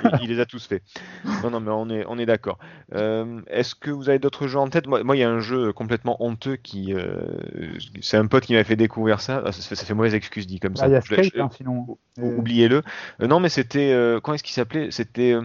[0.02, 0.84] il, il les a tous faits.
[1.41, 2.58] Non, non, mais on est, on est d'accord.
[2.93, 4.88] Euh, Est-ce que vous avez d'autres jeux en tête?
[4.88, 6.93] Moi, moi, il y a un jeu complètement honteux qui.
[6.93, 7.22] euh,
[8.02, 8.88] c'est un pote qui m'a fait découvrir
[9.19, 9.41] ça.
[9.45, 10.85] Ah, ça, fait, ça fait mauvaise excuse dit comme ça.
[10.85, 11.97] Ah, il y a Je- je- Skate, hein, sinon.
[12.19, 12.81] Euh, Oubliez-le.
[13.21, 13.91] Euh, non, mais c'était.
[13.91, 14.91] euh, comment est-ce qu'il s'appelait?
[14.91, 15.43] C'était euh,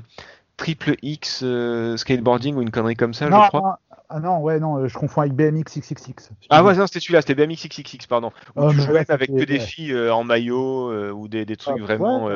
[0.57, 3.61] Triple X euh, Skateboarding ou une connerie comme ça, non, je crois.
[3.61, 3.75] non,
[4.11, 6.31] ah non, ouais, non, euh, je confonds avec BMX XXX.
[6.51, 8.31] Ah ouais, non, c'était celui-là, c'était BMX XXX, pardon.
[8.55, 11.45] Où Oh, tu jouais ouais, avec que des filles euh, en maillot euh, ou des,
[11.45, 12.35] des trucs Ah, vraiment ouais,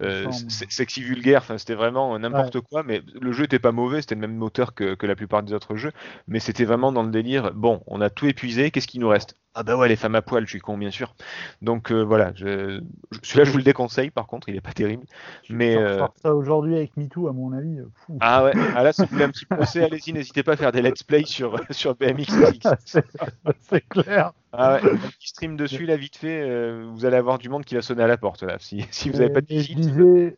[0.00, 1.42] euh, euh, sexy vulgaire.
[1.42, 2.82] Enfin, c'était vraiment euh, n'importe quoi.
[2.84, 5.52] Mais le jeu était pas mauvais, c'était le même moteur que, que la plupart des
[5.52, 5.92] autres jeux.
[6.28, 7.52] Mais c'était vraiment dans le délire.
[7.52, 9.36] Bon, on a tout épuisé, qu'est-ce qui nous reste?
[9.54, 11.14] Ah bah ouais, les femmes à poil, je suis con, bien sûr.
[11.60, 12.80] Donc euh, voilà, je...
[13.22, 14.10] celui-là, je vous le déconseille.
[14.10, 15.04] Par contre, il est pas terrible.
[15.48, 17.80] Mais euh, ça aujourd'hui avec MeToo, à mon avis.
[17.80, 18.16] euh, fou.
[18.20, 20.70] ah ouais, ah là, si vous voulez un petit procès, allez-y, n'hésitez pas à faire
[20.70, 22.26] des let's play sur sur BMX
[23.60, 24.32] c'est clair.
[24.52, 27.74] Ah ouais, petit stream dessus là vite fait, euh, vous allez avoir du monde qui
[27.74, 28.56] va sonner à la porte là.
[28.60, 29.78] Si, si vous n'avez pas de cheat.
[29.78, 30.36] disais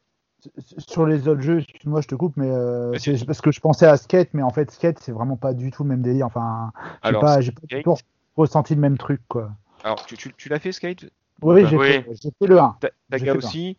[0.78, 3.86] sur les autres jeux, excuse-moi, je te coupe, mais euh, c'est parce que je pensais
[3.86, 6.26] à Skate, mais en fait Skate c'est vraiment pas du tout le même délire.
[6.26, 6.72] Enfin,
[7.04, 7.38] j'ai pas,
[7.84, 7.94] pas
[8.37, 9.51] ressenti le même truc quoi.
[9.85, 11.07] Alors, tu, tu, tu l'as fait Skate?
[11.43, 11.87] Oui, Bah, j'ai oui.
[11.89, 12.76] fait, j'ai fait le 1.
[12.80, 13.76] Ta- J'ai Taga fait aussi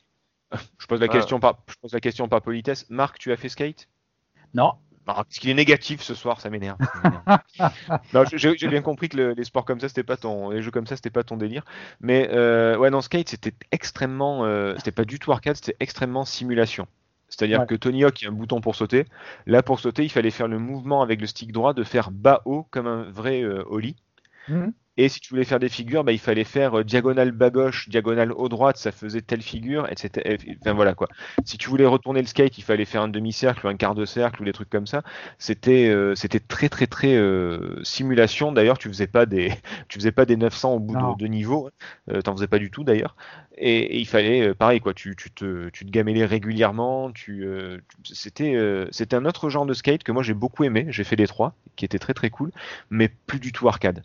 [0.80, 1.10] Je pose la Ah.
[1.10, 2.89] question par je pose la question par politesse.
[2.89, 3.88] Marc, tu as fait Skate?
[4.54, 4.74] Non.
[5.06, 6.78] Ah, Parce qu'il est négatif ce soir, ça m'énerve.
[8.36, 10.88] j'ai bien compris que le- les sports comme ça, c'était pas ton, les jeux comme
[10.88, 11.66] ça, c'était pas ton délire.
[11.99, 16.24] Mais euh, ouais, non, Skate, c'était extrêmement, euh, c'était pas du tout arcade, c'était extrêmement
[16.26, 16.88] simulation.
[17.28, 17.66] C'est-à-dire Ouais.
[17.66, 19.06] que Tony Hawk, il y a un bouton pour sauter.
[19.45, 22.68] Là, pour sauter, il fallait faire le mouvement avec le stick droit de faire bas-haut
[22.72, 23.95] comme un vrai euh, ollie.
[24.48, 24.74] Mhm.
[24.96, 27.89] Et si tu voulais faire des figures, bah, il fallait faire euh, diagonale bas gauche,
[27.89, 30.34] diagonale haut droite, ça faisait telle figure, etc.
[30.34, 31.10] Et- Enfin voilà quoi.
[31.46, 34.06] Si tu voulais retourner le skate, il fallait faire un demi-cercle ou un quart de
[34.06, 35.02] cercle ou des trucs comme ça.
[35.39, 38.52] C'était euh, c'était très très très euh, simulation.
[38.52, 39.52] D'ailleurs, tu faisais pas des
[39.89, 41.14] tu faisais pas des 900 au bout Non.
[41.14, 41.72] de, de niveau.
[42.12, 43.16] Euh, T'en faisais pas du tout d'ailleurs.
[43.58, 44.94] Et, et il fallait pareil quoi.
[44.94, 47.12] Tu, tu te tu te gamellais régulièrement.
[47.12, 47.46] Tu
[48.04, 50.86] tu- c'était c'était un autre genre de skate que moi j'ai beaucoup aimé.
[50.89, 52.52] J'ai fait les trois, qui était très très cool,
[52.91, 54.04] mais plus du tout arcade.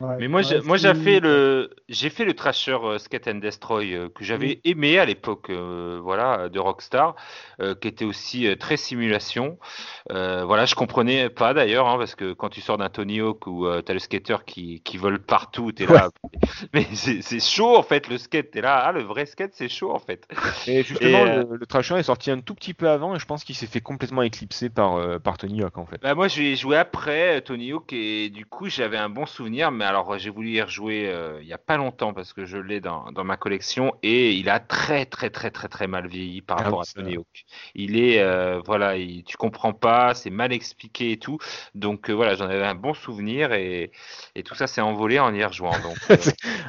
[0.00, 0.16] Ouais.
[0.18, 3.28] Mais moi, Ouais, j'ai, moi, c'est- j'ai fait le, j'ai fait le Trasher euh, Skate
[3.28, 7.14] and Destroy euh, que j'avais aimé à l'époque, euh, voilà, de Rockstar,
[7.60, 9.58] euh, qui était aussi euh, très simulation.
[10.10, 13.46] Euh, voilà, je comprenais pas d'ailleurs, hein, parce que quand tu sors d'un Tony Hawk
[13.46, 16.08] où euh, t'as le skater qui, qui vole partout, t'es là,
[16.74, 19.92] mais c'est, chaud en fait, le skate, t'es là, ah, le vrai skate, c'est chaud
[19.92, 20.26] en fait.
[20.66, 23.18] Et justement, Et, euh, le, le Trasher est sorti un tout petit peu avant et
[23.18, 26.00] je pense qu'il s'est fait complètement éclipser par, euh, par Tony Hawk en fait.
[26.00, 29.84] Bah moi j'ai joué après Tony Hawk et du coup j'avais un bon souvenir mais
[29.90, 32.56] alors euh, j'ai voulu y rejouer euh, il y a pas longtemps parce que je
[32.56, 36.40] l'ai dans, dans ma collection et il a très très très très très mal vieilli
[36.42, 37.44] par Ah rapport oui, à Tony Hawk.
[37.74, 41.38] Il est euh, voilà il- tu comprends pas c'est mal expliqué et tout
[41.74, 43.90] donc euh, voilà j'en avais un bon souvenir et,
[44.34, 46.16] et tout ça s'est envolé en y donc euh,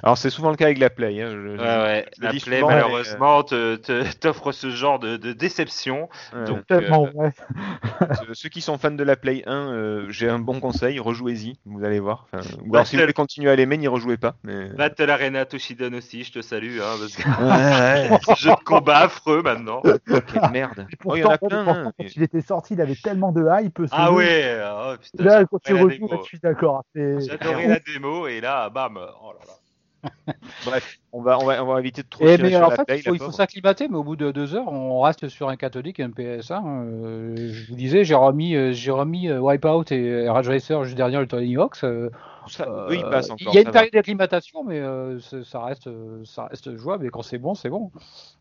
[0.04, 1.22] Alors c'est souvent le cas avec la Play.
[1.22, 5.34] hein, je- ouais, ouais, je la Play malheureusement te- te- t'offre ce genre de, de
[5.34, 6.10] déception
[6.48, 7.32] donc Tellement euh, vrai.
[8.34, 11.84] ceux- qui sont fans de la Play 1, euh, j'ai un bon conseil, rejouez-y, vous
[11.84, 12.26] allez voir.
[12.32, 14.36] Enfin, ou alors si vous voulez continuer à l'aimer, n'y rejouez pas.
[14.44, 14.70] Mais...
[14.70, 18.64] Battle Arena Toshidon aussi je te salue hein, parce que Ouais, ouais, ce jeu de
[18.64, 19.82] combat affreux maintenant.
[20.08, 20.88] quelle merde.
[21.06, 21.66] Oh, il y en a pourtant, plein.
[21.66, 21.94] pourtant, hein.
[21.98, 23.80] quand il était sorti, il avait tellement de hype.
[23.92, 24.14] Ah jeu.
[24.14, 26.84] ouais, oh, putain, Là, quand tu j'adorais la rejoues, je suis d'accord.
[26.96, 29.54] c'est- J'adorais la démo et là, bam, oh là là.
[30.66, 32.76] Bref, on va, on, va, on va éviter de trop Et tirer mais en la
[32.76, 35.56] fait, il faut, il s'acclimater, mais au bout de deux heures, on reste sur un
[35.56, 36.64] catholique et un PS1.
[36.66, 40.98] euh, je vous disais, j'ai remis, euh, j'ai remis euh, Wipeout et Rage Racer juste
[40.98, 41.86] derrière le Tony Hawk's.
[42.48, 43.54] Ça, eux, ils passent encore.
[43.54, 45.90] Il y a une période d'acclimatation, mais euh, ça reste,
[46.26, 47.06] ça reste jouable.
[47.06, 47.92] Et quand c'est bon, c'est bon.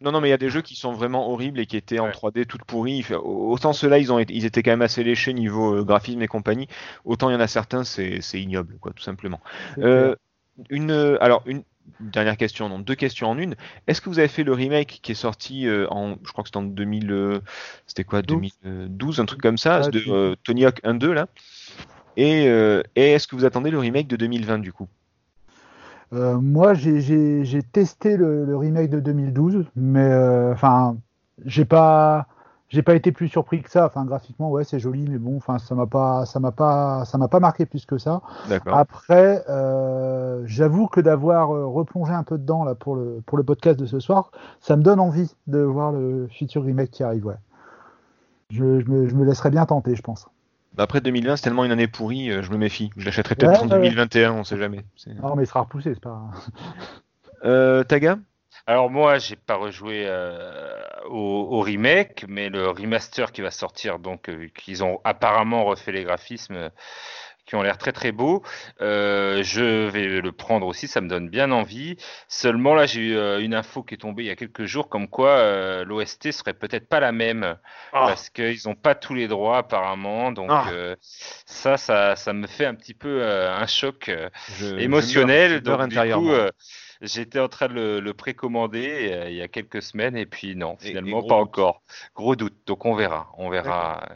[0.00, 1.98] Non, non, mais il y a des jeux qui sont vraiment horribles et qui étaient
[1.98, 2.12] en Ouais.
[2.12, 3.04] 3D toutes pourries.
[3.22, 6.66] Autant ceux-là, ils, ont ils étaient quand même assez léchés niveau graphisme et compagnie.
[7.04, 9.40] Autant il y en a certains, c'est ignoble, quoi, tout simplement.
[9.78, 10.16] Euh,
[10.68, 11.62] une, euh, alors, une
[12.00, 13.56] dernière question, non, deux questions en une.
[13.86, 16.48] Est-ce que vous avez fait le remake qui est sorti euh, en, je crois que
[16.48, 17.40] c'était en 2000, euh,
[17.86, 18.50] c'était quoi, 12.
[18.64, 21.26] 2012, un truc comme ça, de euh, Tony Hawk 1-2 là.
[22.16, 24.88] Et, euh, et est-ce que vous attendez le remake de 2020 du coup?
[26.12, 30.12] Euh, moi, j'ai- testé le, le remake de 2012, mais
[30.52, 30.96] enfin,
[31.44, 32.26] j'ai pas,
[32.70, 33.84] j'ai pas été plus surpris que ça.
[33.84, 37.18] Enfin, graphiquement, ouais, c'est joli, mais bon, enfin, ça m'a pas, ça m'a pas, ça
[37.18, 38.22] m'a pas marqué plus que ça.
[38.66, 43.44] Après, euh, j'avoue que d'avoir euh, replongé un peu dedans là pour le pour le
[43.44, 47.26] podcast de ce soir, ça me donne envie de voir le futur remake qui arrive.
[47.26, 47.34] Ouais.
[48.50, 50.28] Je, je me, je me laisserai bien tenter, je pense.
[50.74, 52.90] Bah, Après 2020, c'est tellement une année pourrie, euh, je me méfie.
[52.96, 53.88] Je l'achèterai peut-être Ouais, en ouais, ouais.
[53.90, 54.84] 2021, on sait jamais.
[55.22, 56.22] Non, mais il sera repoussé, c'est pas.
[57.44, 58.18] Euh, Taga?
[58.70, 63.98] Alors moi, j'ai pas rejoué euh, au, au remake, mais le remaster qui va sortir,
[63.98, 66.70] donc euh, qu'ils ont apparemment refait les graphismes,
[67.50, 68.44] qui ont l'air très très beaux.
[68.80, 71.96] Euh, je vais le prendre aussi, ça me donne bien envie.
[72.28, 74.88] Seulement là, j'ai eu euh, une info qui est tombée il y a quelques jours,
[74.88, 77.56] comme quoi euh, l'OST serait peut-être pas la même
[77.92, 78.06] Ah.
[78.06, 80.30] parce qu'ils n'ont pas tous les droits apparemment.
[80.30, 80.70] Donc Ah.
[81.44, 84.10] ça, ça, ça me fait un petit peu un choc
[84.58, 85.50] je émotionnel.
[85.50, 86.30] meurs- je meurs donc du coup,
[87.00, 90.76] j'étais en train de le, le précommander il y a quelques semaines et puis non,
[90.78, 91.48] finalement pas doute.
[91.48, 91.82] encore.
[92.14, 92.54] Gros doute.
[92.66, 94.06] Donc on verra, on verra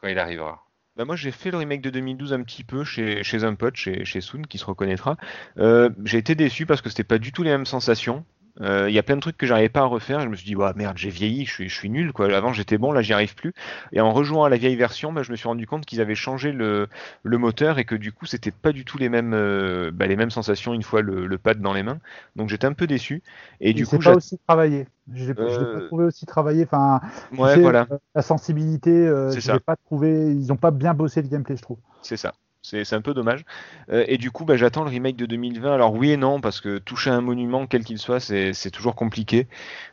[0.00, 0.63] quand il arrivera.
[0.96, 3.74] Bah moi j'ai fait le remake de 2012 un petit peu chez, chez un pote,
[3.76, 5.16] chez, chez Soon, qui se reconnaîtra.
[5.58, 8.24] Euh, j'ai été déçu parce que c'était pas du tout les mêmes sensations.
[8.60, 10.20] Euh, Il y a plein de trucs que j'arrivais pas à refaire.
[10.20, 12.12] Je me suis dit, ouais, merde, j'ai vieilli, je suis, je suis nul.
[12.12, 12.34] Quoi.
[12.36, 13.52] Avant j'étais bon, là j'y arrive plus.
[13.92, 16.14] Et en rejouant à la vieille version, bah, je me suis rendu compte qu'ils avaient
[16.14, 16.88] changé le,
[17.24, 20.16] le moteur et que du coup c'était pas du tout les mêmes, euh, bah, les
[20.16, 21.98] mêmes sensations une fois le, le pad dans les mains.
[22.36, 23.22] Donc j'étais un peu déçu.
[23.60, 24.86] Et du coup, pas j'a- aussi travaillé.
[25.12, 26.64] Je l'ai l'ai Euh, pas trouvé aussi travaillé.
[26.64, 27.00] Enfin,
[27.38, 28.90] tu ouais, sais, voilà, la sensibilité,
[29.26, 29.52] C'est je ça.
[29.52, 30.32] l'ai pas trouvé.
[30.34, 31.78] Ils ont pas bien bossé le gameplay, je trouve.
[32.02, 32.34] c'est ça.
[32.64, 33.44] C'est un peu dommage.
[33.90, 35.74] Euh, et du coup, bah, j'attends le remake de 2020.
[35.74, 39.46] Alors oui et non, parce que toucher un monument, quel qu'il soit, c'est toujours compliqué.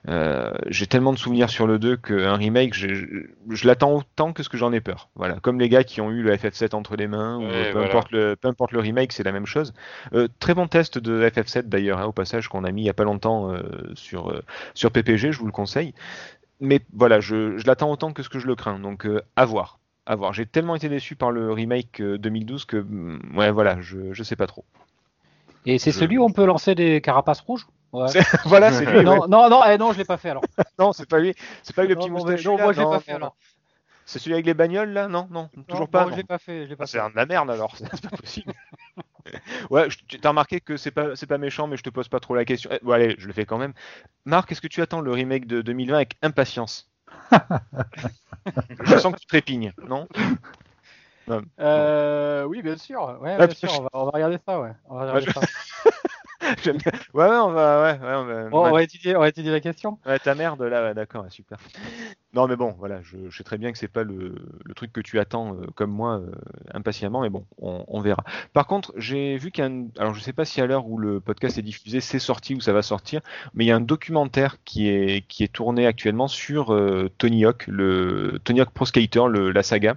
[0.07, 4.47] Euh, j'ai tellement de souvenirs sur le 2 qu'un remake, je, l'attends autant que ce
[4.47, 5.09] que j'en ai peur.
[5.15, 7.71] Voilà, comme les gars qui ont eu le FF7 entre les mains, ou euh, peu,
[7.73, 7.87] voilà.
[7.89, 9.73] importe le, peu importe le remake, c'est la même chose.
[10.13, 12.89] Euh, très bon test de FF7 d'ailleurs, hein, au passage, qu'on a mis il y
[12.89, 13.53] a pas longtemps
[13.95, 14.41] sur,
[14.75, 15.93] sur PPG, je vous le conseille.
[16.61, 19.80] Mais voilà, je, je l'attends autant que ce que je le crains, donc à voir.
[20.05, 20.33] À voir.
[20.33, 24.23] J'ai tellement été déçu par le remake euh, 2012 que, mm, ouais, voilà, je, je
[24.23, 24.65] sais pas trop.
[25.65, 27.67] Et c'est Je- celui où on peut lancer des carapaces rouges?
[27.93, 28.07] Ouais.
[28.45, 28.97] Voilà, c'est lui.
[28.97, 29.03] ouais.
[29.03, 30.43] Non, non, non, eh, non, je l'ai pas fait alors.
[30.79, 31.33] Non, c'est pas lui.
[31.63, 32.45] C'est pas lui le petit moustache.
[32.45, 33.35] non, moi je l'ai pas fait alors.
[34.05, 35.07] C'est celui avec les bagnoles là?
[35.07, 36.05] Non, non, toujours pas.
[36.09, 36.17] non.
[36.17, 38.53] je pas fait, Ah, c'est de la merde alors, c'est c'est pas possible.
[39.69, 42.07] ouais, je- tu as remarqué que c'est pas c'est pas méchant, mais je te pose
[42.09, 42.69] pas trop la question.
[42.73, 43.73] Eh, bon, allez, je le fais quand même.
[44.25, 46.90] Marc, est-ce que tu attends le remake de 2020 avec impatience?
[48.85, 50.07] Je sens que tu trépignes, non?
[51.59, 53.17] Euh, oui, bien sûr.
[53.21, 54.71] Ouais, Ah, bien sûr, on va, on va regarder ça, ouais.
[54.89, 55.41] On va regarder ça.
[56.63, 56.91] J'aime bien.
[57.13, 58.49] Ouais, ouais, on va, ouais, ouais, on va.
[58.49, 58.69] Bon, ouais.
[58.69, 59.99] on va étudier, on va étudier la question.
[60.05, 61.57] Ouais, ta merde, là, ouais, d'accord, super.
[62.33, 64.93] Non, mais bon, voilà, je, je sais très bien que c'est pas le, le truc
[64.93, 66.31] que tu attends euh, comme moi euh,
[66.73, 68.23] impatiemment, mais bon, on, on verra.
[68.53, 71.57] Par contre, j'ai vu qu'un, alors je sais pas si à l'heure où le podcast
[71.57, 73.21] est diffusé, c'est sorti ou ça va sortir,
[73.53, 77.45] mais il y a un documentaire qui est qui est tourné actuellement sur euh, Tony
[77.45, 79.95] Hawk, le Tony Hawk Pro Skater, le, la saga.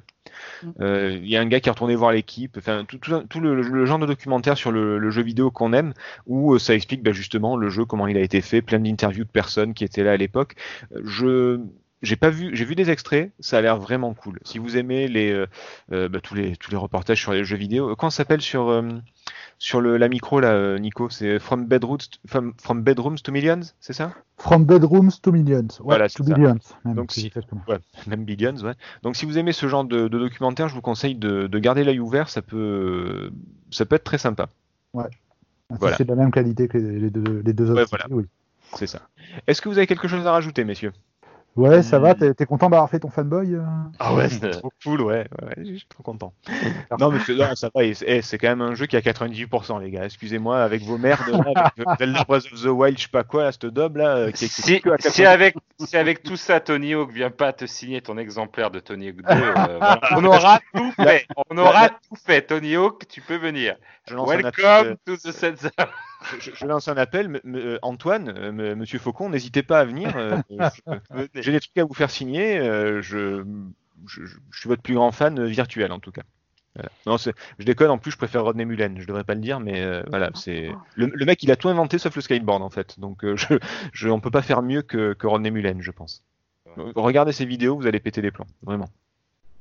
[0.63, 0.69] Mm.
[0.81, 2.59] Euh, Il y a un gars qui est retourné voir l'équipe,
[2.89, 5.95] tout, le, genre de documentaire sur le, le jeu vidéo qu'on aime,
[6.27, 9.25] où euh, ça explique bah, justement le jeu, comment il a été fait, plein d'interviews
[9.25, 10.55] de personnes qui étaient là à l'époque.
[10.93, 11.61] Euh, Je
[12.05, 14.39] j'ai pas vu, j'ai vu des extraits, ça a l'air vraiment cool.
[14.45, 15.47] Si vous aimez les euh,
[15.93, 18.69] euh, bah, tous les tous les reportages sur les jeux vidéo, comment ça s'appelle sur
[18.69, 18.83] euh,
[19.59, 23.93] sur le, la micro là, Nico, c'est From Bedrooms from, from Bedrooms to Millions, c'est
[23.93, 24.13] ça?
[24.37, 25.69] From bedrooms to millions.
[25.79, 26.59] Ouais, Voilà, to billions.
[26.85, 27.33] même, Donc, si-.
[27.69, 27.79] Ouais,
[28.09, 28.75] même Billions, ouais.
[29.03, 31.85] Donc si vous aimez ce genre de, de documentaire, je vous conseille de, de garder
[31.85, 33.31] l'œil ouvert, ça peut
[33.71, 34.49] ça peut être très sympa.
[34.97, 35.97] Ah, si Voilà.
[35.97, 37.81] c'est de la même qualité que les, deux, les deux autres.
[37.81, 38.05] Ouais, voilà.
[38.07, 38.25] séries, oui.
[38.77, 39.03] C'est ça.
[39.47, 40.93] Est-ce que vous avez quelque chose à rajouter, messieurs?
[41.57, 42.15] Ouais, ça va.
[42.15, 43.63] T'es t'es content d'avoir fait ton fanboy euh
[44.01, 46.33] Ah ouais, c'est trop cool, ouais, ouais, je suis trop content.
[46.99, 49.81] non, mais non, ça va, c'est eh, c'est quand même un jeu qui a 98%,
[49.81, 50.05] les gars.
[50.05, 53.45] Excusez-moi, avec vos merdes, là, avec Zelda Breath of the Wild, je sais pas quoi,
[53.45, 55.27] là, cette daube là, euh, qui qui Si, si 90%.
[55.27, 59.09] avec, si avec tout ça, Tony Hawk vient pas te signer ton exemplaire de Tony
[59.11, 60.01] Hawk 2, euh, voilà.
[60.17, 61.27] on aura tout fait.
[61.51, 62.43] On aura tout fait.
[62.43, 63.77] Tony Hawk, tu peux venir.
[64.09, 65.71] je lance un appel, Welcome euh, to the Senza.
[66.41, 69.81] je, je lance un appel, m- m- euh, Antoine, euh, m- Monsieur Faucon, n'hésitez pas
[69.81, 70.13] à venir.
[70.17, 70.37] euh,
[71.35, 72.59] je- J'ai des trucs à vous faire signer.
[72.59, 73.45] euh, je,
[74.07, 76.23] je, je- je suis votre plus grand fan virtuel en tout cas.
[76.75, 76.91] Voilà.
[77.07, 77.31] Non, je
[77.65, 77.91] déconne.
[77.91, 78.99] En plus, je préfère Rodney Mullen.
[79.01, 81.43] Je devrais pas le dire, mais euh, voilà, c'est le, le mec.
[81.43, 82.99] Il a tout inventé sauf le skateboard en fait.
[82.99, 83.55] Donc, euh, je,
[83.93, 86.23] je, on peut pas faire mieux que, que Rodney Mullen, je pense.
[86.97, 88.89] Regardez ces vidéos, vous allez péter des plombs, vraiment.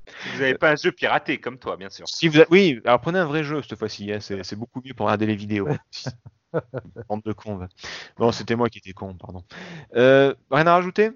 [0.08, 2.08] Si vous n'avez pas un jeu piraté comme toi, bien sûr.
[2.08, 4.12] Si vous a- Oui, alors prenez un vrai jeu cette fois-ci.
[4.12, 5.68] hein, c'est beaucoup mieux pour regarder les vidéos.
[7.10, 7.68] Bande de cons.
[8.18, 9.44] Bon, c'était moi qui étais con, pardon.
[9.96, 11.12] Euh, rien à rajouter?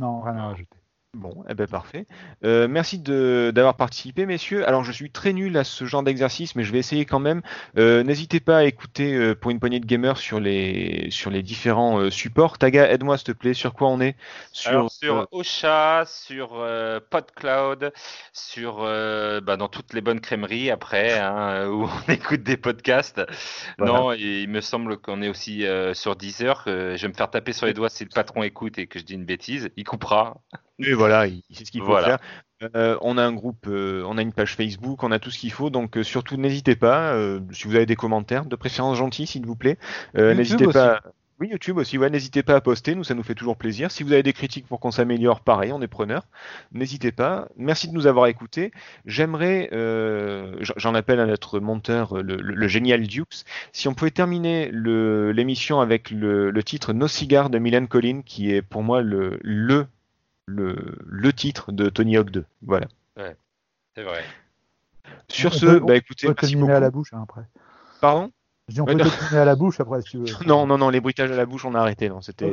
[0.00, 0.79] Non, rien à rajouter.
[1.14, 2.06] Bon, eh ben parfait.
[2.44, 4.66] Euh, merci d'avoir participé, messieurs.
[4.68, 7.42] Alors, je suis très nul à ce genre d'exercice, mais je vais essayer quand même.
[7.76, 11.42] Euh, N'hésitez pas à écouter euh, pour une poignée de gamers sur les sur les
[11.42, 12.58] différents supports.
[12.58, 13.54] Taga, aide-moi s'il te plaît.
[13.54, 14.14] Sur quoi on est?
[14.52, 16.64] Sur, Alors sur Ocha, sur
[17.10, 17.92] PodCloud,
[18.32, 23.20] sur bah, dans toutes les bonnes crèmeries après hein, où on écoute des podcasts.
[23.78, 23.92] Voilà.
[23.92, 26.62] Non, et il me semble qu'on est aussi sur Deezer.
[26.62, 29.00] que je vais me faire taper sur les doigts si le patron écoute et que
[29.00, 29.70] je dis une bêtise.
[29.76, 30.40] Il coupera.
[30.82, 32.06] Et voilà, il- c'est ce qu'il faut Voilà.
[32.06, 32.18] faire.
[32.76, 35.38] Euh, on a un groupe, euh, on a une page Facebook, on a tout ce
[35.38, 35.70] qu'il faut.
[35.70, 37.14] Donc euh, surtout, n'hésitez pas.
[37.14, 39.78] euh, si vous avez des commentaires, de préférence gentils, s'il vous plaît.
[40.18, 41.00] Euh, n'hésitez pas.
[41.40, 43.90] Oui, YouTube aussi, ouais, n'hésitez pas à poster, nous ça nous fait toujours plaisir.
[43.90, 46.24] Si vous avez des critiques pour qu'on s'améliore, pareil, on est preneur.
[46.72, 47.48] N'hésitez pas.
[47.56, 48.72] Merci de nous avoir écoutés.
[49.06, 54.10] J'aimerais, euh, j'en appelle à notre monteur, le, le- le génial Dukes, si on pouvait
[54.10, 59.00] terminer l'émission avec le, le titre No Cigar de Mylène Collin, qui est pour moi
[59.00, 59.86] le, le,
[60.50, 62.44] le, le titre de Tony Hawk 2.
[62.62, 62.86] Voilà.
[63.96, 64.24] C'est vrai.
[65.28, 66.72] Sur On ce, peut- bah écoutez, On peut te merci le beaucoup.
[66.72, 67.42] à la bouche hein, après.
[68.00, 68.30] Pardon?
[68.68, 69.10] Je dis, on Ouais, peut non.
[69.10, 70.24] te à la bouche après si tu veux.
[70.46, 72.08] Non, non, non, les bruitages à la bouche, on a arrêté.
[72.08, 72.52] Non, c'était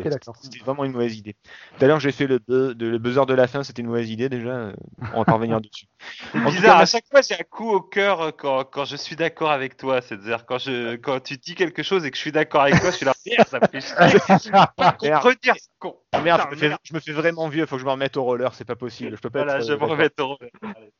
[0.66, 1.36] vraiment une mauvaise idée.
[1.78, 4.10] Tout à l'heure, j'ai fait le, de- le buzzer de la fin, c'était une mauvaise
[4.10, 4.50] idée déjà.
[4.50, 4.74] euh,
[5.14, 5.86] On va pas revenir dessus.
[6.32, 8.86] C'est En bizarre, cas, à chaque fois j'ai un coup au cœur euh, quand, quand
[8.86, 10.02] je suis d'accord avec toi.
[10.02, 12.90] C'est-à-dire quand, je, quand tu dis quelque chose et que je suis d'accord avec toi,
[12.90, 13.14] je suis là,
[13.48, 14.52] ça me fait chier.
[14.76, 15.96] Pas contredire ce con.
[16.18, 16.80] Ah, merde, je me, fais, merde.
[16.84, 19.16] je me fais vraiment vieux, faut que je me remette au roller, c'est pas possible.
[19.16, 20.38] Je peux pas Voilà, être, je euh, me remets au.
[20.64, 20.92] Allez.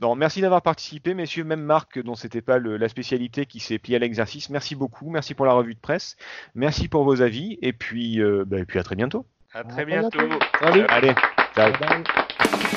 [0.00, 1.44] Non, merci d'avoir participé, messieurs.
[1.44, 4.50] Même Marc, dont c'était pas le- la spécialité, qui s'est plié à l'exercice.
[4.50, 5.08] Merci beaucoup.
[5.10, 6.16] Merci pour la revue de presse.
[6.54, 7.58] Merci pour vos avis.
[7.62, 9.26] Et puis, euh, bah, et puis à très bientôt.
[9.54, 10.18] À très bientôt.
[10.18, 10.44] bientôt.
[10.60, 10.84] Salut.
[10.88, 11.14] Allez,
[11.54, 11.70] ciao.
[11.72, 12.75] Bye bye.